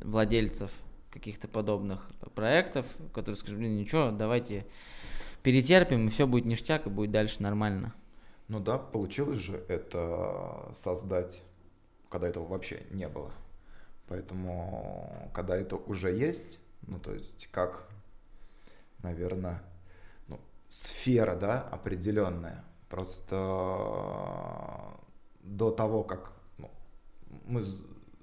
владельцев 0.03 0.71
каких-то 1.11 1.47
подобных 1.47 2.09
проектов, 2.33 2.85
которые 3.13 3.37
скажут, 3.37 3.59
блин, 3.59 3.75
ничего, 3.75 4.11
давайте 4.11 4.65
перетерпим, 5.43 6.07
и 6.07 6.09
все 6.09 6.25
будет 6.25 6.45
ништяк, 6.45 6.87
и 6.87 6.89
будет 6.89 7.11
дальше 7.11 7.43
нормально. 7.43 7.93
Ну 8.47 8.59
да, 8.59 8.77
получилось 8.77 9.39
же 9.39 9.63
это 9.67 10.71
создать, 10.73 11.41
когда 12.11 12.27
этого 12.27 12.45
вообще 12.45 12.83
не 12.91 13.07
было. 13.07 13.31
Поэтому, 14.07 15.31
когда 15.33 15.55
это 15.55 15.77
уже 15.77 16.11
есть, 16.11 16.59
ну 16.81 16.99
то 16.99 17.13
есть 17.13 17.47
как, 17.51 17.87
наверное, 19.01 19.63
ну, 20.27 20.39
сфера, 20.67 21.35
да, 21.35 21.61
определенная. 21.61 22.63
Просто 22.89 23.35
до 25.39 25.71
того, 25.71 26.03
как 26.03 26.33
ну, 26.57 26.69
мы 27.45 27.63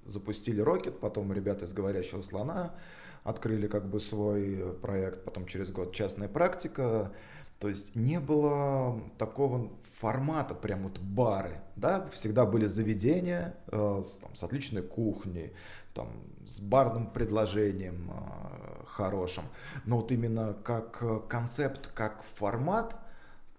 запустили 0.05 0.63
Rocket, 0.63 0.91
потом 0.99 1.33
ребята 1.33 1.65
из 1.65 1.73
«Говорящего 1.73 2.21
слона» 2.21 2.75
открыли 3.23 3.67
как 3.67 3.89
бы 3.89 3.99
свой 3.99 4.77
проект, 4.81 5.23
потом 5.25 5.47
через 5.47 5.71
год 5.71 5.93
частная 5.93 6.29
практика. 6.29 7.11
То 7.59 7.67
есть 7.67 7.95
не 7.95 8.19
было 8.21 9.01
такого 9.17 9.69
формата, 9.99 10.55
прям 10.55 10.83
вот 10.83 10.99
бары, 10.99 11.55
да, 11.75 12.07
всегда 12.13 12.45
были 12.45 12.65
заведения 12.65 13.55
э, 13.67 14.01
с, 14.03 14.15
там, 14.17 14.33
с 14.33 14.43
отличной 14.43 14.81
кухней, 14.81 15.51
там, 15.93 16.07
с 16.45 16.61
барным 16.61 17.07
предложением 17.07 18.11
э, 18.11 18.85
хорошим, 18.85 19.43
но 19.85 19.97
вот 19.97 20.11
именно 20.13 20.53
как 20.63 21.27
концепт, 21.27 21.91
как 21.93 22.23
формат 22.23 22.95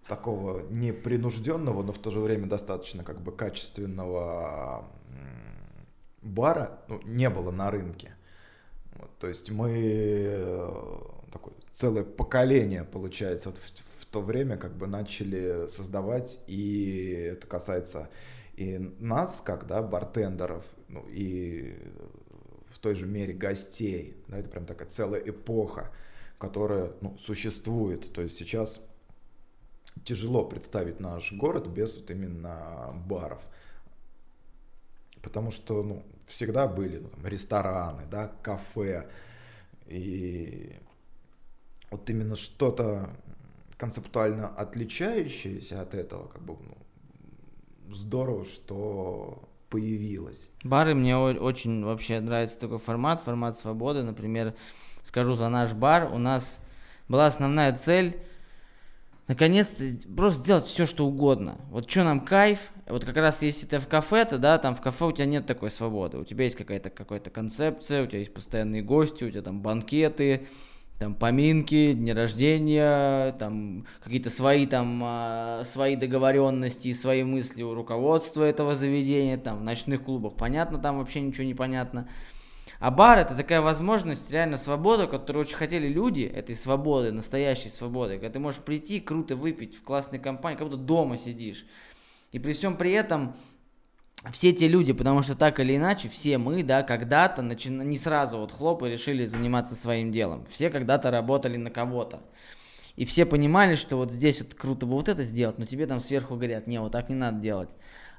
такого 0.07 0.61
непринужденного, 0.71 1.83
но 1.83 1.91
в 1.91 1.99
то 1.99 2.09
же 2.09 2.19
время 2.21 2.47
достаточно 2.47 3.03
как 3.03 3.21
бы 3.21 3.31
качественного 3.31 4.83
бара 6.23 6.79
ну, 6.87 6.99
не 7.03 7.29
было 7.29 7.51
на 7.51 7.69
рынке. 7.69 8.15
Вот, 8.95 9.11
то 9.19 9.27
есть 9.27 9.51
мы 9.51 9.71
э, 9.75 10.71
такое 11.31 11.53
целое 11.71 12.03
поколение, 12.03 12.83
получается, 12.83 13.49
вот 13.49 13.59
в 13.59 13.90
то 14.11 14.21
время 14.21 14.57
как 14.57 14.75
бы 14.75 14.87
начали 14.87 15.67
создавать, 15.67 16.39
и 16.47 17.29
это 17.33 17.47
касается 17.47 18.09
и 18.55 18.77
нас, 18.99 19.41
как 19.43 19.65
да, 19.65 19.81
бартендеров, 19.81 20.65
ну, 20.87 21.05
и 21.09 21.77
в 22.69 22.79
той 22.79 22.95
же 22.95 23.05
мере 23.07 23.33
гостей. 23.33 24.15
Да, 24.27 24.37
это 24.37 24.49
прям 24.49 24.65
такая 24.65 24.87
целая 24.89 25.21
эпоха, 25.21 25.91
которая 26.37 26.91
ну, 27.01 27.17
существует. 27.17 28.11
То 28.13 28.21
есть 28.21 28.37
сейчас 28.37 28.81
тяжело 30.03 30.45
представить 30.45 30.99
наш 30.99 31.31
город 31.33 31.67
без 31.67 31.97
вот 31.97 32.11
именно 32.11 32.91
баров 33.07 33.41
потому 35.21 35.51
что 35.51 35.83
ну, 35.83 36.03
всегда 36.27 36.67
были 36.67 36.97
ну, 36.97 37.09
там, 37.09 37.25
рестораны, 37.25 38.03
да, 38.09 38.31
кафе, 38.41 39.09
и 39.87 40.75
вот 41.89 42.09
именно 42.09 42.35
что-то 42.35 43.09
концептуально 43.81 44.47
отличающееся 44.47 45.81
от 45.81 45.95
этого, 45.95 46.27
как 46.27 46.43
бы 46.43 46.55
ну, 47.87 47.95
здорово, 47.95 48.45
что 48.45 49.49
появилось. 49.69 50.51
Бары 50.63 50.93
мне 50.93 51.17
очень 51.17 51.83
вообще 51.83 52.19
нравится 52.19 52.59
такой 52.59 52.77
формат, 52.77 53.21
формат 53.21 53.57
свободы. 53.57 54.03
Например, 54.03 54.53
скажу 55.01 55.33
за 55.33 55.49
наш 55.49 55.73
бар, 55.73 56.11
у 56.13 56.19
нас 56.19 56.61
была 57.07 57.25
основная 57.25 57.75
цель 57.75 58.21
наконец-то 59.27 59.83
просто 60.15 60.41
сделать 60.41 60.65
все, 60.65 60.85
что 60.85 61.07
угодно. 61.07 61.57
Вот 61.71 61.89
что 61.89 62.03
нам 62.03 62.19
кайф, 62.19 62.59
вот 62.85 63.03
как 63.03 63.15
раз 63.15 63.41
если 63.41 63.65
ты 63.65 63.79
в 63.79 63.87
кафе, 63.87 64.25
то 64.25 64.37
да, 64.37 64.59
там 64.59 64.75
в 64.75 64.81
кафе 64.81 65.05
у 65.05 65.11
тебя 65.11 65.25
нет 65.25 65.47
такой 65.47 65.71
свободы. 65.71 66.19
У 66.19 66.23
тебя 66.23 66.43
есть 66.43 66.55
какая-то 66.55 66.91
какая-то 66.91 67.31
концепция, 67.31 68.03
у 68.03 68.05
тебя 68.05 68.19
есть 68.19 68.33
постоянные 68.33 68.83
гости, 68.83 69.23
у 69.23 69.31
тебя 69.31 69.41
там 69.41 69.61
банкеты, 69.61 70.47
там 71.01 71.15
поминки, 71.15 71.93
дни 71.93 72.13
рождения, 72.13 73.31
там 73.39 73.87
какие-то 74.03 74.29
свои 74.29 74.67
там 74.67 75.01
э, 75.03 75.63
свои 75.65 75.95
договоренности, 75.95 76.93
свои 76.93 77.23
мысли 77.23 77.63
у 77.63 77.73
руководства 77.73 78.43
этого 78.43 78.75
заведения, 78.75 79.39
там 79.39 79.61
в 79.61 79.63
ночных 79.63 80.03
клубах 80.03 80.35
понятно, 80.35 80.77
там 80.77 80.99
вообще 80.99 81.21
ничего 81.21 81.43
не 81.43 81.55
понятно. 81.55 82.07
А 82.79 82.91
бар 82.91 83.17
это 83.17 83.33
такая 83.33 83.61
возможность, 83.61 84.31
реально 84.31 84.57
свобода, 84.57 85.07
которую 85.07 85.43
очень 85.45 85.55
хотели 85.55 85.87
люди, 85.87 86.21
этой 86.21 86.53
свободы, 86.53 87.11
настоящей 87.11 87.69
свободы. 87.69 88.19
Когда 88.19 88.33
ты 88.33 88.39
можешь 88.39 88.61
прийти, 88.61 88.99
круто 88.99 89.35
выпить 89.35 89.75
в 89.75 89.81
классной 89.81 90.19
компании, 90.19 90.59
как 90.59 90.67
будто 90.67 90.79
дома 90.79 91.17
сидишь. 91.17 91.65
И 92.31 92.37
при 92.37 92.53
всем 92.53 92.77
при 92.77 92.91
этом 92.91 93.35
все 94.31 94.51
те 94.51 94.67
люди, 94.67 94.93
потому 94.93 95.23
что 95.23 95.35
так 95.35 95.59
или 95.59 95.75
иначе, 95.75 96.07
все 96.07 96.37
мы, 96.37 96.61
да, 96.61 96.83
когда-то, 96.83 97.41
начи... 97.41 97.69
не 97.69 97.97
сразу 97.97 98.37
вот 98.37 98.51
хлоп 98.51 98.83
и 98.83 98.89
решили 98.89 99.25
заниматься 99.25 99.75
своим 99.75 100.11
делом. 100.11 100.45
Все 100.49 100.69
когда-то 100.69 101.09
работали 101.09 101.57
на 101.57 101.71
кого-то. 101.71 102.21
И 102.95 103.05
все 103.05 103.25
понимали, 103.25 103.75
что 103.75 103.97
вот 103.97 104.11
здесь 104.11 104.41
вот 104.41 104.53
круто 104.53 104.85
бы 104.85 104.93
вот 104.93 105.09
это 105.09 105.23
сделать, 105.23 105.57
но 105.57 105.65
тебе 105.65 105.87
там 105.87 105.99
сверху 105.99 106.35
говорят, 106.35 106.67
не, 106.67 106.79
вот 106.79 106.91
так 106.91 107.09
не 107.09 107.15
надо 107.15 107.39
делать. 107.39 107.71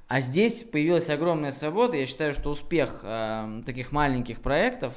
А 0.08 0.20
здесь 0.20 0.64
появилась 0.64 1.08
огромная 1.08 1.52
свобода. 1.52 1.96
Я 1.96 2.06
считаю, 2.06 2.34
что 2.34 2.50
успех 2.50 3.00
э, 3.02 3.62
таких 3.64 3.92
маленьких 3.92 4.42
проектов 4.42 4.94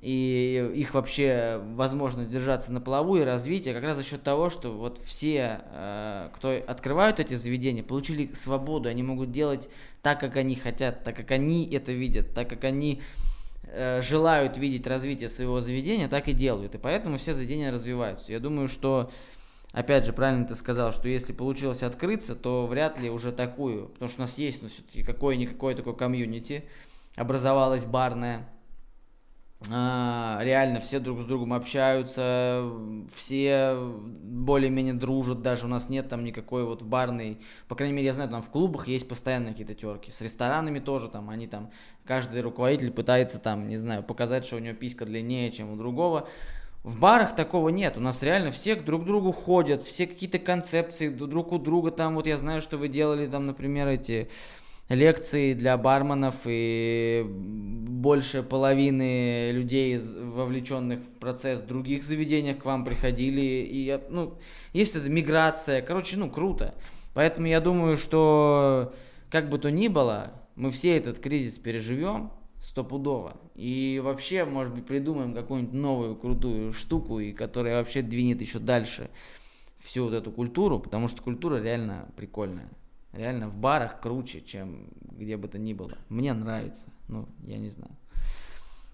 и 0.00 0.72
их 0.74 0.92
вообще 0.92 1.60
возможность 1.74 2.30
держаться 2.30 2.70
на 2.70 2.80
плаву 2.80 3.16
и 3.16 3.22
развитие 3.22 3.72
как 3.72 3.82
раз 3.82 3.96
за 3.96 4.02
счет 4.02 4.22
того, 4.22 4.50
что 4.50 4.72
вот 4.72 4.98
все, 4.98 5.62
э, 5.72 6.28
кто 6.34 6.54
открывают 6.66 7.18
эти 7.18 7.34
заведения, 7.34 7.82
получили 7.82 8.32
свободу. 8.34 8.90
Они 8.90 9.02
могут 9.02 9.32
делать 9.32 9.70
так, 10.02 10.20
как 10.20 10.36
они 10.36 10.54
хотят, 10.54 11.02
так 11.02 11.16
как 11.16 11.30
они 11.30 11.68
это 11.72 11.92
видят, 11.92 12.34
так 12.34 12.48
как 12.50 12.64
они 12.64 13.00
э, 13.64 14.02
желают 14.02 14.58
видеть 14.58 14.86
развитие 14.86 15.30
своего 15.30 15.60
заведения, 15.60 16.08
так 16.08 16.28
и 16.28 16.32
делают. 16.32 16.74
И 16.74 16.78
поэтому 16.78 17.16
все 17.16 17.32
заведения 17.32 17.72
развиваются. 17.72 18.32
Я 18.32 18.38
думаю, 18.38 18.68
что 18.68 19.10
опять 19.72 20.04
же, 20.04 20.12
правильно 20.12 20.44
ты 20.44 20.54
сказал, 20.56 20.92
что 20.92 21.08
если 21.08 21.32
получилось 21.32 21.82
открыться, 21.82 22.34
то 22.34 22.66
вряд 22.66 23.00
ли 23.00 23.08
уже 23.08 23.32
такую, 23.32 23.88
потому 23.88 24.10
что 24.10 24.20
у 24.20 24.24
нас 24.26 24.36
есть, 24.36 24.60
ну, 24.60 24.68
все-таки 24.68 25.02
какое-никакое 25.02 25.74
такое 25.74 25.94
комьюнити, 25.94 26.64
образовалось 27.14 27.84
барное, 27.84 28.38
а, 28.38 28.55
реально 29.62 30.80
все 30.80 30.98
друг 31.00 31.20
с 31.22 31.24
другом 31.24 31.54
общаются, 31.54 32.70
все 33.14 33.74
более-менее 33.76 34.94
дружат, 34.94 35.40
даже 35.40 35.64
у 35.64 35.68
нас 35.68 35.88
нет 35.88 36.08
там 36.08 36.24
никакой 36.24 36.64
вот 36.64 36.82
в 36.82 36.86
барной, 36.86 37.40
по 37.66 37.74
крайней 37.74 37.94
мере, 37.94 38.06
я 38.06 38.12
знаю, 38.12 38.28
там 38.28 38.42
в 38.42 38.50
клубах 38.50 38.86
есть 38.86 39.08
постоянно 39.08 39.48
какие-то 39.48 39.74
терки, 39.74 40.10
с 40.12 40.20
ресторанами 40.20 40.78
тоже 40.78 41.08
там, 41.08 41.30
они 41.30 41.46
там, 41.46 41.70
каждый 42.04 42.42
руководитель 42.42 42.90
пытается 42.90 43.38
там, 43.38 43.68
не 43.68 43.78
знаю, 43.78 44.02
показать, 44.02 44.44
что 44.44 44.56
у 44.56 44.58
него 44.58 44.74
писька 44.74 45.06
длиннее, 45.06 45.50
чем 45.50 45.72
у 45.72 45.76
другого, 45.76 46.28
в 46.84 47.00
барах 47.00 47.34
такого 47.34 47.70
нет. 47.70 47.96
У 47.96 48.00
нас 48.00 48.22
реально 48.22 48.52
все 48.52 48.76
друг 48.76 49.02
к 49.02 49.06
другу 49.06 49.32
ходят, 49.32 49.82
все 49.82 50.06
какие-то 50.06 50.38
концепции 50.38 51.08
друг 51.08 51.50
у 51.50 51.58
друга. 51.58 51.90
Там 51.90 52.14
вот 52.14 52.28
я 52.28 52.36
знаю, 52.36 52.62
что 52.62 52.78
вы 52.78 52.86
делали 52.86 53.26
там, 53.26 53.44
например, 53.44 53.88
эти 53.88 54.30
лекции 54.88 55.54
для 55.54 55.76
барменов, 55.76 56.34
и 56.44 57.24
больше 57.26 58.42
половины 58.42 59.50
людей, 59.52 59.98
вовлеченных 59.98 61.00
в 61.00 61.08
процесс 61.18 61.62
в 61.62 61.66
других 61.66 62.04
заведениях, 62.04 62.58
к 62.58 62.64
вам 62.64 62.84
приходили. 62.84 63.66
И, 63.68 63.98
ну, 64.10 64.34
есть 64.72 64.94
эта 64.94 65.08
миграция. 65.08 65.82
Короче, 65.82 66.16
ну, 66.16 66.30
круто. 66.30 66.74
Поэтому 67.14 67.46
я 67.46 67.60
думаю, 67.60 67.96
что 67.96 68.94
как 69.30 69.48
бы 69.48 69.58
то 69.58 69.70
ни 69.70 69.88
было, 69.88 70.32
мы 70.54 70.70
все 70.70 70.96
этот 70.96 71.18
кризис 71.18 71.58
переживем 71.58 72.30
стопудово. 72.60 73.36
И 73.54 74.00
вообще, 74.04 74.44
может 74.44 74.74
быть, 74.74 74.86
придумаем 74.86 75.34
какую-нибудь 75.34 75.74
новую 75.74 76.16
крутую 76.16 76.72
штуку, 76.72 77.18
и 77.20 77.32
которая 77.32 77.78
вообще 77.78 78.02
двинет 78.02 78.40
еще 78.40 78.58
дальше 78.58 79.10
всю 79.76 80.04
вот 80.04 80.14
эту 80.14 80.30
культуру, 80.30 80.78
потому 80.78 81.08
что 81.08 81.22
культура 81.22 81.60
реально 81.60 82.08
прикольная. 82.16 82.68
Реально 83.16 83.48
в 83.48 83.56
барах 83.56 84.00
круче, 84.00 84.42
чем 84.42 84.90
где 85.00 85.36
бы 85.36 85.48
то 85.48 85.58
ни 85.58 85.72
было. 85.72 85.96
Мне 86.08 86.34
нравится. 86.34 86.88
Ну, 87.08 87.28
я 87.44 87.58
не 87.58 87.68
знаю. 87.68 87.96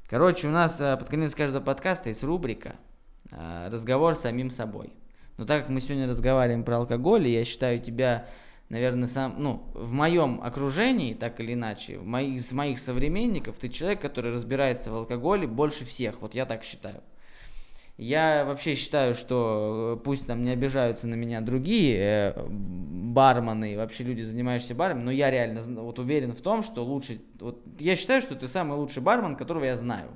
Короче, 0.09 0.49
у 0.49 0.51
нас 0.51 0.81
э, 0.81 0.97
под 0.97 1.09
конец 1.09 1.35
каждого 1.35 1.63
подкаста 1.63 2.11
есть 2.11 2.23
рубрика 2.23 2.77
э, 3.31 3.69
«Разговор 3.71 4.15
с 4.15 4.21
самим 4.21 4.51
собой». 4.51 4.93
Но 5.39 5.47
так 5.47 5.63
как 5.63 5.71
мы 5.71 5.81
сегодня 5.81 6.07
разговариваем 6.07 6.65
про 6.65 6.77
алкоголь, 6.77 7.27
я 7.27 7.45
считаю 7.45 7.81
тебя, 7.81 8.27
наверное, 8.69 9.09
сам, 9.09 9.37
ну, 9.39 9.67
в 9.75 9.93
моем 9.93 10.41
окружении, 10.43 11.15
так 11.15 11.41
или 11.41 11.55
иначе, 11.55 11.95
из 11.95 12.53
моих 12.53 12.79
современников, 12.79 13.59
ты 13.59 13.71
человек, 13.71 14.01
который 14.01 14.33
разбирается 14.33 14.93
в 14.93 14.95
алкоголе 14.95 15.47
больше 15.47 15.85
всех. 15.85 16.21
Вот 16.21 16.35
я 16.35 16.47
так 16.47 16.63
считаю. 16.63 17.03
Я 17.99 18.45
вообще 18.45 18.75
считаю, 18.75 19.15
что 19.15 19.99
э, 19.99 20.05
пусть 20.05 20.27
там 20.27 20.43
не 20.43 20.51
обижаются 20.51 21.07
на 21.07 21.15
меня 21.15 21.41
другие 21.41 21.97
э, 21.99 22.47
бармены, 22.49 23.77
вообще 23.77 24.05
люди, 24.05 24.23
занимающиеся 24.23 24.75
барами, 24.75 25.03
но 25.03 25.11
я 25.11 25.31
реально 25.31 25.61
вот 25.83 25.99
уверен 25.99 26.33
в 26.33 26.41
том, 26.41 26.63
что 26.63 26.85
лучше... 26.85 27.21
Вот, 27.39 27.63
я 27.79 27.97
считаю, 27.97 28.23
что 28.23 28.35
ты 28.35 28.49
самый 28.49 28.79
лучший 28.79 29.03
бармен, 29.03 29.37
которого 29.37 29.65
я 29.65 29.77
знаю. 29.77 30.09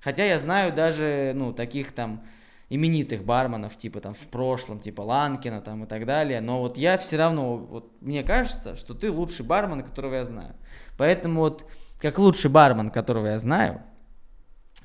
Хотя 0.00 0.24
я 0.24 0.38
знаю 0.38 0.72
даже, 0.72 1.32
ну, 1.34 1.52
таких 1.52 1.92
там 1.92 2.24
именитых 2.70 3.24
барменов, 3.24 3.76
типа 3.76 4.00
там 4.00 4.14
в 4.14 4.28
прошлом, 4.28 4.80
типа 4.80 5.00
Ланкина 5.00 5.60
там 5.60 5.84
и 5.84 5.86
так 5.86 6.04
далее. 6.04 6.40
Но 6.40 6.60
вот 6.60 6.76
я 6.76 6.98
все 6.98 7.16
равно, 7.16 7.56
вот 7.56 7.92
мне 8.00 8.22
кажется, 8.22 8.76
что 8.76 8.94
ты 8.94 9.10
лучший 9.10 9.46
бармен, 9.46 9.82
которого 9.82 10.14
я 10.14 10.24
знаю. 10.24 10.54
Поэтому 10.96 11.40
вот 11.40 11.64
как 12.00 12.18
лучший 12.18 12.50
бармен, 12.50 12.90
которого 12.90 13.28
я 13.28 13.38
знаю, 13.38 13.82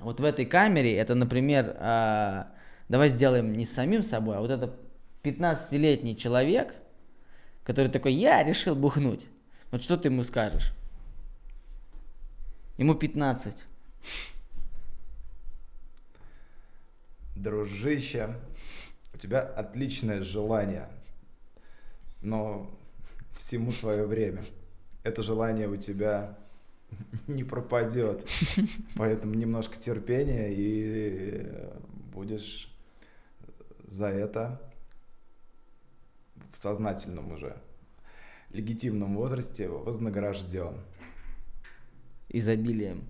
вот 0.04 0.20
в 0.20 0.24
этой 0.24 0.46
камере, 0.46 0.96
это, 0.96 1.16
например, 1.16 1.76
э, 1.80 2.44
давай 2.90 3.10
сделаем 3.10 3.54
не 3.54 3.66
с 3.66 3.74
самим 3.74 4.04
собой, 4.04 4.38
а 4.38 4.42
вот 4.42 4.52
это 4.52 4.76
15-летний 5.24 6.18
человек, 6.18 6.76
который 7.64 7.88
такой, 7.88 8.14
я 8.14 8.44
решил 8.44 8.76
бухнуть. 8.76 9.28
Вот 9.72 9.82
что 9.82 9.98
ты 9.98 10.10
ему 10.10 10.24
скажешь? 10.24 10.74
Ему 12.78 12.96
15. 12.96 13.66
Дружище, 17.36 18.36
у 19.14 19.18
тебя 19.18 19.42
отличное 19.42 20.22
желание, 20.22 20.88
но 22.22 22.70
всему 23.38 23.72
свое 23.72 24.06
время. 24.06 24.44
Это 25.04 25.24
желание 25.24 25.68
у 25.68 25.78
тебя 25.78 26.38
не 27.28 27.44
пропадет. 27.44 28.28
Поэтому 28.96 29.34
немножко 29.34 29.78
терпения 29.78 30.50
и 30.52 31.48
будешь 32.14 32.74
за 33.86 34.08
это 34.08 34.62
в 36.52 36.58
сознательном 36.58 37.32
уже 37.32 37.58
легитимном 38.54 39.16
возрасте 39.16 39.68
вознагражден. 39.68 40.76
Изобилием. 42.30 43.04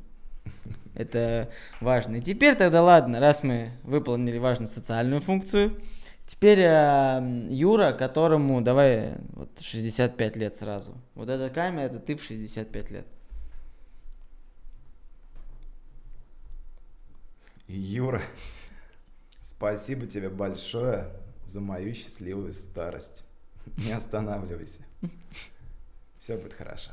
Это 0.95 1.51
важно. 1.81 2.17
И 2.17 2.21
теперь 2.21 2.55
тогда 2.55 2.81
ладно, 2.81 3.19
раз 3.19 3.43
мы 3.43 3.71
выполнили 3.83 4.37
важную 4.37 4.67
социальную 4.67 5.21
функцию, 5.21 5.81
теперь 6.25 6.59
э, 6.59 7.47
Юра, 7.49 7.93
которому 7.93 8.61
давай 8.61 9.15
вот 9.33 9.59
65 9.59 10.35
лет 10.37 10.55
сразу. 10.55 10.97
Вот 11.15 11.29
эта 11.29 11.49
камера, 11.53 11.83
это 11.83 11.99
ты 11.99 12.15
в 12.15 12.23
65 12.23 12.91
лет. 12.91 13.07
Юра, 17.77 18.21
спасибо 19.41 20.07
тебе 20.07 20.29
большое 20.29 21.11
за 21.45 21.59
мою 21.59 21.93
счастливую 21.93 22.53
старость. 22.53 23.23
Не 23.77 23.91
останавливайся. 23.91 24.85
Все 26.17 26.37
будет 26.37 26.53
хорошо 26.53 26.91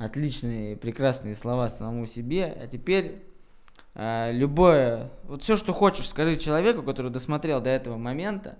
отличные, 0.00 0.76
прекрасные 0.76 1.36
слова 1.36 1.68
самому 1.68 2.06
себе. 2.06 2.56
А 2.60 2.66
теперь 2.66 3.22
э, 3.94 4.32
любое, 4.32 5.10
вот 5.24 5.42
все, 5.42 5.56
что 5.56 5.74
хочешь, 5.74 6.08
скажи 6.08 6.36
человеку, 6.36 6.82
который 6.82 7.10
досмотрел 7.10 7.60
до 7.60 7.70
этого 7.70 7.98
момента. 7.98 8.58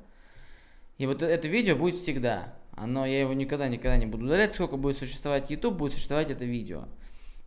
И 0.98 1.06
вот 1.06 1.22
это 1.22 1.48
видео 1.48 1.76
будет 1.76 1.94
всегда. 1.94 2.52
Оно, 2.72 3.06
я 3.06 3.20
его 3.20 3.32
никогда, 3.32 3.68
никогда 3.68 3.96
не 3.96 4.06
буду 4.06 4.26
удалять, 4.26 4.54
сколько 4.54 4.76
будет 4.76 4.98
существовать 4.98 5.50
YouTube, 5.50 5.76
будет 5.76 5.94
существовать 5.94 6.30
это 6.30 6.44
видео. 6.44 6.84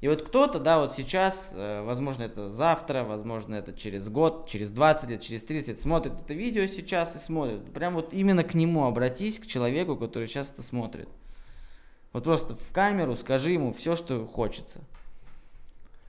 И 0.04 0.08
вот 0.10 0.22
кто-то, 0.22 0.60
да, 0.60 0.80
вот 0.80 0.96
сейчас, 0.96 1.52
э, 1.54 1.82
возможно, 1.82 2.24
это 2.24 2.52
завтра, 2.52 3.06
возможно, 3.06 3.56
это 3.56 3.72
через 3.72 4.10
год, 4.10 4.50
через 4.50 4.70
20 4.70 5.10
лет, 5.10 5.22
через 5.22 5.46
30 5.46 5.68
лет, 5.70 5.80
смотрит 5.80 6.20
это 6.20 6.34
видео 6.34 6.66
сейчас 6.66 7.16
и 7.16 7.20
смотрит. 7.20 7.72
Прям 7.74 7.94
вот 7.94 8.14
именно 8.14 8.44
к 8.44 8.54
нему 8.54 8.84
обратись, 8.84 9.40
к 9.40 9.46
человеку, 9.46 9.96
который 9.96 10.28
сейчас 10.28 10.52
это 10.52 10.62
смотрит. 10.62 11.08
Вот 12.12 12.26
просто 12.26 12.58
в 12.58 12.72
камеру 12.74 13.16
скажи 13.16 13.52
ему 13.52 13.72
все, 13.72 13.96
что 13.96 14.28
хочется. 14.28 14.82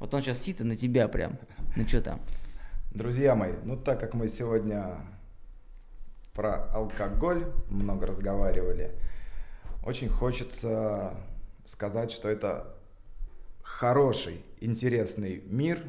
Вот 0.00 0.12
он 0.12 0.22
сейчас 0.22 0.40
сидит 0.40 0.58
на 0.58 0.74
тебя 0.74 1.06
прям. 1.06 1.38
Ну 1.76 1.86
что 1.86 2.02
там? 2.02 2.20
Друзья 2.92 3.36
мои, 3.36 3.52
ну 3.62 3.76
так 3.76 4.00
как 4.00 4.14
мы 4.14 4.26
сегодня 4.26 4.96
про 6.32 6.64
алкоголь 6.72 7.46
много 7.68 8.08
разговаривали, 8.08 8.90
очень 9.86 10.08
хочется 10.08 11.14
сказать, 11.64 12.10
что 12.10 12.28
это 12.28 12.73
хороший, 13.64 14.44
интересный 14.60 15.42
мир, 15.46 15.82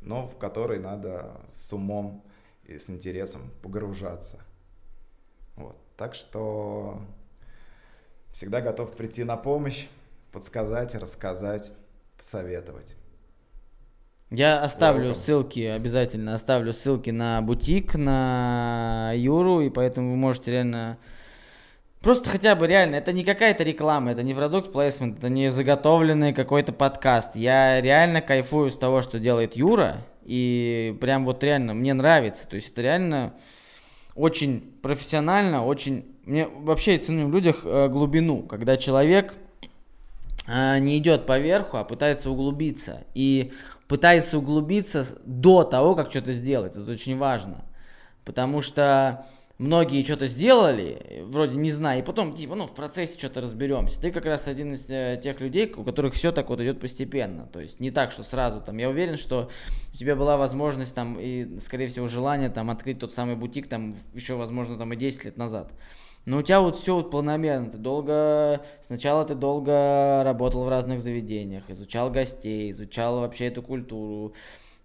но 0.00 0.26
в 0.26 0.38
который 0.38 0.78
надо 0.78 1.42
с 1.52 1.70
умом 1.74 2.24
и 2.64 2.78
с 2.78 2.88
интересом 2.88 3.50
погружаться. 3.60 4.40
Вот. 5.56 5.76
Так 5.98 6.14
что 6.14 7.02
Всегда 8.36 8.60
готов 8.60 8.94
прийти 8.94 9.24
на 9.24 9.38
помощь, 9.38 9.86
подсказать, 10.30 10.94
рассказать, 10.94 11.72
посоветовать. 12.18 12.94
Я 14.28 14.62
оставлю 14.62 15.12
Welcome. 15.12 15.14
ссылки, 15.14 15.60
обязательно 15.60 16.34
оставлю 16.34 16.74
ссылки 16.74 17.08
на 17.08 17.40
бутик, 17.40 17.94
на 17.94 19.12
Юру, 19.14 19.62
и 19.62 19.70
поэтому 19.70 20.10
вы 20.10 20.16
можете 20.16 20.50
реально... 20.50 20.98
Просто 22.06 22.30
хотя 22.30 22.54
бы 22.54 22.68
реально, 22.68 22.94
это 22.94 23.12
не 23.12 23.24
какая-то 23.24 23.64
реклама, 23.64 24.12
это 24.12 24.22
не 24.22 24.32
продукт 24.32 24.70
плейсмент, 24.70 25.18
это 25.18 25.28
не 25.28 25.50
заготовленный 25.50 26.32
какой-то 26.32 26.72
подкаст. 26.72 27.34
Я 27.34 27.80
реально 27.80 28.20
кайфую 28.20 28.70
с 28.70 28.76
того, 28.76 29.02
что 29.02 29.18
делает 29.18 29.56
Юра, 29.56 30.04
и 30.22 30.96
прям 31.00 31.24
вот 31.24 31.42
реально 31.42 31.74
мне 31.74 31.94
нравится. 31.94 32.48
То 32.48 32.54
есть 32.54 32.68
это 32.70 32.82
реально 32.82 33.34
очень 34.14 34.72
профессионально, 34.82 35.66
очень 35.66 36.04
мне 36.24 36.46
вообще 36.46 36.96
ценю 36.98 37.26
в 37.26 37.32
людях 37.32 37.62
э, 37.64 37.88
глубину, 37.88 38.44
когда 38.44 38.76
человек 38.76 39.34
э, 40.46 40.78
не 40.78 40.98
идет 40.98 41.26
по 41.26 41.40
верху, 41.40 41.76
а 41.76 41.82
пытается 41.82 42.30
углубиться. 42.30 43.02
И 43.14 43.52
пытается 43.88 44.38
углубиться 44.38 45.08
до 45.24 45.64
того, 45.64 45.96
как 45.96 46.10
что-то 46.10 46.32
сделать. 46.32 46.76
Это 46.76 46.88
очень 46.88 47.18
важно. 47.18 47.64
Потому 48.24 48.62
что 48.62 49.26
многие 49.58 50.04
что-то 50.04 50.26
сделали, 50.26 51.22
вроде 51.24 51.56
не 51.56 51.70
знаю, 51.70 52.00
и 52.00 52.04
потом, 52.04 52.34
типа, 52.34 52.54
ну, 52.54 52.66
в 52.66 52.74
процессе 52.74 53.18
что-то 53.18 53.40
разберемся. 53.40 54.00
Ты 54.00 54.10
как 54.10 54.26
раз 54.26 54.48
один 54.48 54.72
из 54.72 54.88
э, 54.90 55.18
тех 55.22 55.40
людей, 55.40 55.72
у 55.74 55.84
которых 55.84 56.14
все 56.14 56.32
так 56.32 56.48
вот 56.48 56.60
идет 56.60 56.80
постепенно. 56.80 57.46
То 57.46 57.60
есть 57.60 57.80
не 57.80 57.90
так, 57.90 58.12
что 58.12 58.22
сразу 58.22 58.60
там. 58.60 58.76
Я 58.76 58.90
уверен, 58.90 59.16
что 59.16 59.50
у 59.92 59.96
тебя 59.96 60.16
была 60.16 60.36
возможность 60.36 60.94
там 60.94 61.18
и, 61.18 61.58
скорее 61.58 61.88
всего, 61.88 62.08
желание 62.08 62.50
там 62.50 62.70
открыть 62.70 62.98
тот 62.98 63.12
самый 63.12 63.36
бутик 63.36 63.66
там 63.66 63.94
еще, 64.14 64.34
возможно, 64.34 64.76
там 64.76 64.92
и 64.92 64.96
10 64.96 65.24
лет 65.24 65.36
назад. 65.36 65.72
Но 66.26 66.38
у 66.38 66.42
тебя 66.42 66.60
вот 66.60 66.76
все 66.76 66.96
вот 66.96 67.10
планомерно. 67.10 67.70
Ты 67.70 67.78
долго, 67.78 68.60
сначала 68.82 69.24
ты 69.24 69.36
долго 69.36 70.22
работал 70.24 70.64
в 70.64 70.68
разных 70.68 71.00
заведениях, 71.00 71.70
изучал 71.70 72.10
гостей, 72.10 72.70
изучал 72.72 73.20
вообще 73.20 73.46
эту 73.46 73.62
культуру, 73.62 74.34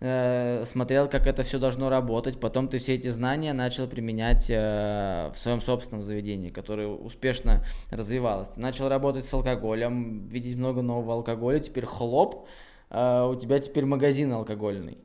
э, 0.01 0.65
смотрел, 0.65 1.07
как 1.07 1.27
это 1.27 1.43
все 1.43 1.59
должно 1.59 1.89
работать. 1.89 2.39
Потом 2.39 2.67
ты 2.67 2.79
все 2.79 2.95
эти 2.95 3.07
знания 3.07 3.53
начал 3.53 3.87
применять 3.87 4.49
э, 4.49 5.31
в 5.33 5.37
своем 5.37 5.61
собственном 5.61 6.03
заведении, 6.03 6.49
которое 6.49 6.87
успешно 6.87 7.63
развивалось. 7.89 8.49
Ты 8.49 8.59
начал 8.59 8.89
работать 8.89 9.25
с 9.25 9.33
алкоголем, 9.33 10.27
видеть 10.27 10.57
много 10.57 10.81
нового 10.81 11.13
алкоголя. 11.13 11.59
Теперь 11.59 11.85
хлоп, 11.85 12.47
э, 12.89 13.29
у 13.31 13.35
тебя 13.35 13.59
теперь 13.59 13.85
магазин 13.85 14.33
алкогольный. 14.33 14.97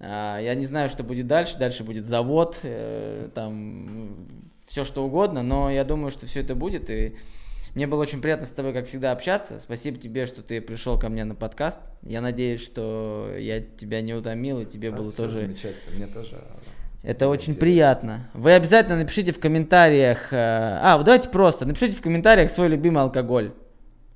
Uh, 0.00 0.40
я 0.44 0.54
не 0.54 0.64
знаю, 0.64 0.88
что 0.88 1.02
будет 1.02 1.26
дальше. 1.26 1.58
Дальше 1.58 1.82
будет 1.82 2.06
завод, 2.06 2.60
э, 2.62 3.28
там 3.34 4.28
все 4.64 4.84
что 4.84 5.04
угодно, 5.04 5.42
но 5.42 5.70
я 5.70 5.82
думаю, 5.82 6.12
что 6.12 6.26
все 6.26 6.42
это 6.42 6.54
будет, 6.54 6.88
и 6.88 7.16
мне 7.78 7.86
было 7.86 8.02
очень 8.02 8.20
приятно 8.20 8.44
с 8.44 8.50
тобой, 8.50 8.72
как 8.72 8.86
всегда, 8.86 9.12
общаться. 9.12 9.60
Спасибо 9.60 9.98
тебе, 9.98 10.26
что 10.26 10.42
ты 10.42 10.60
пришел 10.60 10.98
ко 10.98 11.08
мне 11.08 11.22
на 11.22 11.36
подкаст. 11.36 11.78
Я 12.02 12.20
надеюсь, 12.20 12.60
что 12.60 13.32
я 13.38 13.60
тебя 13.60 14.00
не 14.00 14.14
утомил, 14.14 14.58
и 14.58 14.64
тебе 14.64 14.88
а, 14.88 14.92
было 14.92 15.12
тоже... 15.12 15.34
замечательно, 15.34 15.94
мне 15.94 16.06
тоже... 16.08 16.42
Это 17.04 17.28
очень 17.28 17.54
приятно. 17.54 18.28
Вы 18.34 18.50
обязательно 18.54 18.96
напишите 18.96 19.30
в 19.30 19.38
комментариях... 19.38 20.32
Э, 20.32 20.80
а, 20.82 21.00
давайте 21.04 21.28
просто, 21.28 21.66
напишите 21.66 21.94
в 21.94 22.02
комментариях 22.02 22.50
свой 22.50 22.66
любимый 22.66 23.00
алкоголь. 23.00 23.52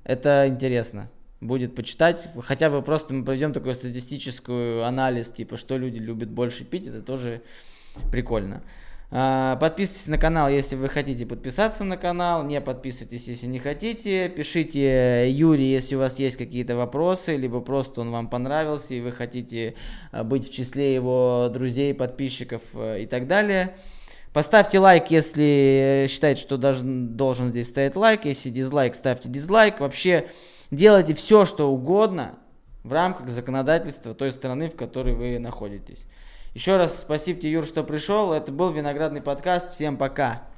Это 0.03 0.45
интересно 0.49 1.09
будет 1.39 1.73
почитать. 1.73 2.27
Хотя 2.41 2.69
бы 2.69 2.81
просто 2.81 3.13
мы 3.13 3.23
проведем 3.23 3.53
такой 3.53 3.75
статистический 3.75 4.83
анализ, 4.83 5.31
типа, 5.31 5.55
что 5.55 5.77
люди 5.77 5.99
любят 5.99 6.29
больше 6.29 6.65
пить, 6.65 6.87
это 6.87 7.01
тоже 7.01 7.43
прикольно. 8.11 8.61
А, 9.15 9.57
подписывайтесь 9.57 10.07
на 10.07 10.17
канал, 10.17 10.49
если 10.49 10.75
вы 10.75 10.89
хотите 10.89 11.27
подписаться 11.27 11.83
на 11.83 11.97
канал. 11.97 12.43
Не 12.43 12.59
подписывайтесь, 12.59 13.27
если 13.27 13.45
не 13.45 13.59
хотите. 13.59 14.27
Пишите 14.27 15.29
Юре, 15.29 15.71
если 15.71 15.95
у 15.95 15.99
вас 15.99 16.17
есть 16.17 16.35
какие-то 16.35 16.75
вопросы, 16.75 17.35
либо 17.35 17.61
просто 17.61 18.01
он 18.01 18.09
вам 18.09 18.27
понравился, 18.27 18.95
и 18.95 19.01
вы 19.01 19.11
хотите 19.11 19.75
а, 20.11 20.23
быть 20.23 20.49
в 20.49 20.51
числе 20.51 20.95
его 20.95 21.47
друзей, 21.53 21.93
подписчиков 21.93 22.63
э, 22.73 23.03
и 23.03 23.05
так 23.05 23.27
далее. 23.27 23.75
Поставьте 24.33 24.79
лайк, 24.79 25.11
если 25.11 26.07
считаете, 26.09 26.41
что 26.41 26.57
должен, 26.57 27.15
должен 27.15 27.51
здесь 27.51 27.67
стоять 27.67 27.95
лайк. 27.95 28.25
Если 28.25 28.49
дизлайк, 28.49 28.95
ставьте 28.95 29.29
дизлайк. 29.29 29.79
Вообще 29.79 30.27
делайте 30.71 31.13
все, 31.13 31.45
что 31.45 31.71
угодно 31.71 32.39
в 32.83 32.91
рамках 32.91 33.29
законодательства 33.29 34.15
той 34.15 34.31
страны, 34.31 34.71
в 34.71 34.75
которой 34.75 35.13
вы 35.13 35.37
находитесь. 35.37 36.07
Еще 36.53 36.77
раз 36.77 36.99
спасибо 36.99 37.39
тебе, 37.41 37.53
Юр, 37.53 37.65
что 37.65 37.83
пришел. 37.83 38.31
Это 38.31 38.51
был 38.51 38.71
Виноградный 38.71 39.21
подкаст. 39.21 39.71
Всем 39.71 39.97
пока. 39.97 40.52